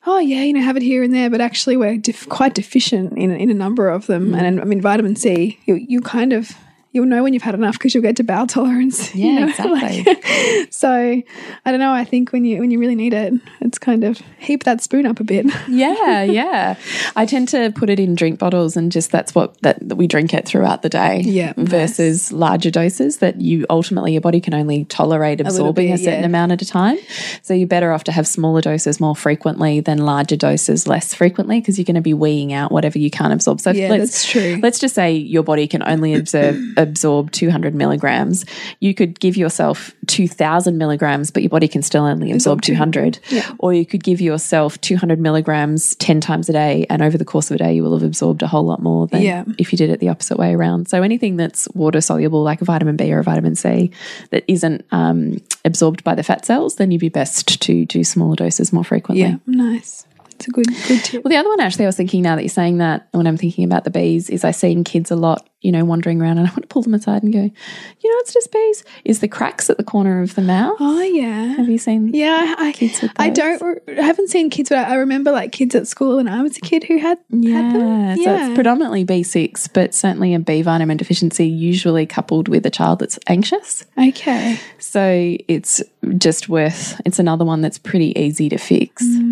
oh 0.06 0.20
yeah, 0.20 0.44
you 0.44 0.54
know, 0.54 0.62
have 0.62 0.78
it 0.78 0.84
here 0.84 1.04
and 1.04 1.14
there, 1.14 1.30
but 1.30 1.42
actually 1.42 1.78
we're 1.78 1.98
def 1.98 2.28
quite 2.30 2.56
deficient 2.56 3.18
in 3.18 3.32
in 3.32 3.50
a 3.50 3.54
number 3.54 3.90
of 3.90 4.08
them. 4.08 4.32
Mm. 4.32 4.42
And 4.42 4.62
I 4.62 4.64
mean, 4.64 4.82
vitamin 4.82 5.16
C, 5.16 5.60
you 5.66 5.76
you 5.76 6.02
kind 6.02 6.34
of 6.34 6.58
you'll 6.92 7.06
know 7.06 7.22
when 7.24 7.34
you've 7.34 7.44
had 7.44 7.54
enough 7.56 7.74
because 7.74 7.94
you'll 7.94 8.02
get 8.04 8.16
to 8.18 8.24
bowel 8.24 8.48
tolerance. 8.48 9.14
you 9.16 9.28
Yeah, 9.32 9.40
know, 9.40 9.48
exactly. 9.50 10.04
like- 10.04 10.74
so 10.74 10.90
I 10.92 11.72
don't 11.72 11.80
know. 11.80 11.92
I 11.94 12.04
think 12.04 12.32
when 12.32 12.46
you 12.46 12.60
when 12.60 12.72
you 12.72 12.80
really 12.80 12.96
need 12.96 13.14
it, 13.14 13.34
it's 13.62 13.78
kind 13.78 14.04
of 14.04 14.20
heap 14.40 14.64
that 14.64 14.82
spoon 14.82 15.06
up 15.06 15.20
a 15.20 15.24
bit. 15.24 15.46
yeah, 15.70 16.24
yeah. 16.24 16.76
I 17.16 17.26
tend 17.26 17.50
to 17.50 17.72
put 17.76 17.90
it 17.90 18.00
in 18.00 18.16
drink 18.16 18.40
bottles 18.40 18.76
and 18.78 18.92
just 18.92 19.12
that's 19.12 19.36
what 19.36 19.62
that, 19.62 19.88
that 19.88 19.96
we 19.96 20.08
drink 20.08 20.34
it 20.34 20.46
throughout 20.48 20.82
the 20.82 20.90
day. 20.90 21.22
Yeah, 21.22 21.54
nice. 21.58 21.70
Versus 21.70 22.32
larger 22.32 22.72
doses 22.72 23.18
that 23.18 23.40
you 23.42 23.66
ultimately 23.70 24.14
your 24.14 24.22
body 24.22 24.40
can 24.42 24.54
only 24.54 24.86
tolerate 24.86 25.42
absorbing 25.42 25.90
a, 25.90 25.94
bit, 25.94 26.00
certain 26.04 26.22
yeah. 26.22 26.26
amount 26.26 26.52
at 26.54 26.62
a 26.62 26.66
time. 26.66 26.98
So 27.42 27.54
you're 27.54 27.68
better 27.68 27.92
off 27.92 28.04
to 28.06 28.12
have 28.12 28.28
smaller 28.28 28.62
doses 28.62 29.00
more 29.00 29.16
frequently 29.16 29.80
than 29.80 30.00
larger 30.00 30.36
doses 30.36 30.88
less 30.88 31.14
frequently 31.14 31.60
because 31.60 31.78
you're 31.78 31.86
going 31.86 31.96
to 31.96 32.02
be 32.02 32.14
weeing 32.14 32.52
out 32.52 32.72
whatever 32.72 32.98
you 33.00 33.10
can't 33.12 33.34
absorb. 33.34 33.62
So 33.62 33.72
Yeah, 33.72 33.90
let's 33.90 34.02
that's 34.12 34.26
true. 34.32 34.60
let's 34.62 34.80
just 34.80 34.96
say 34.96 35.14
your 35.14 35.44
body 35.44 35.68
can 35.68 35.84
only 35.84 36.14
absorb 36.14 36.56
absorb 36.80 37.32
200 37.32 37.76
milligrams. 37.76 38.46
You 38.80 38.96
could 38.96 39.20
give 39.20 39.38
yourself 39.38 39.94
2000 40.08 40.78
milligrams, 40.78 41.30
but 41.30 41.44
your 41.44 41.50
body 41.52 41.68
can 41.68 41.84
still 41.84 42.06
only 42.06 42.32
absorb 42.32 42.62
200. 42.64 43.20
Yeah. 43.30 43.48
Or 43.60 43.74
you 43.74 43.86
could 43.86 44.04
give 44.04 44.20
yourself 44.22 44.80
200 44.82 45.20
milligrams 45.20 45.94
10 45.96 46.22
times 46.22 46.50
a 46.50 46.54
day, 46.54 46.88
and 46.90 47.04
over 47.04 47.18
the 47.18 47.26
course 47.26 47.52
of 47.52 47.56
a 47.56 47.58
day, 47.60 47.74
you 47.74 47.84
will 47.84 47.94
have 47.94 48.04
absorbed 48.08 48.42
a 48.42 48.48
whole 48.48 48.64
lot 48.64 48.82
more 48.82 49.06
than 49.06 49.22
Yeah. 49.22 49.44
if 49.60 49.72
you 49.72 49.78
did 49.78 49.92
it 49.92 50.00
the 50.00 50.10
opposite 50.10 50.38
way 50.40 50.54
around. 50.56 50.88
So 50.88 51.04
anything 51.04 51.36
that's 51.38 51.68
water 51.76 52.02
soluble, 52.02 52.42
like 52.42 52.62
a 52.62 52.66
vitamin 52.66 52.96
B 52.96 53.12
or 53.14 53.20
a 53.20 53.24
vitamin 53.24 53.56
C, 53.56 53.92
that 54.32 54.44
isn't 54.48 54.86
um, 54.92 55.42
absorbed 55.66 56.04
by 56.04 56.16
the 56.16 56.24
fat 56.24 56.46
cells, 56.46 56.76
then 56.78 56.90
you'd 56.92 57.02
be 57.02 57.10
best 57.10 57.62
to 57.62 57.86
do 57.86 58.04
smaller 58.04 58.36
doses 58.38 58.72
more 58.74 58.84
frequently. 58.86 59.24
Yeah, 59.24 59.36
nice. 59.46 60.06
It's 60.40 60.48
a 60.48 60.52
good 60.52 60.68
good 60.88 61.04
tip. 61.04 61.24
Well, 61.24 61.30
the 61.30 61.38
other 61.38 61.50
one 61.50 61.60
actually, 61.60 61.86
I 61.86 61.90
was 61.90 61.98
thinking 61.98 62.22
now 62.22 62.36
that 62.36 62.42
you're 62.42 62.50
saying 62.50 62.78
that 62.78 63.10
when 63.12 63.28
I'm 63.28 63.38
thinking 63.38 63.66
about 63.66 63.84
the 63.84 63.92
bees, 63.92 64.30
is 64.30 64.46
I 64.46 64.52
see 64.52 64.72
in 64.72 64.86
kids 64.86 65.12
a 65.12 65.18
lot, 65.18 65.50
you 65.62 65.72
know, 65.72 65.84
wandering 65.84 66.22
around 66.22 66.38
and 66.38 66.48
I 66.48 66.52
want 66.52 66.62
to 66.62 66.68
pull 66.68 66.82
them 66.82 66.94
aside 66.94 67.24
and 67.24 67.34
go, 67.34 67.40
you 67.42 67.50
know, 67.50 68.18
it's 68.20 68.34
just 68.34 68.52
bees. 68.52 68.84
Is 69.04 69.20
the 69.20 69.28
cracks 69.28 69.70
at 69.70 69.78
the 69.78 69.84
corner 69.84 70.22
of 70.22 70.36
the 70.36 70.42
mouth? 70.42 70.78
Oh 70.80 71.02
yeah. 71.02 71.56
Have 71.58 71.68
you 71.68 71.78
seen? 71.78 72.14
Yeah, 72.14 72.56
I, 72.58 72.72
Kids 72.72 73.02
with 73.02 73.12
I 73.18 73.30
don't. 73.30 73.62
I 73.90 74.02
haven't 74.02 74.30
seen 74.30 74.50
kids, 74.50 74.70
but 74.70 74.78
I 74.78 74.96
remember 74.96 75.32
like 75.32 75.52
kids 75.52 75.76
at 75.76 75.88
school 75.88 76.16
when 76.16 76.30
I 76.30 76.42
was 76.42 76.56
a 76.58 76.62
kid 76.62 76.86
who 76.86 76.98
had, 77.00 77.18
had 77.30 77.36
Yeah, 77.42 78.16
so 78.16 78.36
it's 78.36 78.56
predominantly 78.56 79.04
B6, 79.04 79.74
but 79.74 79.94
certainly 79.94 80.34
a 80.34 80.40
B 80.40 80.62
vitamin 80.62 80.96
deficiency, 80.96 81.48
usually 81.48 82.06
coupled 82.06 82.48
with 82.48 82.66
a 82.66 82.70
child 82.70 83.00
that's 83.00 83.20
anxious. 83.28 83.86
okay. 83.98 84.58
So 84.78 85.36
it's 85.48 85.84
just 86.18 86.50
worth, 86.50 87.00
it's 87.06 87.20
another 87.20 87.46
one 87.46 87.62
that's 87.62 87.78
pretty 87.78 88.18
easy 88.18 88.50
to 88.50 88.58
fix, 88.58 89.04
mm. 89.04 89.29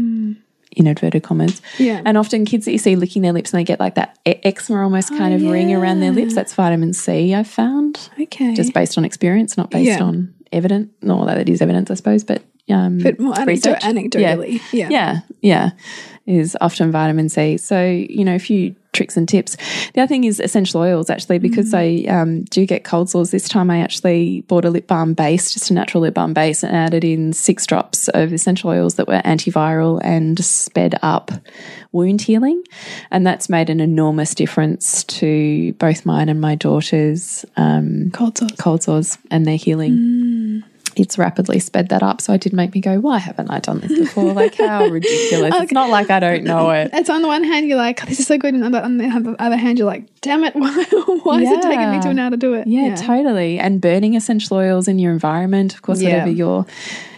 In 0.78 0.88
inverted 0.88 1.24
commas. 1.24 1.62
Yeah. 1.78 2.02
And 2.06 2.18
often 2.18 2.46
kids 2.46 2.66
that 2.66 2.72
you 2.72 2.78
see 2.78 2.96
licking 2.96 3.22
their 3.24 3.34
lips 3.34 3.52
and 3.52 3.60
they 3.60 3.64
get 3.64 3.80
like 3.80 3.96
that 3.96 4.18
eczema 4.26 4.84
almost 4.84 5.10
kind 5.10 5.34
of 5.34 5.42
ring 5.42 5.74
around 5.74 6.00
their 6.00 6.12
lips, 6.12 6.36
that's 6.36 6.54
vitamin 6.54 6.94
C, 6.94 7.34
I've 7.34 7.48
found, 7.48 8.10
Okay. 8.22 8.54
just 8.54 8.74
based 8.74 8.98
on 8.98 9.04
experience, 9.06 9.58
not 9.58 9.70
based 9.72 10.00
Yeah. 10.00 10.04
on 10.04 10.34
evidence. 10.52 10.90
No, 11.02 11.26
that 11.26 11.38
it 11.38 11.50
is 11.50 11.62
evidence, 11.62 11.92
I 11.92 11.96
suppose, 11.96 12.24
but. 12.24 12.42
Um, 12.70 12.98
but 12.98 13.18
more 13.18 13.34
anecdo- 13.34 13.46
research. 13.48 13.80
anecdotally. 13.82 14.62
Yeah. 14.74 14.90
yeah, 14.90 15.20
yeah, 15.42 15.70
is 16.26 16.58
often 16.60 16.92
vitamin 16.92 17.30
C. 17.30 17.56
So, 17.56 17.82
you 17.82 18.26
know, 18.26 18.36
if 18.36 18.44
few 18.44 18.76
tricks 18.98 19.16
and 19.16 19.30
tips. 19.30 19.56
The 19.94 20.02
other 20.02 20.08
thing 20.08 20.26
is 20.26 20.40
essential 20.40 20.82
oils, 20.82 21.10
actually, 21.10 21.40
because 21.40 21.74
I 21.74 22.06
um, 22.10 22.44
do 22.46 22.66
get 22.66 22.84
cold 22.84 23.10
sores. 23.10 23.32
This 23.32 23.48
time 23.48 23.70
I 23.70 23.80
actually 23.80 24.42
bought 24.42 24.66
a 24.66 24.70
lip 24.70 24.88
balm 24.88 25.14
base, 25.14 25.54
just 25.54 25.72
a 25.72 25.74
natural 25.74 26.02
lip 26.02 26.16
balm 26.16 26.34
base, 26.34 26.64
and 26.64 26.76
added 26.76 27.04
in 27.04 27.32
six 27.32 27.66
drops 27.66 28.08
of 28.10 28.34
essential 28.34 28.70
oils 28.70 28.96
that 28.96 29.08
were 29.08 29.22
antiviral 29.24 30.02
and 30.04 30.44
sped 30.44 31.00
up 31.02 31.32
wound 31.92 32.22
healing. 32.22 32.64
And 33.12 33.26
that's 33.26 33.50
made 33.50 33.70
an 33.70 33.80
enormous 33.80 34.36
difference 34.36 35.04
to 35.06 35.74
both 35.74 36.06
mine 36.06 36.30
and 36.30 36.42
my 36.42 36.56
daughter's 36.56 37.46
um, 37.56 38.12
Cold 38.12 38.38
sores. 38.38 38.52
cold 38.58 38.84
sores 38.84 39.18
and 39.32 39.46
their 39.46 39.58
healing. 39.58 39.94
It's 41.00 41.18
rapidly 41.18 41.60
sped 41.60 41.90
that 41.90 42.02
up. 42.04 42.22
So 42.22 42.34
it 42.34 42.42
did 42.42 42.54
make 42.54 42.74
me 42.74 42.82
go, 42.82 43.00
why 43.00 43.20
haven't 43.20 43.50
I 43.50 43.60
done 43.60 43.80
this 43.80 43.98
before? 43.98 44.34
Like, 44.34 44.56
how 44.56 44.86
ridiculous. 44.90 45.54
It's 45.58 45.72
not 45.72 45.90
like 45.90 46.10
I 46.10 46.20
don't 46.20 46.44
know 46.44 46.70
it. 46.72 46.90
It's 46.94 47.10
on 47.10 47.22
the 47.22 47.28
one 47.28 47.44
hand 47.44 47.68
you're 47.68 47.78
like, 47.78 48.02
oh, 48.04 48.06
this 48.08 48.20
is 48.20 48.28
so 48.28 48.38
good, 48.38 48.54
and 48.54 48.64
on 48.76 48.98
the, 48.98 49.36
other 49.40 49.58
hand 49.58 49.78
you're 49.78 49.88
like, 49.88 50.06
damn 50.22 50.44
it, 50.44 50.56
why, 50.56 50.84
why 51.24 51.42
is 51.42 51.50
it 51.52 51.62
taking 51.62 51.90
me 51.92 51.96
Yeah. 51.98 52.02
to 52.02 52.10
an 52.10 52.20
hour 52.20 52.32
to 52.32 52.38
do 52.38 52.54
it? 52.56 52.68
Yeah, 52.68 52.96
totally. 52.96 53.60
And 53.60 53.80
burning 53.80 54.16
essential 54.16 54.58
oils 54.58 54.88
in 54.88 55.00
your 55.00 55.12
environment, 55.14 55.74
of 55.76 55.82
course, 55.84 56.02
Yeah. 56.02 56.10
whatever 56.14 56.32
you're, 56.32 56.66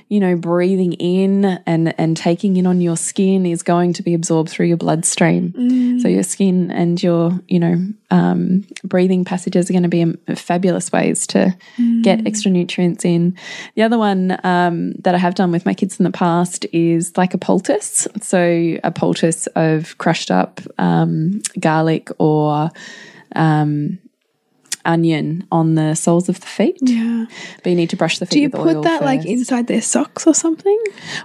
you 0.10 0.20
know, 0.20 0.36
breathing 0.36 0.94
in 0.94 1.46
and 1.46 1.94
and 2.00 2.18
taking 2.18 2.58
in 2.58 2.66
on 2.66 2.82
your 2.82 2.98
skin 2.98 3.46
is 3.46 3.62
going 3.62 3.94
to 3.94 4.02
be 4.04 4.16
absorbed 4.16 4.50
through 4.50 4.66
your 4.66 4.76
bloodstream. 4.78 5.54
Mm. 5.54 6.02
So 6.02 6.08
your 6.08 6.24
skin 6.24 6.72
and 6.72 7.02
your, 7.02 7.40
you 7.48 7.60
know, 7.60 7.88
um, 8.10 8.66
breathing 8.84 9.24
passages 9.24 9.70
are 9.70 9.74
going 9.74 9.84
to 9.84 9.90
be 9.90 10.16
a, 10.28 10.36
fabulous 10.36 10.92
ways 10.92 11.28
to 11.28 11.56
Mm. 11.78 12.02
get 12.04 12.26
extra 12.26 12.50
nutrients 12.50 13.06
in. 13.06 13.36
The 13.76 13.84
other 13.84 14.00
one 14.00 14.38
um, 14.44 14.94
that 15.04 15.14
I 15.14 15.20
have 15.20 15.36
done 15.36 15.52
with 15.52 15.66
my 15.66 15.76
kids 15.76 16.00
in 16.00 16.04
the 16.04 16.12
past 16.12 16.66
is 16.74 17.16
like 17.16 17.36
a 17.36 17.38
poultice. 17.38 18.08
So 18.22 18.78
a 18.84 18.92
poultice 18.92 19.46
of 19.56 19.96
crushed 20.00 20.32
up 20.32 20.60
um, 20.80 21.42
garlic 21.60 22.10
or 22.18 22.72
um, 23.36 24.00
onion 24.86 25.46
on 25.52 25.76
the 25.76 25.96
soles 25.96 26.30
of 26.30 26.40
the 26.40 26.46
feet. 26.48 26.78
Yeah. 26.82 27.26
But 27.64 27.70
you 27.70 27.76
need 27.76 27.90
to 27.92 27.96
brush 27.96 28.20
the 28.20 28.26
feet 28.26 28.32
Do 28.34 28.40
you 28.42 28.50
put 28.50 28.82
that 28.84 29.02
like 29.04 29.26
inside 29.26 29.68
their 29.68 29.82
socks 29.82 30.26
or 30.28 30.34
something? 30.34 30.78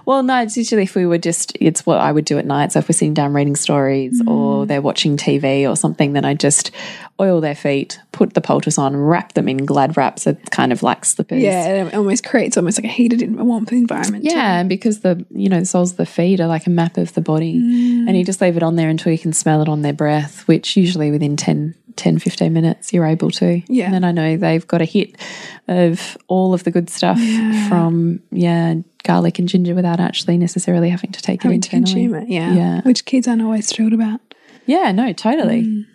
Well, 0.05 0.23
no, 0.23 0.41
it's 0.41 0.57
usually 0.57 0.83
if 0.83 0.95
we 0.95 1.05
were 1.05 1.17
just, 1.17 1.55
it's 1.59 1.85
what 1.85 1.99
I 1.99 2.11
would 2.11 2.25
do 2.25 2.37
at 2.37 2.45
night. 2.45 2.71
So 2.73 2.79
if 2.79 2.89
we're 2.89 2.93
sitting 2.93 3.13
down 3.13 3.33
reading 3.33 3.55
stories 3.55 4.21
Mm. 4.21 4.27
or 4.29 4.65
they're 4.65 4.81
watching 4.81 5.17
TV 5.17 5.69
or 5.69 5.75
something, 5.75 6.13
then 6.13 6.25
I 6.25 6.33
just 6.33 6.71
oil 7.19 7.39
their 7.41 7.55
feet, 7.55 7.99
put 8.11 8.33
the 8.33 8.41
poultice 8.41 8.77
on, 8.77 8.95
wrap 8.95 9.33
them 9.33 9.47
in 9.47 9.65
glad 9.65 9.95
wrap. 9.97 10.19
So 10.19 10.31
it's 10.31 10.49
kind 10.49 10.71
of 10.73 10.83
like 10.83 11.05
slippers. 11.05 11.41
Yeah, 11.41 11.85
it 11.85 11.93
almost 11.93 12.25
creates 12.25 12.57
almost 12.57 12.77
like 12.77 12.85
a 12.85 12.93
heated, 12.93 13.21
a 13.23 13.43
warm 13.43 13.65
environment. 13.71 14.25
too. 14.25 14.31
Yeah, 14.31 14.59
and 14.59 14.69
because 14.69 14.99
the 14.99 15.25
you 15.31 15.47
know 15.49 15.59
the 15.59 15.65
soles 15.65 15.91
of 15.91 15.97
the 15.97 16.05
feet 16.05 16.39
are 16.39 16.47
like 16.47 16.67
a 16.67 16.69
map 16.69 16.97
of 16.97 17.13
the 17.13 17.21
body, 17.21 17.55
Mm. 17.55 18.07
and 18.07 18.17
you 18.17 18.23
just 18.25 18.41
leave 18.41 18.57
it 18.57 18.63
on 18.63 18.75
there 18.75 18.89
until 18.89 19.11
you 19.11 19.17
can 19.17 19.31
smell 19.33 19.61
it 19.61 19.69
on 19.69 19.81
their 19.81 19.93
breath, 19.93 20.47
which 20.47 20.75
usually 20.75 21.09
within 21.11 21.35
10, 21.37 21.73
10 21.95 22.19
15 22.19 22.51
minutes 22.53 22.91
you're 22.93 23.05
able 23.05 23.31
to. 23.31 23.61
Yeah. 23.67 23.85
and 23.85 23.93
then 23.93 24.03
I 24.03 24.11
know 24.11 24.37
they've 24.37 24.65
got 24.67 24.81
a 24.81 24.85
hit 24.85 25.15
of 25.67 26.17
all 26.27 26.53
of 26.53 26.63
the 26.63 26.71
good 26.71 26.89
stuff 26.89 27.17
from 27.69 28.21
yeah 28.31 28.75
garlic 29.03 29.37
and 29.39 29.47
ginger 29.47 29.75
without 29.75 29.99
actually 29.99 30.37
necessarily 30.37 30.89
having 30.89 31.11
to 31.11 31.21
take 31.21 31.43
Having 31.43 31.59
it 31.59 31.63
to 31.63 31.75
internally. 31.75 32.07
consume 32.07 32.23
it. 32.23 32.29
Yeah. 32.29 32.53
yeah, 32.53 32.81
Which 32.81 33.05
kids 33.05 33.27
aren't 33.27 33.41
always 33.43 33.71
thrilled 33.71 33.93
about. 33.93 34.19
yeah. 34.65 34.91
No, 34.91 35.13
totally. 35.13 35.61
Mm. 35.63 35.85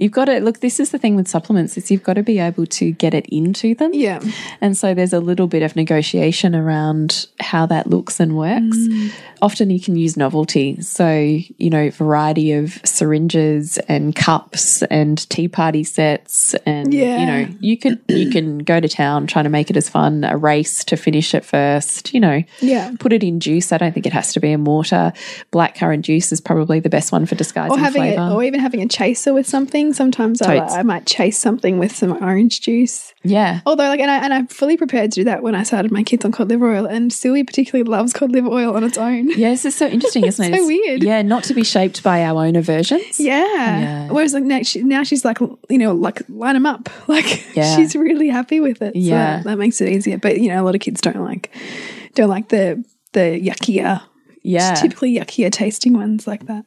You've 0.00 0.12
got 0.12 0.24
to 0.26 0.40
look. 0.40 0.60
This 0.60 0.80
is 0.80 0.90
the 0.90 0.98
thing 0.98 1.14
with 1.16 1.28
supplements: 1.28 1.76
is 1.76 1.90
you've 1.90 2.02
got 2.02 2.14
to 2.14 2.22
be 2.22 2.38
able 2.38 2.66
to 2.66 2.92
get 2.92 3.14
it 3.14 3.26
into 3.26 3.74
them. 3.74 3.90
Yeah. 3.92 4.20
And 4.60 4.76
so 4.76 4.94
there's 4.94 5.12
a 5.12 5.20
little 5.20 5.46
bit 5.46 5.62
of 5.62 5.76
negotiation 5.76 6.54
around 6.56 7.26
how 7.40 7.66
that 7.66 7.86
looks 7.86 8.18
and 8.20 8.36
works. 8.36 8.76
Mm. 8.76 9.12
Often 9.42 9.70
you 9.70 9.80
can 9.80 9.96
use 9.96 10.16
novelty. 10.16 10.80
So, 10.82 11.10
you 11.12 11.70
know, 11.70 11.90
variety 11.90 12.52
of 12.52 12.78
syringes 12.84 13.78
and 13.88 14.14
cups 14.14 14.82
and 14.84 15.28
tea 15.30 15.48
party 15.48 15.82
sets 15.84 16.54
and 16.66 16.92
Yeah. 16.92 17.18
you 17.20 17.26
know, 17.26 17.54
you 17.60 17.76
could 17.78 18.00
you 18.08 18.30
can 18.30 18.58
go 18.58 18.80
to 18.80 18.88
town 18.88 19.26
trying 19.26 19.44
to 19.44 19.50
make 19.50 19.70
it 19.70 19.76
as 19.76 19.88
fun, 19.88 20.24
a 20.24 20.36
race 20.36 20.84
to 20.84 20.96
finish 20.96 21.34
it 21.34 21.44
first, 21.44 22.12
you 22.14 22.20
know. 22.20 22.42
Yeah. 22.60 22.92
Put 22.98 23.12
it 23.12 23.22
in 23.24 23.40
juice. 23.40 23.72
I 23.72 23.78
don't 23.78 23.92
think 23.92 24.06
it 24.06 24.12
has 24.12 24.32
to 24.34 24.40
be 24.40 24.50
in 24.52 24.64
water. 24.64 25.12
Blackcurrant 25.52 26.02
juice 26.02 26.32
is 26.32 26.40
probably 26.40 26.80
the 26.80 26.90
best 26.90 27.10
one 27.12 27.26
for 27.26 27.34
disguising 27.34 27.76
Or 27.76 27.78
having 27.80 28.02
it, 28.04 28.16
flavor. 28.16 28.34
or 28.34 28.42
even 28.44 28.60
having 28.60 28.82
a 28.82 28.88
chaser 28.88 29.32
with 29.34 29.46
something. 29.48 29.89
Sometimes 29.94 30.40
I, 30.42 30.58
I 30.58 30.82
might 30.82 31.06
chase 31.06 31.38
something 31.38 31.78
with 31.78 31.94
some 31.94 32.12
orange 32.22 32.60
juice. 32.60 33.14
yeah. 33.22 33.60
Although, 33.66 33.88
like, 33.88 34.00
and, 34.00 34.10
I, 34.10 34.16
and 34.24 34.32
I'm 34.34 34.46
fully 34.46 34.76
prepared 34.76 35.12
to 35.12 35.20
do 35.20 35.24
that 35.24 35.42
when 35.42 35.54
I 35.54 35.62
started 35.62 35.90
my 35.92 36.02
kids 36.02 36.24
on 36.24 36.32
cod 36.32 36.48
liver 36.48 36.72
oil. 36.74 36.86
And 36.86 37.12
Sylvie 37.12 37.44
particularly 37.44 37.88
loves 37.88 38.12
cod 38.12 38.32
liver 38.32 38.48
oil 38.48 38.74
on 38.76 38.84
its 38.84 38.98
own. 38.98 39.30
Yeah, 39.40 39.50
this 39.50 39.64
is 39.64 39.76
so 39.76 39.86
interesting, 39.86 40.24
isn't 40.26 40.44
it? 40.44 40.48
So 40.56 40.62
It's- 40.62 40.66
weird. 40.66 41.02
Yeah, 41.02 41.22
not 41.22 41.44
to 41.44 41.54
be 41.54 41.64
shaped 41.64 42.02
by 42.02 42.22
our 42.24 42.44
own 42.44 42.56
aversions. 42.56 43.18
Yeah. 43.20 43.44
Yeah. 43.80 44.08
Whereas 44.10 44.34
like 44.34 44.44
now, 44.44 44.62
she, 44.62 44.82
now 44.82 45.02
she's 45.02 45.24
like, 45.24 45.38
you 45.40 45.78
know, 45.78 45.94
like 45.94 46.22
line 46.28 46.54
them 46.54 46.66
up. 46.66 46.88
Like 47.08 47.54
Yeah. 47.56 47.76
she's 47.76 47.94
really 47.96 48.28
happy 48.28 48.60
with 48.60 48.82
it. 48.82 48.94
So 48.94 48.98
Yeah. 49.00 49.36
that, 49.38 49.44
that 49.44 49.58
makes 49.58 49.80
it 49.80 49.88
easier. 49.88 50.18
But 50.18 50.40
you 50.40 50.48
know, 50.48 50.62
a 50.62 50.64
lot 50.64 50.74
of 50.74 50.80
kids 50.80 51.00
don't 51.00 51.20
like 51.24 51.50
don't 52.14 52.28
like 52.28 52.48
the 52.48 52.84
the 53.12 53.40
yuckier 53.44 54.00
Yeah. 54.42 54.74
typically 54.74 55.16
yuckier 55.16 55.52
tasting 55.52 55.92
ones 55.92 56.26
like 56.26 56.46
that. 56.46 56.64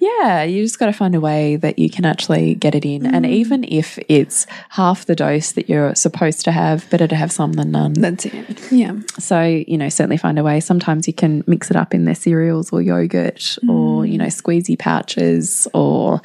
Yeah, 0.00 0.42
you 0.42 0.62
just 0.62 0.78
got 0.78 0.86
to 0.86 0.92
find 0.92 1.14
a 1.14 1.20
way 1.20 1.56
that 1.56 1.78
you 1.78 1.90
can 1.90 2.04
actually 2.04 2.54
get 2.54 2.74
it 2.74 2.84
in. 2.84 3.06
And 3.06 3.24
mm. 3.24 3.30
even 3.30 3.64
if 3.64 3.98
it's 4.08 4.46
half 4.70 5.04
the 5.06 5.14
dose 5.14 5.52
that 5.52 5.68
you're 5.68 5.94
supposed 5.94 6.44
to 6.46 6.52
have, 6.52 6.88
better 6.90 7.06
to 7.06 7.14
have 7.14 7.30
some 7.30 7.52
than 7.52 7.70
none. 7.70 7.92
That's 7.92 8.24
it. 8.26 8.72
Yeah. 8.72 8.94
So, 9.18 9.42
you 9.42 9.76
know, 9.76 9.88
certainly 9.88 10.16
find 10.16 10.38
a 10.38 10.42
way. 10.42 10.60
Sometimes 10.60 11.06
you 11.06 11.12
can 11.12 11.44
mix 11.46 11.70
it 11.70 11.76
up 11.76 11.94
in 11.94 12.06
their 12.06 12.14
cereals 12.14 12.72
or 12.72 12.80
yogurt 12.80 13.58
or, 13.68 14.02
mm. 14.02 14.10
you 14.10 14.18
know, 14.18 14.26
squeezy 14.26 14.78
pouches 14.78 15.68
or. 15.74 16.22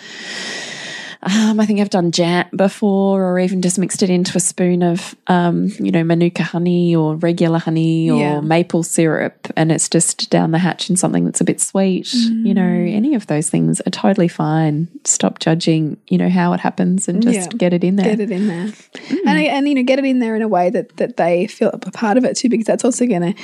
Um, 1.23 1.59
I 1.59 1.65
think 1.65 1.79
I've 1.79 1.89
done 1.89 2.11
jam 2.11 2.45
before, 2.55 3.23
or 3.23 3.39
even 3.39 3.61
just 3.61 3.79
mixed 3.79 4.03
it 4.03 4.09
into 4.09 4.37
a 4.37 4.39
spoon 4.39 4.83
of, 4.83 5.15
um, 5.27 5.69
you 5.79 5.91
know, 5.91 6.03
manuka 6.03 6.43
honey 6.43 6.95
or 6.95 7.15
regular 7.15 7.59
honey 7.59 8.09
or 8.09 8.17
Yeah. 8.19 8.41
maple 8.41 8.83
syrup, 8.83 9.47
and 9.55 9.71
it's 9.71 9.89
just 9.89 10.29
down 10.29 10.51
the 10.51 10.59
hatch 10.59 10.89
in 10.89 10.95
something 10.95 11.25
that's 11.25 11.41
a 11.41 11.43
bit 11.43 11.59
sweet. 11.59 12.13
You 12.13 12.53
know, 12.53 12.63
any 12.63 13.15
of 13.15 13.27
those 13.27 13.49
things 13.49 13.81
are 13.81 13.89
totally 13.89 14.27
fine. 14.27 14.87
Stop 15.05 15.39
judging, 15.39 15.97
you 16.07 16.17
know, 16.17 16.29
how 16.29 16.53
it 16.53 16.59
happens 16.59 17.07
and 17.07 17.21
just 17.23 17.51
Yeah. 17.53 17.57
get 17.57 17.73
it 17.73 17.83
in 17.83 17.95
there. 17.95 18.05
Get 18.15 18.19
it 18.19 18.31
in 18.31 18.47
there, 18.47 18.67
and 19.25 19.39
and 19.39 19.67
you 19.67 19.75
know, 19.75 19.83
get 19.83 19.99
it 19.99 20.05
in 20.05 20.19
there 20.19 20.35
in 20.35 20.41
a 20.41 20.47
way 20.47 20.69
that 20.69 20.95
that 20.97 21.17
they 21.17 21.47
feel 21.47 21.69
a 21.73 21.79
part 21.91 22.17
of 22.17 22.25
it 22.25 22.37
too, 22.37 22.49
because 22.49 22.65
that's 22.65 22.85
also 22.85 23.05
going 23.05 23.33
to, 23.33 23.41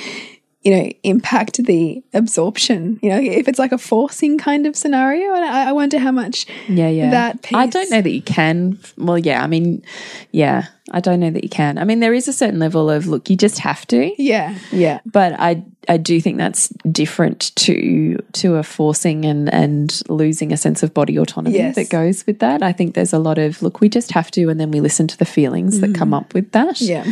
you 0.64 0.74
know, 0.74 0.90
impact 1.02 1.62
the 1.64 2.02
absorption. 2.14 2.98
You 3.02 3.10
know, 3.10 3.20
if 3.20 3.48
it's 3.48 3.58
like 3.58 3.72
a 3.72 3.78
forcing 3.78 4.38
kind 4.38 4.66
of 4.66 4.74
scenario, 4.74 5.34
and 5.34 5.44
I, 5.44 5.68
I 5.68 5.72
wonder 5.72 5.98
how 5.98 6.10
much. 6.10 6.46
Yeah, 6.68 6.88
yeah. 6.88 7.10
that 7.10 7.42
piece. 7.42 7.56
I 7.56 7.66
don't 7.66 7.90
know 7.90 8.00
that 8.00 8.10
you 8.10 8.22
can. 8.22 8.78
Well, 8.96 9.18
yeah, 9.18 9.44
I 9.44 9.46
mean, 9.46 9.84
yeah, 10.32 10.68
I 10.90 11.00
don't 11.00 11.20
know 11.20 11.30
that 11.30 11.42
you 11.42 11.50
can. 11.50 11.76
I 11.76 11.84
mean, 11.84 12.00
there 12.00 12.14
is 12.14 12.28
a 12.28 12.32
certain 12.32 12.58
level 12.58 12.90
of 12.90 13.06
look, 13.06 13.28
you 13.28 13.36
just 13.36 13.58
have 13.58 13.86
to. 13.88 14.10
Yeah, 14.22 14.56
yeah, 14.72 15.00
But 15.04 15.34
I 15.38 15.62
I 15.88 15.98
do 15.98 16.20
think 16.20 16.38
that's 16.38 16.68
different 16.90 17.54
to 17.56 18.18
to 18.32 18.56
a 18.56 18.62
forcing 18.62 19.24
and 19.24 19.52
and 19.52 20.02
losing 20.08 20.52
a 20.52 20.56
sense 20.56 20.82
of 20.82 20.94
body 20.94 21.18
autonomy 21.18 21.56
Yes. 21.56 21.76
that 21.76 21.90
goes 21.90 22.26
with 22.26 22.38
that. 22.40 22.62
I 22.62 22.72
think 22.72 22.94
there's 22.94 23.12
a 23.12 23.18
lot 23.18 23.38
of 23.38 23.62
look, 23.62 23.80
we 23.80 23.88
just 23.88 24.12
have 24.12 24.30
to, 24.32 24.48
and 24.48 24.60
then 24.60 24.70
we 24.70 24.80
listen 24.80 25.06
to 25.08 25.18
the 25.18 25.24
feelings 25.24 25.80
that 25.80 25.88
mm-hmm. 25.88 25.98
come 25.98 26.14
up 26.14 26.32
with 26.34 26.52
that. 26.52 26.80
yeah. 26.80 27.04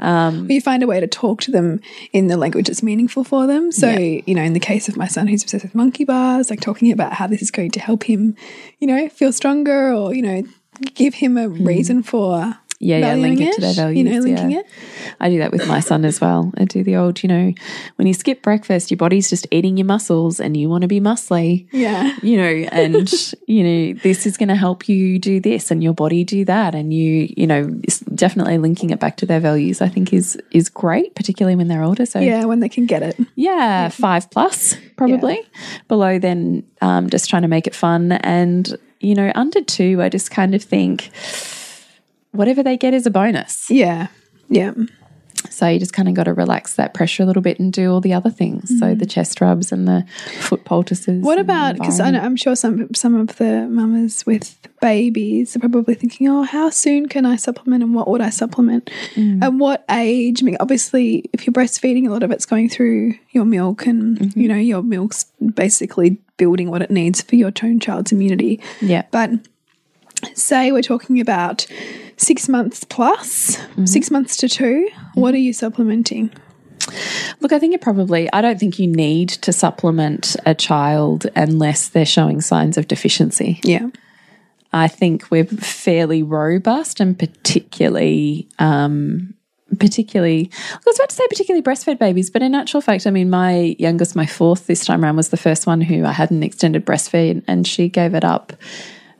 Um, 0.00 0.50
you 0.50 0.60
find 0.60 0.82
a 0.82 0.86
way 0.86 0.98
to 0.98 1.06
talk 1.06 1.42
to 1.42 1.50
them 1.50 1.80
in 2.12 2.26
the 2.26 2.36
language 2.36 2.66
that's 2.66 2.82
meaningful 2.82 3.22
for 3.22 3.46
them. 3.46 3.70
So, 3.70 3.90
you 3.90 4.34
know, 4.34 4.42
in 4.42 4.54
the 4.54 4.60
case 4.60 4.88
of 4.88 4.96
my 4.96 5.06
son 5.06 5.28
who's 5.28 5.42
obsessed 5.42 5.64
with 5.64 5.74
monkey 5.74 6.04
bars, 6.04 6.50
like 6.50 6.60
talking 6.60 6.90
about 6.90 7.12
how 7.12 7.26
this 7.26 7.42
is 7.42 7.50
going 7.50 7.70
to 7.72 7.80
help 7.80 8.04
him, 8.04 8.34
you 8.78 8.86
know, 8.86 9.08
feel 9.08 9.32
stronger 9.32 9.92
or, 9.92 10.14
you 10.14 10.22
know, 10.22 10.42
give 10.94 11.14
him 11.14 11.36
a 11.36 11.48
reason 11.48 12.02
for 12.02 12.58
Yeah, 12.82 12.96
yeah, 12.96 13.14
link 13.14 13.38
it 13.42 13.54
to 13.56 13.60
their 13.60 13.74
values. 13.74 13.98
You 13.98 14.04
know, 14.04 14.20
linking 14.20 14.52
yeah. 14.52 14.60
it. 14.60 14.66
I 15.20 15.28
do 15.28 15.38
that 15.40 15.52
with 15.52 15.68
my 15.68 15.80
son 15.80 16.06
as 16.06 16.18
well. 16.18 16.50
I 16.56 16.64
do 16.64 16.82
the 16.82 16.96
old, 16.96 17.22
you 17.22 17.28
know, 17.28 17.52
when 17.96 18.08
you 18.08 18.14
skip 18.14 18.40
breakfast, 18.40 18.90
your 18.90 18.96
body's 18.96 19.28
just 19.28 19.46
eating 19.50 19.76
your 19.76 19.84
muscles 19.84 20.40
and 20.40 20.56
you 20.56 20.70
want 20.70 20.80
to 20.82 20.88
be 20.88 20.98
muscly. 20.98 21.68
Yeah. 21.72 22.16
You 22.22 22.38
know, 22.38 22.68
and 22.72 23.12
you 23.46 23.62
know, 23.64 24.00
this 24.02 24.24
is 24.24 24.38
going 24.38 24.48
to 24.48 24.56
help 24.56 24.88
you 24.88 25.18
do 25.18 25.40
this 25.40 25.70
and 25.70 25.84
your 25.84 25.92
body 25.92 26.24
do 26.24 26.46
that 26.46 26.74
and 26.74 26.94
you, 26.94 27.28
you 27.36 27.46
know, 27.46 27.68
definitely 28.14 28.56
linking 28.56 28.88
it 28.88 28.98
back 28.98 29.18
to 29.18 29.26
their 29.26 29.40
values 29.40 29.82
I 29.82 29.88
think 29.90 30.14
is 30.14 30.40
is 30.50 30.70
great, 30.70 31.14
particularly 31.14 31.56
when 31.56 31.68
they're 31.68 31.82
older. 31.82 32.06
So 32.06 32.18
Yeah, 32.18 32.46
when 32.46 32.60
they 32.60 32.70
can 32.70 32.86
get 32.86 33.02
it. 33.02 33.18
yeah, 33.34 33.90
five 33.90 34.30
plus 34.30 34.74
probably. 34.96 35.42
Below 35.88 36.18
then, 36.18 36.64
um, 36.80 37.10
just 37.10 37.28
trying 37.28 37.42
to 37.42 37.48
make 37.48 37.66
it 37.66 37.74
fun. 37.74 38.12
And, 38.12 38.74
you 39.00 39.14
know, 39.14 39.30
under 39.34 39.60
two, 39.62 40.00
I 40.00 40.08
just 40.08 40.30
kind 40.30 40.54
of 40.54 40.62
think 40.62 41.10
whatever 42.32 42.62
they 42.62 42.76
get 42.76 42.94
is 42.94 43.06
a 43.06 43.10
bonus. 43.10 43.70
Yeah. 43.70 44.08
Yeah. 44.48 44.72
So 45.48 45.66
you 45.68 45.78
just 45.78 45.94
kind 45.94 46.06
of 46.06 46.14
got 46.14 46.24
to 46.24 46.34
relax 46.34 46.74
that 46.74 46.92
pressure 46.92 47.22
a 47.22 47.26
little 47.26 47.40
bit 47.40 47.58
and 47.58 47.72
do 47.72 47.90
all 47.90 48.02
the 48.02 48.12
other 48.12 48.28
things. 48.28 48.78
So 48.78 48.94
the 48.94 49.06
chest 49.06 49.40
rubs 49.40 49.72
and 49.72 49.88
the 49.88 50.04
foot 50.40 50.64
poultices. 50.64 51.22
What 51.22 51.38
about 51.38 51.76
because. 51.76 51.98
I'm 51.98 52.36
sure 52.36 52.54
some 52.54 52.92
some 52.94 53.14
of 53.14 53.36
the 53.36 53.66
mamas 53.70 54.26
with 54.26 54.58
babies 54.82 55.56
are 55.56 55.60
probably 55.60 55.94
thinking, 55.94 56.28
oh, 56.28 56.42
how 56.42 56.68
soon 56.68 57.08
can 57.08 57.24
I 57.24 57.36
supplement 57.36 57.82
and 57.82 57.94
what 57.94 58.06
would 58.08 58.20
I 58.20 58.28
supplement? 58.28 58.90
Mm. 59.14 59.42
At 59.42 59.54
what 59.54 59.84
age? 59.90 60.42
I 60.42 60.44
mean, 60.44 60.56
obviously, 60.60 61.30
if 61.32 61.46
you're 61.46 61.54
breastfeeding, 61.54 62.06
a 62.06 62.10
lot 62.10 62.22
of 62.22 62.30
it's 62.30 62.44
going 62.44 62.68
through 62.68 63.14
your 63.30 63.46
milk, 63.46 63.86
and 63.86 64.18
Mm-hmm. 64.18 64.38
you 64.38 64.48
know 64.48 64.56
your 64.56 64.82
milk's 64.82 65.24
basically 65.54 66.18
building 66.36 66.70
what 66.70 66.82
it 66.82 66.90
needs 66.90 67.22
for 67.22 67.36
your 67.36 67.52
own 67.62 67.80
child's 67.80 68.12
immunity. 68.12 68.60
Yeah. 68.82 69.04
But 69.10 69.30
say 70.34 70.72
we're 70.72 70.82
talking 70.82 71.20
about 71.20 71.66
six 72.16 72.48
months 72.48 72.84
plus, 72.84 73.56
Mm-hmm. 73.56 73.86
six 73.86 74.10
months 74.10 74.36
to 74.38 74.48
2 74.48 74.88
what 75.14 75.34
are 75.34 75.38
you 75.38 75.52
supplementing? 75.52 76.30
Look, 77.40 77.52
I 77.52 77.58
think 77.58 77.74
it 77.74 77.80
probably, 77.80 78.32
I 78.32 78.40
don't 78.40 78.58
think 78.58 78.78
you 78.78 78.86
need 78.86 79.28
to 79.28 79.52
supplement 79.52 80.34
a 80.46 80.54
child 80.54 81.26
unless 81.36 81.88
they're 81.88 82.06
showing 82.06 82.40
signs 82.40 82.76
of 82.78 82.88
deficiency. 82.88 83.60
Yeah. 83.62 83.88
I 84.72 84.88
think 84.88 85.30
we're 85.30 85.44
fairly 85.44 86.22
robust 86.22 87.00
and 87.00 87.18
particularly, 87.18 88.48
um, 88.58 89.34
particularly, 89.78 90.50
I 90.72 90.78
was 90.86 90.96
about 90.98 91.10
to 91.10 91.16
say 91.16 91.26
particularly 91.28 91.62
breastfed 91.62 91.98
babies, 91.98 92.30
but 92.30 92.42
in 92.42 92.54
actual 92.54 92.80
fact, 92.80 93.06
I 93.06 93.10
mean, 93.10 93.30
my 93.30 93.76
youngest, 93.78 94.16
my 94.16 94.26
fourth 94.26 94.66
this 94.66 94.84
time 94.84 95.04
around, 95.04 95.16
was 95.16 95.28
the 95.28 95.36
first 95.36 95.66
one 95.66 95.80
who 95.80 96.04
I 96.04 96.12
had 96.12 96.30
an 96.30 96.42
extended 96.42 96.84
breastfeed 96.86 97.42
and 97.46 97.66
she 97.66 97.88
gave 97.88 98.14
it 98.14 98.24
up. 98.24 98.52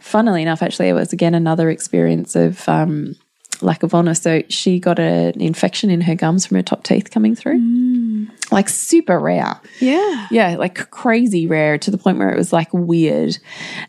Funnily 0.01 0.43
enough, 0.43 0.63
actually, 0.63 0.89
it 0.89 0.95
was 0.95 1.13
again 1.13 1.35
another 1.35 1.71
experience 1.71 2.35
of 2.35 2.69
um, 2.69 3.17
lack 3.63 3.83
of 3.83 3.95
honor. 3.95 4.15
So 4.15 4.43
she 4.49 4.81
got 4.81 4.99
an 4.99 5.41
infection 5.41 5.91
in 5.91 6.01
her 6.03 6.15
gums 6.15 6.47
from 6.47 6.57
her 6.57 6.63
top 6.63 6.83
teeth 6.83 7.11
coming 7.11 7.35
through, 7.35 8.27
like 8.51 8.69
super 8.69 9.19
rare. 9.19 9.61
Yeah. 9.79 10.27
Yeah, 10.31 10.57
like 10.57 10.91
crazy 10.91 11.47
rare 11.47 11.79
to 11.79 11.91
the 11.91 11.99
point 11.99 12.19
where 12.19 12.31
it 12.31 12.37
was 12.37 12.53
like 12.53 12.73
weird. 12.73 13.39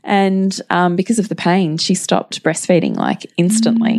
And 0.04 0.60
um, 0.70 0.96
because 0.96 1.20
of 1.20 1.30
the 1.30 1.36
pain, 1.36 1.78
she 1.78 1.96
stopped 1.96 2.44
breastfeeding 2.44 2.96
like 2.96 3.26
instantly. 3.38 3.98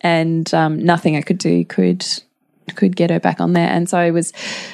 And 0.00 0.52
um, 0.54 0.78
nothing 0.78 1.16
I 1.16 1.22
could 1.22 1.38
do 1.38 1.64
could 1.64 2.06
could 2.74 2.96
get 2.96 3.10
her 3.10 3.20
back 3.20 3.40
on 3.40 3.52
there. 3.52 3.68
And 3.68 3.88
so 3.88 3.98
I 3.98 4.10
was 4.10 4.32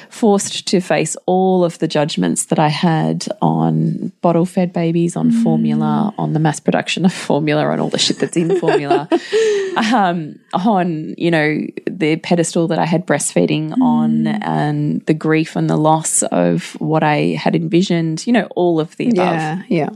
forced 0.09 0.67
to 0.67 0.81
face 0.81 1.15
all 1.25 1.63
of 1.63 1.79
the 1.79 1.87
judgments 1.87 2.45
that 2.45 2.59
I 2.59 2.69
had 2.69 3.27
on 3.41 4.11
bottle 4.21 4.45
fed 4.45 4.73
babies, 4.73 5.15
on 5.15 5.31
formula, 5.31 6.13
on 6.17 6.33
the 6.33 6.39
mass 6.39 6.59
production 6.59 7.05
of 7.05 7.13
formula, 7.13 7.65
on 7.65 7.79
all 7.79 7.89
the 7.89 7.99
shit 7.99 8.19
that's 8.19 8.37
in 8.37 8.59
formula, 8.59 9.07
um, 9.93 10.39
on, 10.53 11.15
you 11.17 11.31
know, 11.31 11.65
the 11.85 12.17
pedestal 12.17 12.67
that 12.69 12.79
I 12.79 12.85
had 12.85 13.05
breastfeeding 13.05 13.79
on, 13.79 14.27
and 14.27 15.05
the 15.05 15.13
grief 15.13 15.55
and 15.55 15.69
the 15.69 15.77
loss 15.77 16.23
of 16.23 16.73
what 16.79 17.03
I 17.03 17.35
had 17.39 17.55
envisioned, 17.55 18.25
you 18.25 18.33
know, 18.33 18.47
all 18.55 18.79
of 18.79 18.95
the 18.97 19.09
above 19.09 19.17
Yeah. 19.17 19.63
Yeah. 19.67 19.89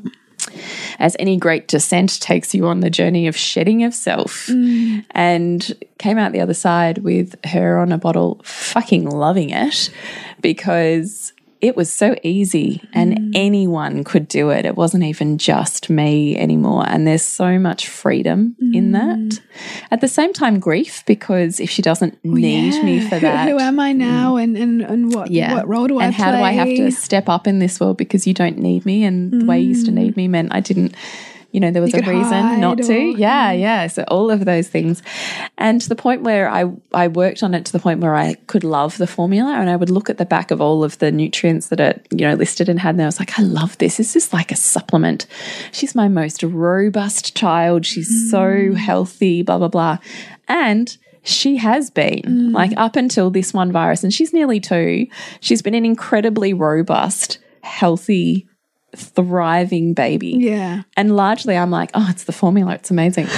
As 1.00 1.16
any 1.20 1.38
great 1.38 1.68
descent 1.68 2.22
takes 2.22 2.54
you 2.54 2.68
on 2.68 2.80
the 2.80 2.90
journey 2.90 3.28
of 3.28 3.36
shedding 3.36 3.84
of 3.84 3.94
self. 3.94 4.48
Mm. 4.48 5.06
And 5.12 5.84
came 5.98 6.18
out 6.18 6.32
the 6.32 6.42
other 6.42 6.54
side 6.54 7.00
with 7.00 7.36
her 7.46 7.78
on 7.78 7.92
a 7.92 7.98
bottle, 7.98 8.40
fucking 8.44 9.10
loving 9.10 9.50
it 9.50 9.90
because 10.42 11.34
it 11.60 11.76
was 11.76 11.92
so 11.92 12.16
easy 12.24 12.82
and 12.94 13.18
mm. 13.18 13.32
anyone 13.34 14.04
could 14.04 14.28
do 14.28 14.50
it. 14.50 14.66
It 14.66 14.76
wasn't 14.76 15.04
even 15.04 15.38
just 15.38 15.90
me 15.90 16.38
anymore. 16.38 16.86
And 16.88 17.08
there's 17.08 17.24
so 17.24 17.58
much 17.58 17.88
freedom 17.88 18.56
in 18.74 18.92
mm. 18.92 18.94
that. 18.94 19.42
At 19.90 20.02
the 20.02 20.08
same 20.08 20.34
time, 20.34 20.60
grief 20.60 21.04
because 21.06 21.60
if 21.60 21.70
she 21.70 21.82
doesn't 21.82 22.18
oh, 22.26 22.30
need 22.30 22.84
me 22.84 23.00
for 23.08 23.20
that. 23.20 23.50
Who, 23.50 23.58
am 23.60 23.80
I 23.80 23.94
mm. 23.94 23.98
now, 23.98 24.36
and 24.36 24.56
and 24.56 24.82
and 24.82 25.14
what 25.14 25.32
yeah. 25.32 25.56
what 25.56 25.68
role 25.68 25.88
do 25.88 26.00
I 26.00 26.06
and 26.06 26.16
play? 26.16 26.26
And 26.26 26.36
how 26.36 26.40
do 26.40 26.44
I 26.44 26.52
have 26.52 26.68
to 26.68 26.92
step 26.92 27.28
up 27.28 27.48
in 27.48 27.60
this 27.60 27.80
world 27.80 27.98
because 27.98 28.28
you 28.28 28.34
don't 28.34 28.58
need 28.58 28.86
me 28.86 29.04
and 29.04 29.42
the 29.42 29.46
way 29.46 29.60
you 29.60 29.70
used 29.70 29.86
to 29.88 29.92
need 29.92 30.16
me 30.16 30.28
meant 30.28 30.54
I 30.54 30.60
didn't 30.60 30.96
you 31.52 31.60
know 31.60 31.72
there 31.72 31.82
was 31.82 31.94
You 31.94 32.00
a 32.00 32.10
reason 32.10 32.60
not 32.60 32.78
to. 32.80 32.94
or- 32.94 33.18
yeah 33.18 33.52
yeah. 33.52 33.88
so 33.88 34.04
all 34.08 34.30
of 34.30 34.46
those 34.46 34.68
things. 34.68 35.02
And 35.58 35.82
to 35.82 35.90
the 35.90 35.96
point 35.96 36.22
where 36.22 36.50
I 36.50 36.66
I 36.94 37.08
worked 37.08 37.44
on 37.44 37.54
it 37.54 37.66
to 37.66 37.72
the 37.72 37.80
point 37.80 38.00
where 38.00 38.16
I 38.16 38.36
could 38.48 38.64
love 38.64 38.98
the 38.98 39.08
formula 39.08 39.54
and 39.54 39.70
I 39.70 39.76
would 39.76 39.90
look 39.90 40.10
at 40.10 40.18
the 40.18 40.26
back 40.26 40.52
of 40.52 40.62
all 40.62 40.84
of 40.84 40.98
the 41.00 41.12
nutrients 41.12 41.68
that 41.68 41.80
it 41.80 42.08
you 42.12 42.28
know 42.28 42.34
listed 42.36 42.70
and 42.70 42.80
had 42.80 42.96
and 42.96 43.02
I 43.02 43.06
was 43.06 43.20
like 43.20 43.40
I 43.40 43.44
love 43.44 43.78
this. 43.78 43.98
This 43.98 44.16
is 44.16 44.34
like 44.34 44.52
a 44.52 44.56
supplement. 44.56 45.26
She's 45.72 45.96
my 45.96 46.08
most 46.08 46.44
robust 46.44 47.36
child. 47.36 47.86
She's 47.86 48.30
so 48.30 48.40
mm. 48.42 48.76
healthy 48.76 49.42
blah 49.42 49.58
blah 49.58 49.70
blah. 49.70 49.98
And 50.48 50.98
she 51.24 51.58
has 51.58 51.90
been 51.90 52.22
mm. 52.24 52.54
like 52.54 52.72
up 52.78 52.96
until 52.96 53.30
this 53.30 53.54
one 53.54 53.72
virus 53.72 54.04
and 54.04 54.14
she's 54.14 54.34
nearly 54.34 54.60
two. 54.60 55.08
She's 55.42 55.62
been 55.62 55.76
an 55.76 55.86
incredibly 55.86 56.54
robust 56.54 57.40
healthy 57.62 58.48
thriving 58.98 59.94
baby 59.94 60.36
Yeah. 60.40 60.84
and 60.96 61.16
largely 61.16 61.56
i'm 61.58 61.72
like 61.72 61.92
oh 61.94 62.08
it's 62.10 62.24
the 62.26 62.32
formula 62.34 62.74
it's 62.74 62.92
amazing 62.92 63.28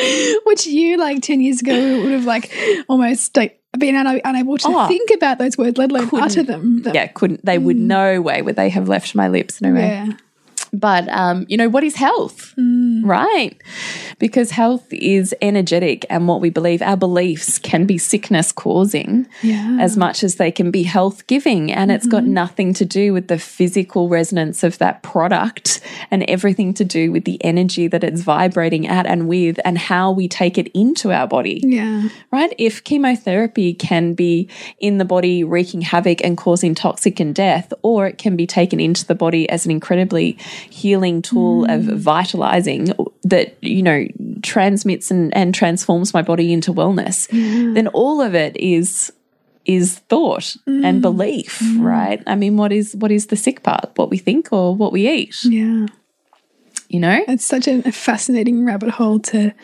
Which 0.44 0.66
you 0.66 0.96
like 0.96 1.20
ten 1.22 1.40
years 1.40 1.60
ago 1.60 1.74
would 2.02 2.12
have 2.12 2.24
like 2.24 2.52
almost 2.88 3.36
like 3.36 3.60
been 3.78 3.94
una- 3.94 4.20
unable 4.24 4.56
to 4.58 4.68
Oh. 4.68 4.88
think 4.88 5.10
about 5.14 5.38
those 5.38 5.56
words, 5.58 5.78
let 5.78 5.90
alone 5.90 6.08
utter 6.14 6.42
them. 6.42 6.82
yeah 6.92 7.06
couldn't 7.08 7.44
they 7.44 7.58
would 7.58 7.76
mm. 7.76 7.80
no 7.80 8.20
way 8.20 8.42
would 8.42 8.56
they 8.56 8.68
have 8.70 8.88
left 8.88 9.14
my 9.14 9.28
lips 9.28 9.60
no 9.60 9.72
way 9.72 9.80
Yeah. 9.88 10.12
But, 10.72 11.08
um, 11.08 11.46
you 11.48 11.56
know, 11.56 11.68
what 11.68 11.82
is 11.84 11.96
health? 11.96 12.54
Right. 12.56 13.56
Because 14.18 14.50
health 14.50 14.86
is 14.92 15.34
energetic, 15.42 16.04
and 16.10 16.28
what 16.28 16.40
we 16.40 16.50
believe, 16.50 16.82
our 16.82 16.96
beliefs 16.96 17.58
can 17.58 17.86
be 17.86 17.98
sickness 17.98 18.52
causing 18.52 19.26
Yeah. 19.42 19.78
as 19.80 19.96
much 19.96 20.22
as 20.22 20.36
they 20.36 20.50
can 20.50 20.70
be 20.70 20.82
health 20.84 21.26
giving. 21.26 21.72
And 21.72 21.90
it's 21.90 22.06
got 22.06 22.24
nothing 22.24 22.72
to 22.74 22.84
do 22.84 23.12
with 23.12 23.28
the 23.28 23.38
physical 23.38 24.08
resonance 24.08 24.62
of 24.62 24.78
that 24.78 25.02
product 25.02 25.80
and 26.10 26.22
everything 26.24 26.74
to 26.74 26.84
do 26.84 27.10
with 27.10 27.24
the 27.24 27.42
energy 27.44 27.86
that 27.88 28.04
it's 28.04 28.20
vibrating 28.20 28.86
at 28.86 29.06
and 29.06 29.26
with, 29.28 29.58
and 29.64 29.78
how 29.78 30.12
we 30.12 30.28
take 30.28 30.58
it 30.58 30.68
into 30.74 31.12
our 31.12 31.26
body 31.26 31.60
Yeah. 31.64 32.08
right? 32.30 32.52
If 32.58 32.84
chemotherapy 32.84 33.74
can 33.74 34.14
be 34.14 34.48
in 34.78 34.98
the 34.98 35.04
body 35.04 35.42
wreaking 35.44 35.80
havoc 35.82 36.22
and 36.22 36.36
causing 36.36 36.74
toxic 36.74 37.18
and 37.20 37.34
death, 37.34 37.72
or 37.82 38.06
it 38.06 38.18
can 38.18 38.36
be 38.36 38.46
taken 38.46 38.78
into 38.80 39.06
the 39.06 39.14
body 39.14 39.48
as 39.50 39.64
an 39.64 39.70
incredibly 39.70 40.36
healing 40.68 41.22
tool 41.22 41.64
of 41.70 41.84
hmm. 41.84 41.96
vitalizing 41.96 42.92
that, 43.22 43.56
you 43.62 43.82
know, 43.82 44.06
transmits 44.42 45.10
and, 45.10 45.34
and 45.36 45.54
transforms 45.54 46.12
my 46.12 46.22
body 46.22 46.52
into 46.52 46.72
wellness, 46.72 47.28
then 47.74 47.88
all 47.88 48.20
of 48.20 48.34
it 48.34 48.56
is 48.56 49.12
is 49.66 49.98
thought 50.08 50.56
and 50.66 50.96
hmm. 50.96 51.00
belief, 51.00 51.60
hmm. 51.60 51.82
right? 51.82 52.22
I 52.26 52.34
mean, 52.34 52.56
what 52.56 52.72
is 52.72 52.96
what 52.96 53.10
is 53.10 53.26
the 53.26 53.36
sick 53.36 53.62
part? 53.62 53.90
What 53.96 54.10
we 54.10 54.18
think 54.18 54.52
or 54.52 54.74
what 54.74 54.92
we 54.92 55.08
eat? 55.08 55.36
Yeah. 55.44 55.86
You 56.88 56.98
know? 56.98 57.24
It's 57.28 57.44
such 57.44 57.68
a, 57.68 57.86
a 57.86 57.92
fascinating 57.92 58.66
rabbit 58.66 58.90
hole 58.90 59.20
to 59.20 59.54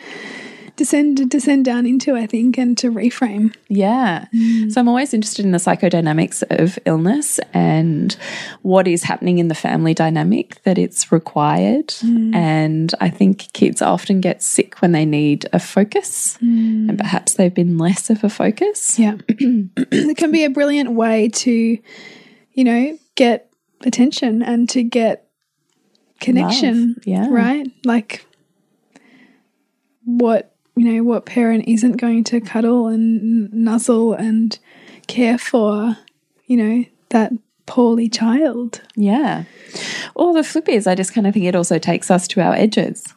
descend 0.77 1.29
descend 1.29 1.65
down 1.65 1.85
into, 1.85 2.15
I 2.15 2.25
think, 2.25 2.57
and 2.57 2.77
to 2.77 2.89
reframe. 2.89 3.53
Yeah. 3.67 4.27
Mm. 4.33 4.71
So 4.71 4.79
I'm 4.79 4.87
always 4.87 5.13
interested 5.13 5.43
in 5.43 5.51
the 5.51 5.57
psychodynamics 5.57 6.43
of 6.49 6.79
illness 6.85 7.39
and 7.53 8.15
what 8.61 8.87
is 8.87 9.03
happening 9.03 9.39
in 9.39 9.49
the 9.49 9.55
family 9.55 9.93
dynamic 9.93 10.63
that 10.63 10.77
it's 10.77 11.11
required. 11.11 11.87
Mm. 11.87 12.33
And 12.35 12.95
I 13.01 13.09
think 13.09 13.51
kids 13.53 13.81
often 13.81 14.21
get 14.21 14.41
sick 14.41 14.81
when 14.81 14.93
they 14.93 15.03
need 15.03 15.49
a 15.51 15.59
focus 15.59 16.37
mm. 16.37 16.87
and 16.87 16.97
perhaps 16.97 17.33
they've 17.33 17.53
been 17.53 17.77
less 17.77 18.09
of 18.09 18.23
a 18.23 18.29
focus. 18.29 18.97
Yeah. 18.97 19.17
it 19.27 20.17
can 20.17 20.31
be 20.31 20.45
a 20.45 20.49
brilliant 20.49 20.91
way 20.91 21.29
to, 21.29 21.77
you 22.53 22.63
know, 22.63 22.97
get 23.15 23.51
attention 23.81 24.43
and 24.43 24.69
to 24.69 24.83
get 24.83 25.27
connection. 26.19 26.89
Love, 26.89 27.07
yeah. 27.07 27.27
Right? 27.29 27.67
Like 27.83 28.25
what, 30.05 30.53
you 30.77 30.93
know, 30.93 31.03
what 31.03 31.25
parent 31.25 31.67
isn't 31.67 31.97
going 31.97 32.23
to 32.25 32.39
cuddle 32.39 32.87
and 32.87 33.51
nuzzle 33.51 34.13
and 34.13 34.57
care 35.07 35.37
for, 35.37 35.97
you 36.45 36.57
know, 36.57 36.85
that 37.09 37.33
poorly 37.67 38.09
child? 38.09 38.81
Yeah. 38.95 39.43
Or 40.15 40.33
the 40.33 40.43
flip 40.43 40.67
is, 40.67 40.87
I 40.87 40.95
just 40.95 41.13
kind 41.13 41.27
of 41.27 41.33
think 41.33 41.45
it 41.45 41.55
also 41.55 41.77
takes 41.77 42.09
us 42.09 42.27
to 42.29 42.41
our 42.41 42.55
edges. 42.55 43.13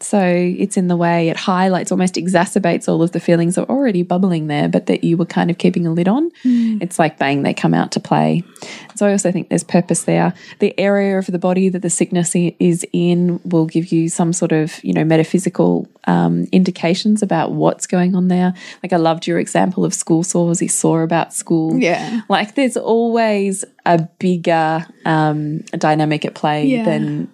So 0.00 0.20
it's 0.20 0.76
in 0.76 0.88
the 0.88 0.96
way 0.96 1.28
it 1.28 1.36
highlights, 1.36 1.92
almost 1.92 2.16
exacerbates 2.16 2.88
all 2.88 3.02
of 3.02 3.12
the 3.12 3.20
feelings 3.20 3.54
that 3.54 3.62
are 3.62 3.70
already 3.70 4.02
bubbling 4.02 4.48
there, 4.48 4.68
but 4.68 4.86
that 4.86 5.04
you 5.04 5.16
were 5.16 5.26
kind 5.26 5.48
of 5.48 5.58
keeping 5.58 5.86
a 5.86 5.92
lid 5.92 6.08
on. 6.08 6.32
It's 6.44 6.98
like 6.98 7.18
bang, 7.18 7.44
they 7.44 7.54
come 7.54 7.74
out 7.74 7.92
to 7.92 8.00
play. 8.00 8.42
So 8.96 9.06
I 9.06 9.12
also 9.12 9.30
think 9.30 9.48
there's 9.48 9.62
purpose 9.62 10.02
there. 10.04 10.34
The 10.58 10.76
area 10.80 11.18
of 11.18 11.26
the 11.26 11.38
body 11.38 11.68
that 11.68 11.82
the 11.82 11.90
sickness 11.90 12.34
is 12.34 12.84
in 12.92 13.38
will 13.44 13.66
give 13.66 13.92
you 13.92 14.08
some 14.08 14.32
sort 14.32 14.50
of, 14.50 14.82
you 14.82 14.92
know, 14.92 15.04
metaphysical 15.04 15.88
um, 16.08 16.48
indications 16.50 17.22
about 17.22 17.52
what's 17.52 17.86
going 17.86 18.16
on 18.16 18.26
there. 18.26 18.54
Like 18.82 18.92
I 18.92 18.96
loved 18.96 19.26
your 19.26 19.38
example 19.38 19.84
of 19.84 19.94
school 19.94 20.24
sores. 20.24 20.58
He 20.58 20.68
saw 20.68 20.98
about 21.00 21.32
school. 21.32 21.78
Yeah. 21.78 22.22
Like 22.28 22.56
there's 22.56 22.76
always 22.76 23.57
a 23.86 24.02
bigger 24.18 24.86
um, 25.04 25.60
dynamic 25.78 26.24
at 26.24 26.34
play 26.34 26.66
Yeah. 26.66 26.84
than 26.84 27.32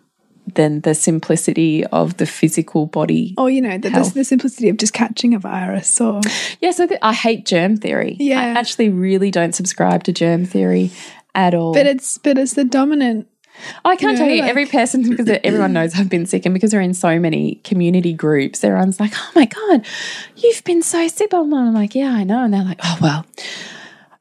than 0.55 0.83
the 0.83 0.95
simplicity 0.95 1.85
of 1.87 2.19
the 2.19 2.27
physical 2.27 2.85
body. 2.87 3.35
Or, 3.39 3.49
you 3.49 3.63
know, 3.63 3.79
the, 3.79 3.89
the, 3.89 4.13
the 4.15 4.25
simplicity 4.25 4.69
of 4.69 4.77
just 4.77 4.93
catching 4.93 5.33
a 5.35 5.39
virus 5.39 5.99
or 6.01 6.21
Yeah, 6.61 6.71
so 6.73 6.87
I 7.01 7.15
hate 7.15 7.47
germ 7.47 7.79
theory. 7.79 8.17
Yeah. 8.21 8.41
I 8.41 8.45
actually 8.49 8.91
really 8.91 9.31
don't 9.31 9.55
subscribe 9.55 10.05
to 10.05 10.13
germ 10.13 10.45
theory 10.45 10.91
at 11.35 11.55
all. 11.55 11.73
but 11.73 11.87
it's 11.87 12.19
but 12.19 12.37
it's 12.37 12.53
the 12.53 12.65
dominant 12.65 13.27
I 13.85 13.97
can't 13.97 14.13
you 14.13 14.19
tell 14.19 14.27
know, 14.27 14.33
you 14.35 14.41
like- 14.43 14.51
every 14.51 14.67
person 14.67 15.09
because 15.09 15.29
everyone 15.45 15.73
knows 15.73 15.95
I've 15.99 16.09
been 16.11 16.27
sick, 16.27 16.45
and 16.45 16.53
because 16.53 16.75
we're 16.75 16.81
in 16.81 16.93
so 16.93 17.19
many 17.21 17.55
community 17.65 18.13
groups, 18.13 18.65
everyone's 18.65 18.99
like, 18.99 19.13
"Oh 19.17 19.31
my 19.37 19.47
god, 19.47 19.87
you've 20.37 20.65
been 20.65 20.83
so 20.83 21.07
sick." 21.07 21.33
I'm 21.33 21.51
like, 21.73 21.95
"Yeah, 21.95 22.11
I 22.13 22.25
know," 22.25 22.43
and 22.43 22.53
they're 22.53 22.65
like, 22.65 22.81
"Oh 22.83 22.99
well." 23.01 23.25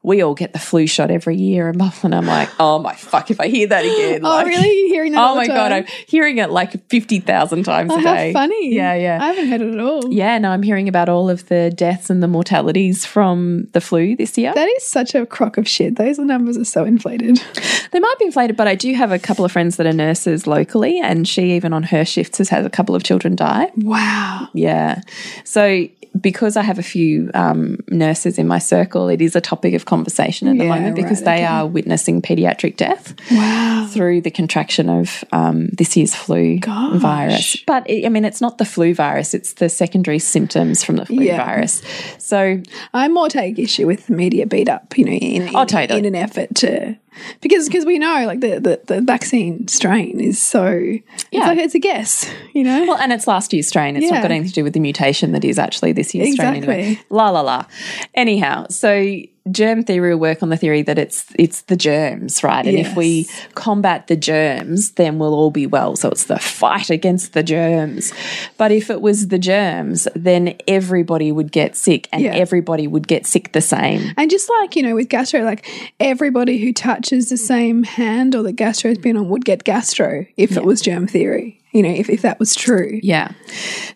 We 0.04 0.22
all 0.22 0.34
get 0.34 0.52
the 0.52 0.58
flu 0.58 0.86
shot 0.86 1.10
every 1.10 1.36
year, 1.36 1.68
and 1.68 1.78
blah, 1.78 1.88
blah, 1.90 1.98
and 2.04 2.14
I'm 2.14 2.26
like, 2.26 2.50
"Oh 2.60 2.78
my 2.78 2.94
fuck!" 2.94 3.30
If 3.30 3.40
I 3.40 3.48
hear 3.48 3.66
that 3.68 3.84
again, 3.84 4.20
Oh, 4.22 4.44
really? 4.44 4.68
You're 4.80 4.88
hearing 4.88 5.12
that? 5.12 5.18
Oh 5.18 5.22
all 5.22 5.34
the 5.34 5.40
my 5.40 5.46
god. 5.46 5.72
I'm 5.72 5.86
hearing 6.06 6.38
it 6.38 6.50
like 6.50 6.88
fifty 6.90 7.20
thousand 7.20 7.64
times 7.64 7.90
Oh, 7.90 7.96
a 7.96 8.00
how 8.00 8.14
day. 8.14 8.32
funny. 8.34 8.74
Yeah, 8.74 8.94
yeah. 8.94 9.18
I 9.20 9.28
haven't 9.28 9.48
heard 9.48 9.62
it 9.62 9.72
at 9.74 9.80
all. 9.80 10.12
Yeah, 10.12 10.36
no, 10.38 10.50
I'm 10.50 10.62
hearing 10.62 10.88
about 10.88 11.08
all 11.08 11.30
of 11.30 11.48
the 11.48 11.70
deaths 11.74 12.10
and 12.10 12.22
the 12.22 12.28
mortalities 12.28 13.06
from 13.06 13.66
the 13.72 13.80
flu 13.80 14.14
this 14.14 14.36
year. 14.36 14.52
That 14.54 14.68
is 14.76 14.86
such 14.86 15.14
a 15.14 15.24
crock 15.26 15.56
of 15.56 15.66
shit. 15.66 15.96
Those 15.96 16.18
numbers 16.18 16.56
are 16.58 16.64
so 16.64 16.84
inflated. 16.84 17.42
They 17.94 18.00
might 18.00 18.18
be 18.18 18.24
inflated, 18.24 18.56
but 18.56 18.66
I 18.66 18.74
do 18.74 18.92
have 18.94 19.12
a 19.12 19.20
couple 19.20 19.44
of 19.44 19.52
friends 19.52 19.76
that 19.76 19.86
are 19.86 19.92
nurses 19.92 20.48
locally, 20.48 20.98
and 21.00 21.28
she 21.28 21.52
even 21.52 21.72
on 21.72 21.84
her 21.84 22.04
shifts 22.04 22.38
has 22.38 22.48
had 22.48 22.66
a 22.66 22.70
couple 22.70 22.96
of 22.96 23.04
children 23.04 23.36
die. 23.36 23.70
Wow. 23.76 24.48
Yeah. 24.52 25.02
So 25.44 25.86
because 26.20 26.56
I 26.56 26.62
have 26.62 26.78
a 26.78 26.82
few 26.82 27.30
um, 27.34 27.78
nurses 27.88 28.38
in 28.38 28.46
my 28.46 28.58
circle, 28.58 29.08
it 29.08 29.20
is 29.20 29.34
a 29.34 29.40
topic 29.40 29.74
of 29.74 29.84
conversation 29.84 30.48
at 30.48 30.56
the 30.58 30.64
Yeah, 30.64 30.74
moment 30.74 30.94
because 30.96 31.18
right, 31.20 31.24
they 31.24 31.44
okay. 31.44 31.46
are 31.46 31.66
witnessing 31.66 32.22
pediatric 32.22 32.76
death 32.76 33.14
Wow. 33.32 33.88
through 33.90 34.20
the 34.20 34.30
contraction 34.30 34.88
of 34.88 35.24
um, 35.32 35.68
this 35.68 35.96
year's 35.96 36.14
flu 36.14 36.58
Gosh. 36.60 37.00
virus. 37.00 37.56
But 37.66 37.88
it, 37.90 38.06
I 38.06 38.08
mean, 38.10 38.24
it's 38.24 38.40
not 38.40 38.58
the 38.58 38.64
flu 38.64 38.94
virus; 38.94 39.34
it's 39.34 39.54
the 39.54 39.68
secondary 39.68 40.18
symptoms 40.20 40.84
from 40.84 40.96
the 40.96 41.06
flu 41.06 41.22
Yeah. 41.24 41.44
virus. 41.44 41.82
So 42.18 42.62
I 42.92 43.08
more 43.08 43.28
take 43.28 43.58
issue 43.58 43.86
with 43.86 44.06
the 44.06 44.12
media 44.14 44.46
beat 44.46 44.68
up, 44.68 44.96
you 44.96 45.04
know, 45.04 45.12
in, 45.12 45.48
in, 45.48 45.56
Oh, 45.56 45.64
totally. 45.64 45.98
in 45.98 46.04
an 46.04 46.14
effort 46.14 46.54
to 46.56 46.96
because 47.40 47.68
because 47.68 47.84
we 47.84 47.98
know 47.98 48.24
like 48.26 48.40
the, 48.40 48.58
the, 48.60 48.80
the 48.86 49.00
vaccine 49.00 49.66
strain 49.68 50.20
is 50.20 50.40
so 50.40 50.68
Yeah. 50.70 51.00
it's 51.32 51.46
like 51.46 51.58
it's 51.58 51.74
a 51.74 51.78
guess, 51.78 52.28
you 52.52 52.64
know? 52.64 52.84
Well, 52.86 52.96
and 52.96 53.12
it's 53.12 53.26
last 53.26 53.52
year's 53.52 53.68
strain. 53.68 53.96
It's 53.96 54.04
Yeah. 54.06 54.12
not 54.14 54.22
got 54.22 54.30
anything 54.30 54.48
to 54.48 54.54
do 54.54 54.64
with 54.64 54.72
the 54.74 54.80
mutation 54.80 55.32
that 55.32 55.44
is 55.44 55.58
actually 55.58 55.92
this 55.92 56.14
year's 56.14 56.32
strain 56.32 56.54
anyway. 56.56 56.80
Exactly. 56.92 57.06
La 57.16 57.30
la 57.30 57.40
la. 57.40 57.66
Anyhow, 58.14 58.66
so 58.68 59.20
germ 59.50 59.82
theory 59.82 60.14
will 60.14 60.20
work 60.20 60.42
on 60.42 60.48
the 60.48 60.56
theory 60.56 60.82
that 60.82 60.98
it's 60.98 61.26
it's 61.38 61.62
the 61.62 61.76
germs, 61.76 62.42
right? 62.42 62.66
And 62.66 62.78
if 62.78 62.96
we 62.96 63.28
combat 63.54 64.06
the 64.06 64.16
germs, 64.16 64.92
then 64.92 65.18
we'll 65.18 65.34
all 65.34 65.50
be 65.50 65.66
well. 65.66 65.96
So 65.96 66.08
it's 66.08 66.24
the 66.24 66.38
fight 66.38 66.88
against 66.90 67.34
the 67.34 67.42
germs. 67.42 68.12
But 68.56 68.72
if 68.72 68.88
it 68.88 69.00
was 69.02 69.28
the 69.28 69.38
germs, 69.38 70.08
then 70.14 70.56
everybody 70.66 71.30
would 71.30 71.52
get 71.52 71.76
sick 71.76 72.08
and 72.12 72.22
Yeah. 72.22 72.34
everybody 72.34 72.86
would 72.86 73.06
get 73.06 73.26
sick 73.26 73.52
the 73.52 73.60
same. 73.60 74.12
And 74.16 74.30
just 74.30 74.48
like, 74.60 74.76
you 74.76 74.82
know, 74.82 74.94
with 74.94 75.08
gastro, 75.10 75.42
like 75.42 75.66
everybody 76.00 76.58
who 76.58 76.72
touches 76.72 77.28
the 77.28 77.36
same 77.36 77.82
hand 77.82 78.34
or 78.34 78.42
that 78.44 78.52
gastro 78.52 78.90
has 78.90 78.98
been 78.98 79.16
on 79.16 79.28
would 79.28 79.44
get 79.44 79.64
gastro 79.64 80.24
if 80.36 80.56
it 80.56 80.64
was 80.64 80.80
germ 80.80 81.06
theory, 81.06 81.60
you 81.74 81.82
know, 81.82 81.90
if, 81.90 82.08
if 82.08 82.22
that 82.22 82.38
was 82.38 82.54
true. 82.54 83.00
Yeah. 83.02 83.32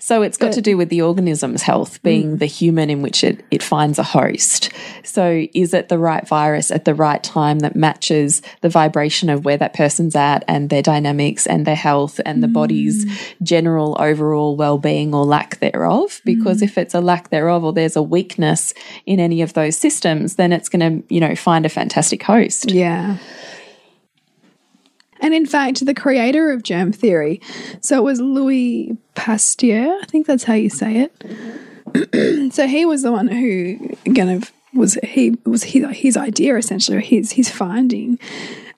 So 0.01 0.23
it's 0.23 0.37
got 0.37 0.53
to 0.55 0.61
do 0.61 0.77
with 0.77 0.89
the 0.89 1.01
organism's 1.01 1.63
health 1.63 2.03
being 2.03 2.35
mm. 2.35 2.39
the 2.41 2.47
human 2.47 2.91
in 2.91 3.03
which 3.03 3.23
it, 3.23 3.45
it 3.53 3.63
finds 3.63 4.01
a 4.01 4.03
host. 4.03 4.71
So 5.05 5.47
is 5.55 5.73
it 5.73 5.89
the 5.89 5.99
right 5.99 6.27
virus 6.27 6.73
at 6.73 6.85
the 6.85 6.95
right 6.95 7.23
time 7.23 7.61
that 7.61 7.77
matches 7.77 8.43
the 8.63 8.69
vibration 8.69 9.31
of 9.31 9.45
where 9.45 9.57
that 9.57 9.75
person's 9.75 10.17
at 10.17 10.45
and 10.49 10.71
their 10.71 10.83
dynamics 10.83 11.47
and 11.47 11.65
their 11.67 11.77
health 11.77 12.21
and 12.27 12.43
the 12.43 12.49
body's 12.49 13.07
mm. 13.07 13.35
general 13.45 13.97
overall 14.01 14.57
well-being 14.57 15.15
or 15.15 15.25
lack 15.25 15.61
thereof? 15.61 16.21
Because 16.25 16.59
mm. 16.59 16.65
if 16.65 16.79
it's 16.79 16.95
a 16.95 17.01
lack 17.01 17.31
thereof 17.31 17.63
or 17.63 17.73
there's 17.73 17.95
a 17.95 18.03
weakness 18.03 18.75
in 19.07 19.21
any 19.21 19.41
of 19.41 19.53
those 19.53 19.79
systems, 19.79 20.35
then 20.35 20.53
it's 20.53 20.69
going 20.69 20.81
to, 21.03 21.15
you 21.15 21.21
know, 21.21 21.37
find 21.37 21.65
a 21.65 21.69
fantastic 21.69 22.25
host. 22.25 22.73
Yeah. 22.73 23.19
And 25.21 25.35
in 25.35 25.47
fact, 25.47 25.85
the 25.85 25.95
creator 25.95 26.51
of 26.51 26.63
germ 26.63 26.93
theory, 26.93 27.41
so 27.81 27.99
it 27.99 28.03
was 28.03 28.21
Louis 28.21 28.97
Pasteur, 29.15 29.99
I 30.01 30.07
think 30.07 30.27
that's 30.27 30.45
how 30.45 30.55
you 30.55 30.71
say 30.71 31.09
it. 31.09 32.53
so 32.53 32.67
he 32.67 32.85
was 32.85 33.03
the 33.03 33.13
one 33.13 33.29
who 33.29 33.97
kind 34.15 34.31
of 34.31 34.53
was 34.75 34.95
he 35.03 35.37
was 35.45 35.63
his, 35.63 35.85
his 35.97 36.17
idea 36.17 36.57
essentially, 36.57 37.03
his 37.03 37.33
his 37.33 37.51
finding. 37.51 38.19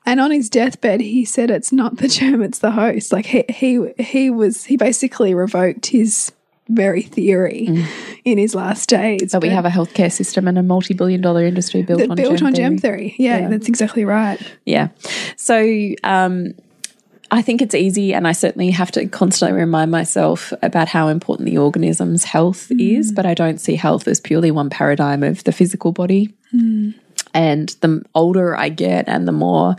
And 0.07 0.19
on 0.19 0.31
his 0.31 0.49
deathbed, 0.49 1.01
he 1.01 1.25
said 1.25 1.51
it's 1.51 1.73
not 1.73 1.99
the 1.99 2.09
germ, 2.09 2.43
it's 2.43 2.61
the 2.61 2.71
host. 2.71 3.13
Like 3.13 3.27
he 3.27 3.45
he 3.49 3.93
he 3.99 4.31
was 4.31 4.65
he 4.65 4.77
basically 4.77 5.35
revoked 5.35 5.87
his 5.87 6.33
very 6.71 7.03
theory 7.03 7.67
mm. 7.69 7.87
in 8.25 8.39
his 8.39 8.55
last 8.55 8.89
days. 8.89 9.33
So 9.33 9.39
we 9.39 9.49
have 9.49 9.65
a 9.65 9.71
healthcare 9.71 10.11
system 10.11 10.49
and 10.49 10.59
a 10.59 10.63
multi-billion 10.63 11.21
dollar 11.21 11.45
industry 11.45 11.83
built 11.83 12.09
on 12.09 12.17
built 12.17 12.39
germ 12.39 12.47
on 12.49 12.55
theory. 12.55 12.79
theory. 12.79 13.15
Yeah, 13.19 13.49
that's 13.49 13.69
exactly 13.69 14.05
right. 14.05 14.41
Yeah. 14.65 14.89
So 15.37 15.91
um, 16.05 16.55
I 17.31 17.43
think 17.43 17.63
it's 17.63 17.75
easy, 17.75 18.15
and 18.15 18.27
I 18.27 18.33
certainly 18.33 18.71
have 18.71 18.91
to 18.93 19.07
constantly 19.07 19.59
remind 19.59 19.91
myself 19.91 20.53
about 20.63 20.89
how 20.89 21.09
important 21.09 21.47
the 21.47 21.59
organism's 21.59 22.25
health 22.25 22.69
mm. 22.69 22.99
is, 22.99 23.13
but 23.13 23.27
I 23.27 23.35
don't 23.35 23.61
see 23.61 23.77
health 23.77 24.09
as 24.09 24.21
purely 24.21 24.51
one 24.51 24.71
paradigm 24.71 25.23
of 25.23 25.45
the 25.45 25.53
physical 25.53 25.93
body. 25.93 26.35
Hmm. 26.51 26.91
And 27.33 27.69
the 27.81 28.03
older 28.13 28.57
I 28.57 28.71
get 28.71 29.09
and 29.09 29.29
the 29.29 29.33
more 29.33 29.77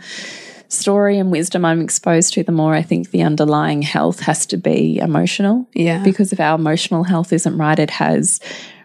story 0.72 1.18
and 1.18 1.30
wisdom 1.30 1.64
I'm 1.64 1.80
exposed 1.80 2.34
to, 2.34 2.42
the 2.42 2.52
more 2.52 2.74
I 2.74 2.82
think 2.82 3.10
the 3.10 3.22
underlying 3.22 3.82
health 3.82 4.20
has 4.20 4.46
to 4.46 4.56
be 4.56 4.98
emotional. 4.98 5.68
Yeah. 5.74 6.02
Because 6.02 6.32
if 6.32 6.40
our 6.40 6.56
emotional 6.56 7.04
health 7.04 7.32
isn't 7.32 7.56
right, 7.58 7.78
it 7.78 7.90
has 7.90 8.40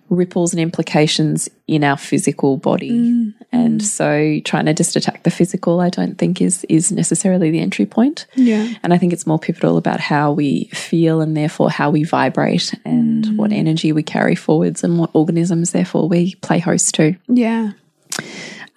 ripples 0.09 0.53
and 0.53 0.61
implications 0.61 1.49
in 1.67 1.83
our 1.83 1.97
physical 1.97 2.55
body. 2.57 2.91
Mm. 2.91 3.33
And 3.51 3.83
so 3.83 4.39
trying 4.45 4.65
to 4.67 4.73
just 4.73 4.95
attack 4.95 5.23
the 5.23 5.29
physical, 5.29 5.81
I 5.81 5.89
don't 5.89 6.17
think 6.17 6.41
is 6.41 6.63
is 6.69 6.91
necessarily 6.91 7.51
the 7.51 7.59
entry 7.59 7.85
point. 7.85 8.25
Yeah. 8.35 8.73
And 8.83 8.93
I 8.93 8.97
think 8.97 9.11
it's 9.11 9.27
more 9.27 9.39
pivotal 9.39 9.75
about 9.75 9.99
how 9.99 10.31
we 10.31 10.65
feel 10.73 11.19
and 11.19 11.35
therefore 11.35 11.69
how 11.69 11.89
we 11.89 12.03
vibrate 12.03 12.73
and 12.85 13.25
Mm. 13.25 13.35
what 13.35 13.51
energy 13.51 13.91
we 13.91 14.03
carry 14.03 14.35
forwards 14.35 14.83
and 14.83 14.97
what 14.97 15.09
organisms 15.13 15.71
therefore 15.71 16.07
we 16.07 16.35
play 16.35 16.59
host 16.59 16.95
to. 16.95 17.15
Yeah. 17.27 17.71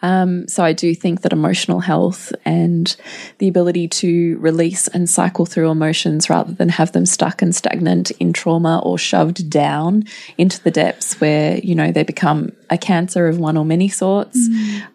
Um, 0.03 0.49
so 0.49 0.65
I 0.65 0.73
do 0.73 0.95
think 0.95 1.23
that 1.23 1.33
emotional 1.33 1.81
health 1.81 2.33
and 2.45 2.95
the 3.39 3.49
ability 3.49 3.89
to 3.89 4.39
release 4.39 4.89
and 4.89 5.09
cycle 5.09 5.47
through 5.47 5.71
emotions 5.71 6.31
rather 6.31 6.53
than 6.53 6.71
have 6.71 6.93
them 6.93 7.07
stuck 7.07 7.43
and 7.43 7.55
stagnant 7.55 8.11
in 8.13 8.33
trauma 8.33 8.81
or 8.83 8.97
shoved 8.99 9.51
down 9.51 10.05
into 10.39 10.63
the 10.63 10.71
depths 10.71 11.21
where, 11.21 11.59
you 11.59 11.75
know, 11.75 11.93
they 11.93 12.03
become 12.03 12.53
a 12.71 12.79
cancer 12.79 13.29
of 13.29 13.39
one 13.39 13.57
or 13.57 13.65
many 13.65 13.89
sorts. 13.89 14.49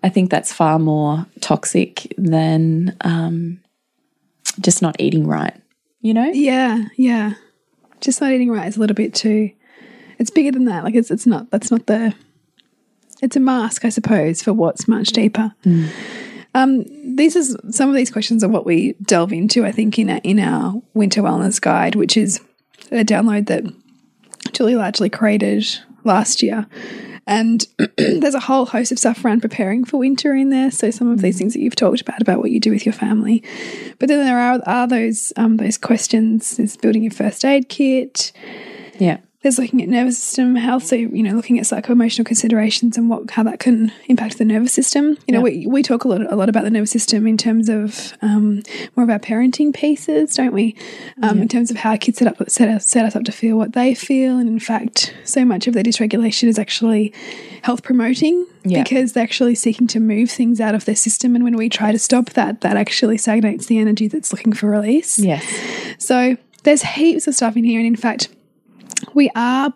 I 0.03 0.09
think 0.09 0.31
that's 0.31 0.51
far 0.51 0.79
more 0.79 1.25
toxic 1.39 2.13
than 2.17 2.97
um, 3.01 3.61
just 4.59 4.81
not 4.81 4.95
eating 4.99 5.27
right, 5.27 5.55
you 6.01 6.13
know? 6.13 6.25
Yeah. 6.25 6.85
Yeah. 6.97 7.33
Just 8.01 8.21
not 8.21 8.31
eating 8.31 8.51
right 8.51 8.67
is 8.67 8.77
a 8.77 8.79
little 8.79 8.95
bit 8.95 9.13
too. 9.13 9.51
It's 10.17 10.29
bigger 10.29 10.51
than 10.51 10.65
that. 10.65 10.83
Like 10.83 10.95
it's 10.95 11.11
it's 11.11 11.25
not. 11.25 11.51
That's 11.51 11.71
not 11.71 11.85
the. 11.87 12.13
It's 13.21 13.35
a 13.35 13.39
mask, 13.39 13.85
I 13.85 13.89
suppose, 13.89 14.41
for 14.41 14.53
what's 14.53 14.87
much 14.87 15.09
deeper. 15.09 15.53
Um, 16.53 16.85
these 17.15 17.35
is 17.35 17.57
some 17.69 17.89
of 17.89 17.95
these 17.95 18.09
questions 18.09 18.43
are 18.43 18.49
what 18.49 18.65
we 18.65 18.93
delve 19.01 19.33
into. 19.33 19.65
I 19.65 19.71
think 19.71 19.99
in 19.99 20.09
our, 20.09 20.21
in 20.23 20.39
our 20.39 20.81
winter 20.93 21.21
wellness 21.21 21.59
guide, 21.59 21.95
which 21.95 22.15
is 22.15 22.39
a 22.91 23.03
download 23.03 23.47
that 23.47 23.65
Julie 24.53 24.75
largely 24.75 25.09
created 25.09 25.65
last 26.03 26.41
year. 26.41 26.67
And 27.27 27.65
there's 27.97 28.35
a 28.35 28.39
whole 28.39 28.65
host 28.65 28.91
of 28.91 28.99
stuff 28.99 29.25
around 29.25 29.41
preparing 29.41 29.83
for 29.83 29.97
winter 29.97 30.33
in 30.33 30.49
there. 30.49 30.71
So 30.71 30.91
some 30.91 31.09
of 31.09 31.21
these 31.21 31.37
things 31.37 31.53
that 31.53 31.59
you've 31.59 31.75
talked 31.75 32.01
about 32.01 32.21
about 32.21 32.39
what 32.39 32.51
you 32.51 32.59
do 32.59 32.71
with 32.71 32.85
your 32.85 32.93
family, 32.93 33.43
but 33.99 34.07
then 34.07 34.23
there 34.23 34.39
are 34.39 34.61
are 34.65 34.87
those 34.87 35.33
um, 35.35 35.57
those 35.57 35.77
questions. 35.77 36.57
There's 36.57 36.77
building 36.77 37.03
your 37.03 37.11
first 37.11 37.43
aid 37.43 37.67
kit. 37.67 38.31
Yeah. 38.99 39.17
There's 39.45 39.59
looking 39.59 39.79
at 39.83 39.89
nervous 39.89 40.17
system 40.17 40.55
health. 40.55 40.85
So 40.85 40.95
you 40.95 41.21
know, 41.21 41.35
looking 41.35 41.59
at 41.59 41.67
psycho 41.67 41.93
emotional 41.93 42.25
considerations 42.25 42.97
and 42.97 43.11
what 43.11 43.29
how 43.29 43.43
that 43.43 43.59
can 43.59 43.91
impact 44.07 44.39
the 44.39 44.43
nervous 44.43 44.73
system. 44.73 45.19
You 45.27 45.35
know, 45.35 45.41
we 45.41 45.67
we 45.67 45.83
talk 45.83 46.03
a 46.03 46.07
lot 46.07 46.33
a 46.33 46.35
lot 46.35 46.49
about 46.49 46.63
the 46.63 46.71
nervous 46.71 46.89
system 46.89 47.27
in 47.27 47.37
terms 47.37 47.69
of 47.69 48.13
um, 48.23 48.63
more 48.95 49.03
of 49.03 49.09
our 49.11 49.19
parenting 49.19 49.71
pieces, 49.71 50.33
don't 50.33 50.51
we? 50.51 50.75
Um, 51.21 51.43
In 51.43 51.47
terms 51.47 51.69
of 51.69 51.77
how 51.77 51.95
kids 51.95 52.17
set 52.17 52.27
up 52.27 52.49
set 52.49 52.69
us, 52.69 52.89
set 52.89 53.05
us 53.05 53.15
up 53.15 53.23
to 53.25 53.31
feel 53.31 53.55
what 53.55 53.73
they 53.73 53.93
feel, 53.93 54.39
and 54.39 54.49
in 54.49 54.59
fact, 54.59 55.13
so 55.25 55.45
much 55.45 55.67
of 55.67 55.75
their 55.75 55.83
dysregulation 55.83 56.47
is 56.47 56.57
actually 56.57 57.13
health 57.61 57.83
promoting 57.83 58.47
Yeah. 58.63 58.81
because 58.81 59.13
they're 59.13 59.23
actually 59.23 59.53
seeking 59.53 59.85
to 59.87 59.99
move 59.99 60.31
things 60.31 60.59
out 60.59 60.73
of 60.73 60.85
their 60.85 60.95
system. 60.95 61.35
And 61.35 61.43
when 61.43 61.55
we 61.55 61.69
try 61.69 61.91
to 61.91 61.99
stop 61.99 62.31
that, 62.31 62.61
that 62.61 62.77
actually 62.77 63.19
stagnates 63.19 63.67
the 63.67 63.77
energy 63.77 64.07
that's 64.07 64.33
looking 64.33 64.53
for 64.53 64.71
release. 64.71 65.19
Yes. 65.19 65.45
So 65.99 66.35
there's 66.63 66.81
heaps 66.81 67.27
of 67.27 67.35
stuff 67.35 67.55
in 67.55 67.63
here, 67.63 67.79
and 67.79 67.85
in 67.85 67.95
fact, 67.95 68.29
we 69.13 69.29
are 69.35 69.73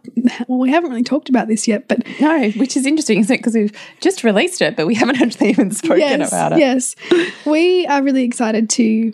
well. 0.47 0.59
We 0.59 0.69
haven't 0.71 0.89
really 0.89 1.03
talked 1.03 1.30
about 1.30 1.47
this 1.47 1.67
yet, 1.67 1.88
but 1.88 2.05
No, 2.19 2.49
which 2.51 2.75
is 2.75 2.86
interesting, 2.86 3.19
isn't 3.19 3.34
it? 3.34 3.38
Because 3.39 3.55
we've 3.55 3.71
just 4.01 4.23
released 4.23 4.61
it, 4.61 4.75
but 4.75 4.88
we 4.88 4.95
haven't 4.95 5.21
actually 5.21 5.49
even 5.49 5.71
spoken 5.71 5.99
yes, 5.99 6.30
about 6.30 6.53
it. 6.53 6.59
yes, 6.59 6.95
we 7.45 7.86
are 7.88 8.01
really 8.03 8.23
excited 8.23 8.69
to 8.71 9.13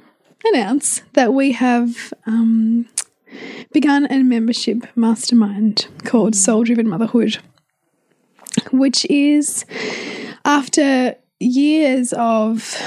announce 0.53 1.01
that 1.13 1.33
we 1.33 1.51
have 1.53 2.13
um, 2.27 2.87
begun 3.73 4.07
a 4.11 4.23
membership 4.23 4.85
mastermind 4.95 5.87
called 6.03 6.35
Soul 6.35 6.63
Driven 6.63 6.87
Motherhood, 6.87 7.37
which 8.71 9.05
is 9.09 9.65
after 10.45 11.15
years 11.39 12.13
of 12.13 12.77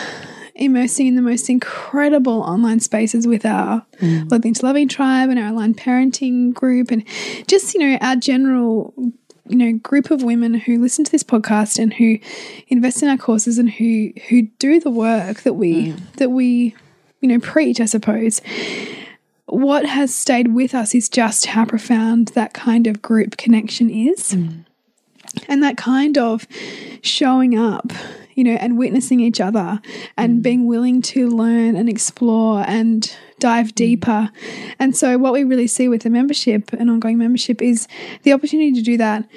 immersing 0.58 1.06
in 1.06 1.16
the 1.16 1.22
most 1.22 1.48
incredible 1.48 2.40
online 2.42 2.80
spaces 2.80 3.26
with 3.26 3.46
our 3.46 3.86
mm. 4.00 4.30
Love 4.30 4.44
Into 4.44 4.64
Loving 4.64 4.88
tribe 4.88 5.30
and 5.30 5.38
our 5.38 5.48
aligned 5.48 5.76
parenting 5.76 6.52
group 6.52 6.90
and 6.90 7.04
just, 7.46 7.74
you 7.74 7.80
know, 7.80 7.98
our 8.00 8.16
general 8.16 8.92
you 9.48 9.56
know 9.56 9.72
group 9.78 10.10
of 10.10 10.22
women 10.22 10.54
who 10.54 10.78
listen 10.78 11.04
to 11.04 11.10
this 11.10 11.22
podcast 11.22 11.78
and 11.78 11.94
who 11.94 12.18
invest 12.68 13.02
in 13.02 13.08
our 13.08 13.16
courses 13.16 13.58
and 13.58 13.70
who 13.70 14.12
who 14.28 14.42
do 14.58 14.78
the 14.78 14.90
work 14.90 15.42
that 15.42 15.54
we 15.54 15.92
mm. 15.92 16.12
that 16.16 16.30
we 16.30 16.74
you 17.20 17.28
know 17.28 17.40
preach 17.40 17.80
i 17.80 17.86
suppose. 17.86 18.40
What 19.50 19.86
has 19.86 20.14
stayed 20.14 20.54
with 20.54 20.74
us 20.74 20.94
is 20.94 21.08
just 21.08 21.46
how 21.46 21.64
profound 21.64 22.28
that 22.28 22.52
kind 22.52 22.86
of 22.86 23.00
group 23.00 23.38
connection 23.38 23.88
is 23.88 24.34
mm. 24.34 24.66
And 25.48 25.62
that 25.62 25.76
kind 25.76 26.18
of 26.18 26.46
showing 27.02 27.56
up 27.58 27.92
you 28.34 28.44
know 28.44 28.52
and 28.52 28.78
witnessing 28.78 29.18
each 29.18 29.40
other 29.40 29.80
and 30.16 30.38
mm. 30.38 30.42
being 30.42 30.66
willing 30.66 31.02
to 31.02 31.28
learn 31.28 31.74
and 31.74 31.88
explore 31.88 32.64
and 32.68 33.16
dive 33.40 33.68
mm. 33.68 33.74
deeper. 33.74 34.30
And 34.78 34.96
so 34.96 35.18
what 35.18 35.32
we 35.32 35.42
really 35.42 35.66
see 35.66 35.88
with 35.88 36.02
the 36.02 36.10
membership 36.10 36.72
and 36.72 36.88
ongoing 36.88 37.18
membership 37.18 37.60
is 37.60 37.88
the 38.22 38.32
opportunity 38.32 38.72
to 38.72 38.82
do 38.82 38.96
that 38.96 39.28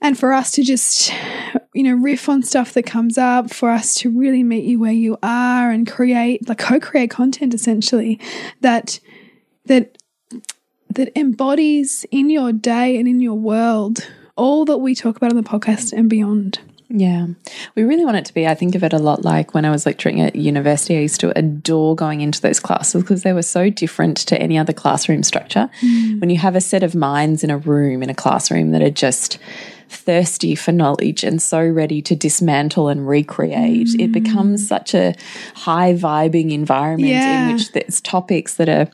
and 0.00 0.18
for 0.18 0.32
us 0.32 0.50
to 0.52 0.62
just 0.62 1.12
you 1.72 1.82
know 1.82 1.94
riff 1.94 2.28
on 2.28 2.42
stuff 2.42 2.74
that 2.74 2.84
comes 2.84 3.18
up 3.18 3.50
for 3.50 3.70
us 3.70 3.94
to 3.94 4.10
really 4.10 4.42
meet 4.42 4.64
you 4.64 4.78
where 4.78 4.92
you 4.92 5.16
are 5.22 5.70
and 5.70 5.90
create 5.90 6.46
like 6.48 6.58
co-create 6.58 7.10
content 7.10 7.54
essentially 7.54 8.20
that 8.60 9.00
that 9.64 9.96
that 10.90 11.16
embodies 11.16 12.04
in 12.10 12.30
your 12.30 12.52
day 12.52 12.98
and 12.98 13.08
in 13.08 13.20
your 13.20 13.34
world 13.34 14.06
all 14.38 14.64
that 14.66 14.78
we 14.78 14.94
talk 14.94 15.16
about 15.16 15.30
on 15.30 15.36
the 15.36 15.48
podcast 15.48 15.92
and 15.92 16.08
beyond. 16.08 16.60
Yeah. 16.88 17.26
We 17.74 17.82
really 17.82 18.04
want 18.04 18.16
it 18.16 18.24
to 18.26 18.34
be, 18.34 18.46
I 18.46 18.54
think 18.54 18.74
of 18.74 18.82
it 18.82 18.94
a 18.94 18.98
lot 18.98 19.22
like 19.22 19.52
when 19.52 19.66
I 19.66 19.70
was 19.70 19.84
lecturing 19.84 20.22
at 20.22 20.34
university, 20.36 20.96
I 20.96 21.00
used 21.00 21.20
to 21.20 21.36
adore 21.38 21.94
going 21.94 22.22
into 22.22 22.40
those 22.40 22.60
classes 22.60 23.02
because 23.02 23.24
they 23.24 23.34
were 23.34 23.42
so 23.42 23.68
different 23.68 24.16
to 24.18 24.40
any 24.40 24.56
other 24.56 24.72
classroom 24.72 25.22
structure. 25.22 25.68
Mm. 25.82 26.20
When 26.20 26.30
you 26.30 26.38
have 26.38 26.56
a 26.56 26.62
set 26.62 26.82
of 26.82 26.94
minds 26.94 27.44
in 27.44 27.50
a 27.50 27.58
room, 27.58 28.02
in 28.02 28.08
a 28.08 28.14
classroom 28.14 28.70
that 28.70 28.80
are 28.80 28.90
just 28.90 29.38
thirsty 29.90 30.54
for 30.54 30.72
knowledge 30.72 31.24
and 31.24 31.42
so 31.42 31.66
ready 31.66 32.00
to 32.02 32.16
dismantle 32.16 32.88
and 32.88 33.06
recreate, 33.06 33.88
it 33.98 34.10
mm. 34.10 34.12
becomes 34.12 34.66
such 34.66 34.94
a 34.94 35.14
high 35.56 35.92
vibing 35.92 36.52
environment 36.52 37.10
Yeah. 37.10 37.48
in 37.48 37.54
which 37.54 37.72
there's 37.72 38.00
topics 38.00 38.54
that 38.54 38.68
are 38.70 38.88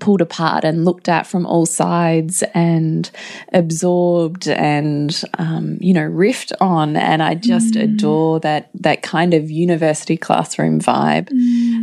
pulled 0.00 0.20
apart 0.20 0.64
and 0.64 0.84
looked 0.84 1.08
at 1.08 1.26
from 1.26 1.46
all 1.46 1.66
sides 1.66 2.42
and 2.54 3.10
absorbed 3.52 4.48
and 4.48 5.22
um, 5.38 5.76
you 5.80 5.94
know 5.94 6.08
riffed 6.08 6.52
on. 6.60 6.96
And 6.96 7.22
i 7.22 7.34
just 7.34 7.76
adore 7.76 8.40
that 8.40 8.70
that 8.74 9.02
kind 9.02 9.34
of 9.34 9.50
university 9.50 10.16
classroom 10.16 10.80
vibe. 10.80 11.28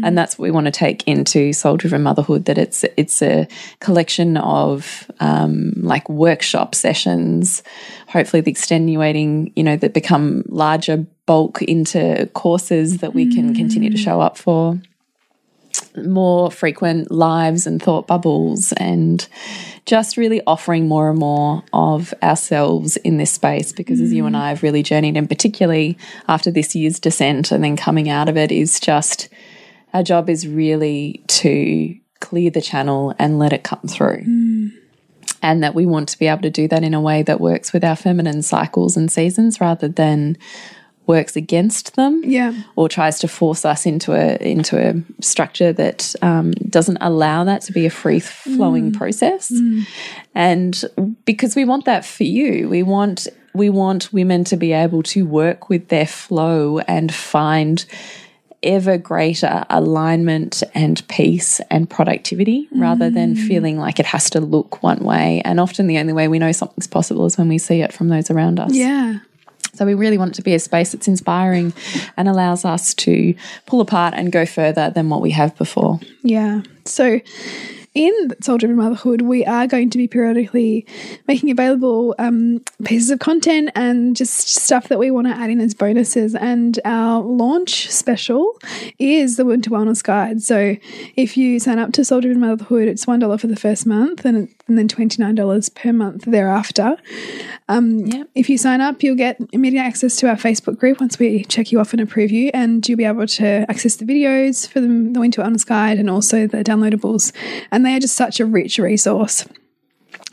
And 0.03 0.17
that's 0.17 0.37
what 0.37 0.43
we 0.43 0.51
want 0.51 0.65
to 0.65 0.71
take 0.71 1.07
into 1.07 1.53
soul 1.53 1.77
driven 1.77 2.03
motherhood 2.03 2.45
that 2.45 2.57
it's 2.57 2.83
it's 2.95 3.21
a 3.21 3.47
collection 3.79 4.37
of 4.37 5.09
um, 5.19 5.73
like 5.77 6.07
workshop 6.09 6.75
sessions 6.75 7.63
hopefully 8.07 8.41
the 8.41 8.51
extenuating 8.51 9.51
you 9.55 9.63
know 9.63 9.75
that 9.75 9.93
become 9.93 10.43
larger 10.47 11.05
bulk 11.25 11.61
into 11.61 12.29
courses 12.33 12.99
that 12.99 13.13
we 13.13 13.33
can 13.33 13.53
continue 13.53 13.89
to 13.89 13.97
show 13.97 14.21
up 14.21 14.37
for 14.37 14.79
more 16.05 16.51
frequent 16.51 17.11
lives 17.11 17.65
and 17.65 17.81
thought 17.81 18.07
bubbles 18.07 18.71
and 18.73 19.27
just 19.85 20.17
really 20.17 20.41
offering 20.45 20.87
more 20.87 21.09
and 21.09 21.19
more 21.19 21.63
of 21.73 22.13
ourselves 22.21 22.97
in 22.97 23.17
this 23.17 23.31
space 23.31 23.71
because 23.71 24.01
as 24.01 24.13
you 24.13 24.25
and 24.25 24.35
mm. 24.35 24.39
I 24.39 24.49
have 24.49 24.63
really 24.63 24.83
journeyed 24.83 25.17
and 25.17 25.29
particularly 25.29 25.97
after 26.27 26.51
this 26.51 26.75
year's 26.75 26.99
descent 26.99 27.51
and 27.51 27.63
then 27.63 27.77
coming 27.77 28.09
out 28.09 28.29
of 28.29 28.37
it 28.37 28.51
is 28.51 28.79
just 28.79 29.29
our 29.93 30.03
job 30.03 30.29
is 30.29 30.47
really 30.47 31.23
to 31.27 31.97
clear 32.19 32.49
the 32.49 32.61
channel 32.61 33.13
and 33.17 33.39
let 33.39 33.53
it 33.53 33.63
come 33.63 33.81
through. 33.87 34.23
Mm. 34.23 34.71
And 35.41 35.63
that 35.63 35.75
we 35.75 35.85
want 35.85 36.09
to 36.09 36.19
be 36.19 36.27
able 36.27 36.41
to 36.41 36.49
do 36.49 36.67
that 36.67 36.83
in 36.83 36.93
a 36.93 37.01
way 37.01 37.21
that 37.23 37.39
works 37.39 37.71
with 37.71 37.83
our 37.83 37.95
feminine 37.95 38.41
cycles 38.41 38.97
and 38.97 39.11
seasons 39.11 39.61
rather 39.61 39.87
than 39.87 40.37
works 41.07 41.35
against 41.35 41.95
them 41.95 42.21
Yeah. 42.23 42.53
or 42.75 42.89
tries 42.89 43.19
to 43.19 43.27
force 43.27 43.65
us 43.65 43.85
into 43.85 44.13
a 44.13 44.37
into 44.41 44.77
a 44.77 44.93
structure 45.21 45.73
that 45.73 46.13
um, 46.21 46.51
doesn't 46.69 46.97
allow 47.01 47.45
that 47.45 47.61
to 47.63 47.71
be 47.71 47.85
a 47.85 47.89
free 47.89 48.19
flowing 48.19 48.91
mm. 48.91 48.97
process. 48.97 49.49
Mm. 49.49 49.87
And 50.35 50.83
because 51.25 51.55
we 51.55 51.65
want 51.65 51.85
that 51.85 52.05
for 52.05 52.23
you, 52.23 52.69
we 52.69 52.83
want 52.83 53.27
we 53.53 53.69
want 53.69 54.13
women 54.13 54.43
to 54.45 54.57
be 54.57 54.73
able 54.73 55.01
to 55.01 55.25
work 55.25 55.69
with 55.69 55.87
their 55.87 56.05
flow 56.05 56.79
and 56.79 57.13
find 57.13 57.85
ever 58.63 58.97
greater 58.97 59.63
alignment 59.69 60.63
and 60.73 61.07
peace 61.07 61.59
and 61.69 61.89
productivity 61.89 62.67
rather 62.71 63.09
than 63.09 63.35
mm. 63.35 63.47
feeling 63.47 63.77
like 63.77 63.99
it 63.99 64.05
has 64.05 64.29
to 64.31 64.39
look 64.39 64.81
one 64.83 64.99
way. 64.99 65.41
And 65.45 65.59
often 65.59 65.87
the 65.87 65.99
only 65.99 66.13
way 66.13 66.27
we 66.27 66.39
know 66.39 66.51
something's 66.51 66.87
possible 66.87 67.25
is 67.25 67.37
when 67.37 67.49
we 67.49 67.59
see 67.59 67.81
it 67.81 67.93
from 67.93 68.09
those 68.09 68.31
around 68.31 68.59
us. 68.59 68.73
Yeah. 68.73 69.19
So 69.77 69.85
we 69.85 69.93
really 69.93 70.17
want 70.17 70.31
it 70.31 70.35
to 70.35 70.41
be 70.41 70.55
a 70.55 70.59
space 70.59 70.91
that's 70.91 71.07
inspiring 71.07 71.71
and 72.17 72.27
allows 72.27 72.65
us 72.65 72.93
to 72.95 73.35
pull 73.67 73.79
apart 73.79 74.15
and 74.15 74.31
go 74.31 74.45
further 74.45 74.89
than 74.89 75.09
what 75.09 75.21
we 75.21 75.31
have 75.31 75.55
before. 75.55 75.99
Yeah. 76.23 76.63
So 76.85 77.21
in 77.97 78.29
Soul 78.41 78.59
Driven 78.59 78.77
Motherhood, 78.77 79.23
we 79.23 79.43
are 79.43 79.65
going 79.65 79.89
to 79.89 79.97
be 79.97 80.07
periodically 80.07 80.85
making 81.27 81.49
available 81.49 82.13
um, 82.19 82.63
pieces 82.85 83.09
of 83.09 83.17
content 83.17 83.71
and 83.73 84.15
just 84.15 84.49
stuff 84.49 84.87
that 84.89 84.99
we 84.99 85.09
want 85.09 85.25
to 85.25 85.33
add 85.33 85.49
in 85.49 85.59
as 85.59 85.73
bonuses. 85.73 86.35
And 86.35 86.79
our 86.85 87.23
launch 87.23 87.89
special 87.89 88.55
is 88.99 89.35
the 89.37 89.45
Winter 89.45 89.71
Wellness 89.71 90.03
Guide. 90.03 90.43
So 90.43 90.77
if 91.15 91.37
you 91.37 91.59
sign 91.59 91.79
up 91.79 91.91
to 91.93 92.05
Soul 92.05 92.21
Driven 92.21 92.39
Motherhood, 92.39 92.87
it's 92.87 93.05
$1 93.05 93.41
for 93.41 93.47
the 93.47 93.55
first 93.55 93.87
month 93.87 94.25
and, 94.25 94.47
and 94.67 94.77
then 94.77 94.87
$29 94.87 95.73
per 95.73 95.91
month 95.91 96.25
thereafter. 96.25 96.97
Um, 97.67 97.97
Yep. 97.97 98.29
If 98.35 98.49
you 98.49 98.57
sign 98.57 98.79
up, 98.79 99.01
you'll 99.01 99.15
get 99.15 99.39
immediate 99.51 99.81
access 99.81 100.15
to 100.17 100.29
our 100.29 100.35
Facebook 100.35 100.77
group 100.77 100.99
once 100.99 101.17
we 101.17 101.43
check 101.45 101.71
you 101.71 101.79
off 101.79 101.93
and 101.93 102.01
approve 102.01 102.31
you, 102.31 102.51
and 102.53 102.87
you'll 102.87 102.97
be 102.97 103.05
able 103.05 103.27
to 103.27 103.65
access 103.69 103.95
the 103.95 104.05
videos 104.05 104.67
for 104.67 104.79
the, 104.79 104.87
the 104.87 105.19
Winter 105.19 105.41
Wellness 105.41 105.65
Guide 105.65 105.97
and 105.97 106.09
also 106.09 106.47
the 106.47 106.63
downloadables. 106.63 107.33
And 107.71 107.86
they 107.87 107.95
are 107.95 107.99
just 107.99 108.15
such 108.15 108.39
a 108.39 108.45
rich 108.45 108.77
resource. 108.77 109.45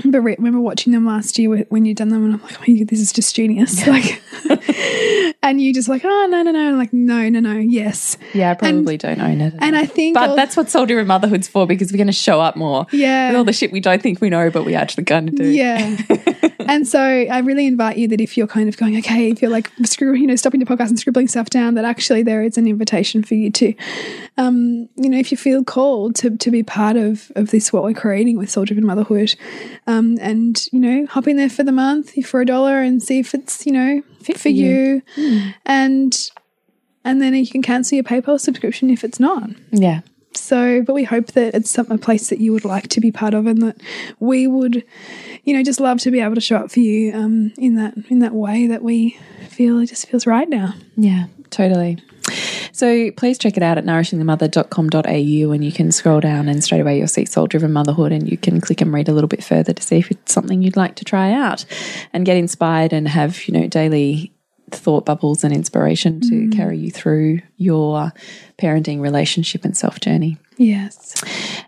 But 0.04 0.20
re- 0.20 0.36
remember 0.36 0.60
watching 0.60 0.92
them 0.92 1.06
last 1.06 1.38
year 1.38 1.64
when 1.68 1.84
you'd 1.84 1.96
done 1.96 2.08
them, 2.08 2.24
and 2.24 2.34
I'm 2.34 2.42
like, 2.42 2.58
oh, 2.60 2.84
this 2.84 3.00
is 3.00 3.12
just 3.12 3.34
genius. 3.34 3.86
Like, 3.86 4.20
and 5.42 5.60
you 5.60 5.72
just 5.74 5.88
like, 5.88 6.04
oh 6.04 6.26
no, 6.30 6.42
no, 6.42 6.50
no. 6.50 6.68
I'm 6.68 6.78
like, 6.78 6.92
no, 6.92 7.28
no, 7.28 7.40
no, 7.40 7.54
yes. 7.54 8.16
Yeah, 8.32 8.52
I 8.52 8.54
probably 8.54 8.96
don't 8.96 9.20
own 9.20 9.40
it. 9.40 9.54
And 9.58 9.76
I 9.76 9.86
think, 9.86 10.14
but 10.14 10.30
al- 10.30 10.36
that's 10.36 10.56
what 10.56 10.70
Soul 10.70 10.86
Driven 10.86 11.06
Motherhood's 11.06 11.48
for 11.48 11.66
because 11.66 11.92
we're 11.92 11.98
going 11.98 12.06
to 12.06 12.12
show 12.12 12.40
up 12.40 12.56
more. 12.56 12.86
Yeah. 12.92 13.28
With 13.28 13.36
all 13.36 13.44
the 13.44 13.52
shit 13.52 13.72
we 13.72 13.80
don't 13.80 14.02
think 14.02 14.20
we 14.20 14.30
know, 14.30 14.50
but 14.50 14.64
we 14.64 14.74
actually 14.74 15.04
kind 15.04 15.28
of 15.28 15.34
do. 15.36 15.44
Yeah. 15.44 15.96
and 16.60 16.86
so 16.86 17.00
I 17.00 17.38
really 17.38 17.66
invite 17.66 17.96
you 17.96 18.08
that 18.08 18.20
if 18.20 18.36
you're 18.36 18.46
kind 18.46 18.68
of 18.68 18.76
going, 18.76 18.96
okay, 18.98 19.30
if 19.30 19.42
you're 19.42 19.50
like 19.50 19.70
screw, 19.84 20.14
you 20.14 20.26
know, 20.26 20.36
stopping 20.36 20.60
the 20.60 20.66
podcast 20.66 20.88
and 20.88 20.98
scribbling 20.98 21.28
stuff 21.28 21.50
down, 21.50 21.74
that 21.74 21.84
actually 21.84 22.22
there 22.22 22.42
is 22.42 22.58
an 22.58 22.66
invitation 22.66 23.22
for 23.22 23.34
you 23.34 23.50
to, 23.52 23.74
um, 24.36 24.88
you 24.96 25.08
know, 25.08 25.18
if 25.18 25.30
you 25.30 25.36
feel 25.36 25.64
called 25.64 26.14
to 26.16 26.36
to 26.36 26.50
be 26.50 26.62
part 26.62 26.96
of 26.96 27.30
of 27.36 27.50
this 27.50 27.72
what 27.72 27.82
we're 27.82 27.94
creating 27.94 28.38
with 28.38 28.50
Soul 28.50 28.64
Driven 28.64 28.86
Motherhood, 28.86 29.34
um, 29.86 30.16
and 30.20 30.66
you 30.72 30.80
know, 30.80 31.06
hop 31.06 31.28
in 31.28 31.36
there 31.36 31.50
for 31.50 31.64
the 31.64 31.72
month 31.72 32.14
for 32.26 32.40
a 32.40 32.46
dollar 32.46 32.80
and 32.80 33.02
see 33.02 33.18
if 33.18 33.34
it's 33.34 33.66
you 33.66 33.72
know 33.72 34.02
fit 34.24 34.38
for 34.38 34.48
you, 34.48 35.02
and 35.66 36.30
and 37.04 37.20
then 37.20 37.34
you 37.34 37.46
can 37.46 37.62
cancel 37.62 37.96
your 37.96 38.04
PayPal 38.04 38.40
subscription 38.40 38.90
if 38.90 39.04
it's 39.04 39.20
not. 39.20 39.50
Yeah. 39.70 40.00
So, 40.36 40.82
but 40.82 40.94
we 40.94 41.04
hope 41.04 41.28
that 41.32 41.54
it's 41.54 41.70
some, 41.70 41.90
a 41.90 41.98
place 41.98 42.28
that 42.28 42.40
you 42.40 42.52
would 42.52 42.64
like 42.64 42.88
to 42.88 43.00
be 43.00 43.12
part 43.12 43.34
of, 43.34 43.46
and 43.46 43.62
that 43.62 43.80
we 44.18 44.46
would, 44.46 44.84
you 45.44 45.54
know, 45.54 45.62
just 45.62 45.80
love 45.80 46.00
to 46.00 46.10
be 46.10 46.20
able 46.20 46.34
to 46.34 46.40
show 46.40 46.56
up 46.56 46.70
for 46.70 46.80
you 46.80 47.14
um, 47.14 47.52
in 47.56 47.76
that 47.76 47.94
in 48.08 48.18
that 48.18 48.34
way 48.34 48.66
that 48.66 48.82
we 48.82 49.16
feel 49.48 49.78
it 49.78 49.86
just 49.86 50.08
feels 50.08 50.26
right 50.26 50.48
now. 50.48 50.74
Yeah, 50.96 51.26
totally. 51.50 52.02
So 52.72 53.10
please 53.12 53.38
check 53.38 53.56
it 53.56 53.62
out 53.62 53.78
at 53.78 53.84
nourishingthemother.com.au 53.84 55.52
and 55.52 55.64
you 55.64 55.72
can 55.72 55.92
scroll 55.92 56.20
down 56.20 56.48
and 56.48 56.62
straight 56.62 56.80
away 56.80 56.98
you'll 56.98 57.08
see 57.08 57.24
Soul 57.24 57.46
Driven 57.46 57.72
Motherhood 57.72 58.12
and 58.12 58.28
you 58.28 58.36
can 58.36 58.60
click 58.60 58.80
and 58.80 58.92
read 58.92 59.08
a 59.08 59.12
little 59.12 59.28
bit 59.28 59.44
further 59.44 59.72
to 59.72 59.82
see 59.82 59.98
if 59.98 60.10
it's 60.10 60.32
something 60.32 60.60
you'd 60.60 60.76
like 60.76 60.96
to 60.96 61.04
try 61.04 61.32
out 61.32 61.64
and 62.12 62.26
get 62.26 62.36
inspired 62.36 62.92
and 62.92 63.06
have, 63.08 63.46
you 63.46 63.54
know, 63.54 63.68
daily 63.68 64.33
thought 64.74 65.04
bubbles 65.04 65.44
and 65.44 65.54
inspiration 65.54 66.20
to 66.20 66.30
mm. 66.30 66.56
carry 66.56 66.78
you 66.78 66.90
through 66.90 67.40
your 67.56 68.12
parenting 68.58 69.00
relationship 69.00 69.64
and 69.64 69.76
self 69.76 70.00
journey. 70.00 70.38
Yes, 70.56 71.20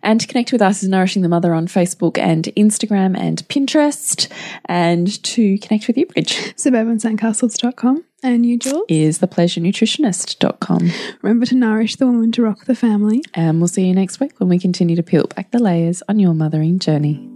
And 0.02 0.20
to 0.20 0.28
connect 0.28 0.52
with 0.52 0.62
us 0.62 0.82
is 0.82 0.88
Nourishing 0.88 1.22
the 1.22 1.28
Mother 1.28 1.52
on 1.52 1.66
Facebook 1.66 2.18
and 2.18 2.44
Instagram 2.56 3.18
and 3.18 3.38
Pinterest. 3.48 4.30
And 4.66 5.22
to 5.24 5.58
connect 5.58 5.88
with 5.88 5.98
you, 5.98 6.06
Bridge, 6.06 6.54
suburbansandcastles.com 6.54 8.04
and 8.22 8.46
you, 8.46 8.58
Jules. 8.58 8.84
is 8.88 9.18
thepleasurenutritionist.com. 9.18 10.90
Remember 11.22 11.46
to 11.46 11.54
nourish 11.54 11.96
the 11.96 12.06
woman 12.06 12.32
to 12.32 12.42
rock 12.42 12.66
the 12.66 12.76
family. 12.76 13.22
And 13.34 13.58
we'll 13.58 13.68
see 13.68 13.86
you 13.86 13.94
next 13.94 14.20
week 14.20 14.38
when 14.38 14.48
we 14.48 14.58
continue 14.58 14.96
to 14.96 15.02
peel 15.02 15.26
back 15.26 15.50
the 15.50 15.58
layers 15.58 16.02
on 16.08 16.18
your 16.18 16.34
mothering 16.34 16.78
journey. 16.78 17.35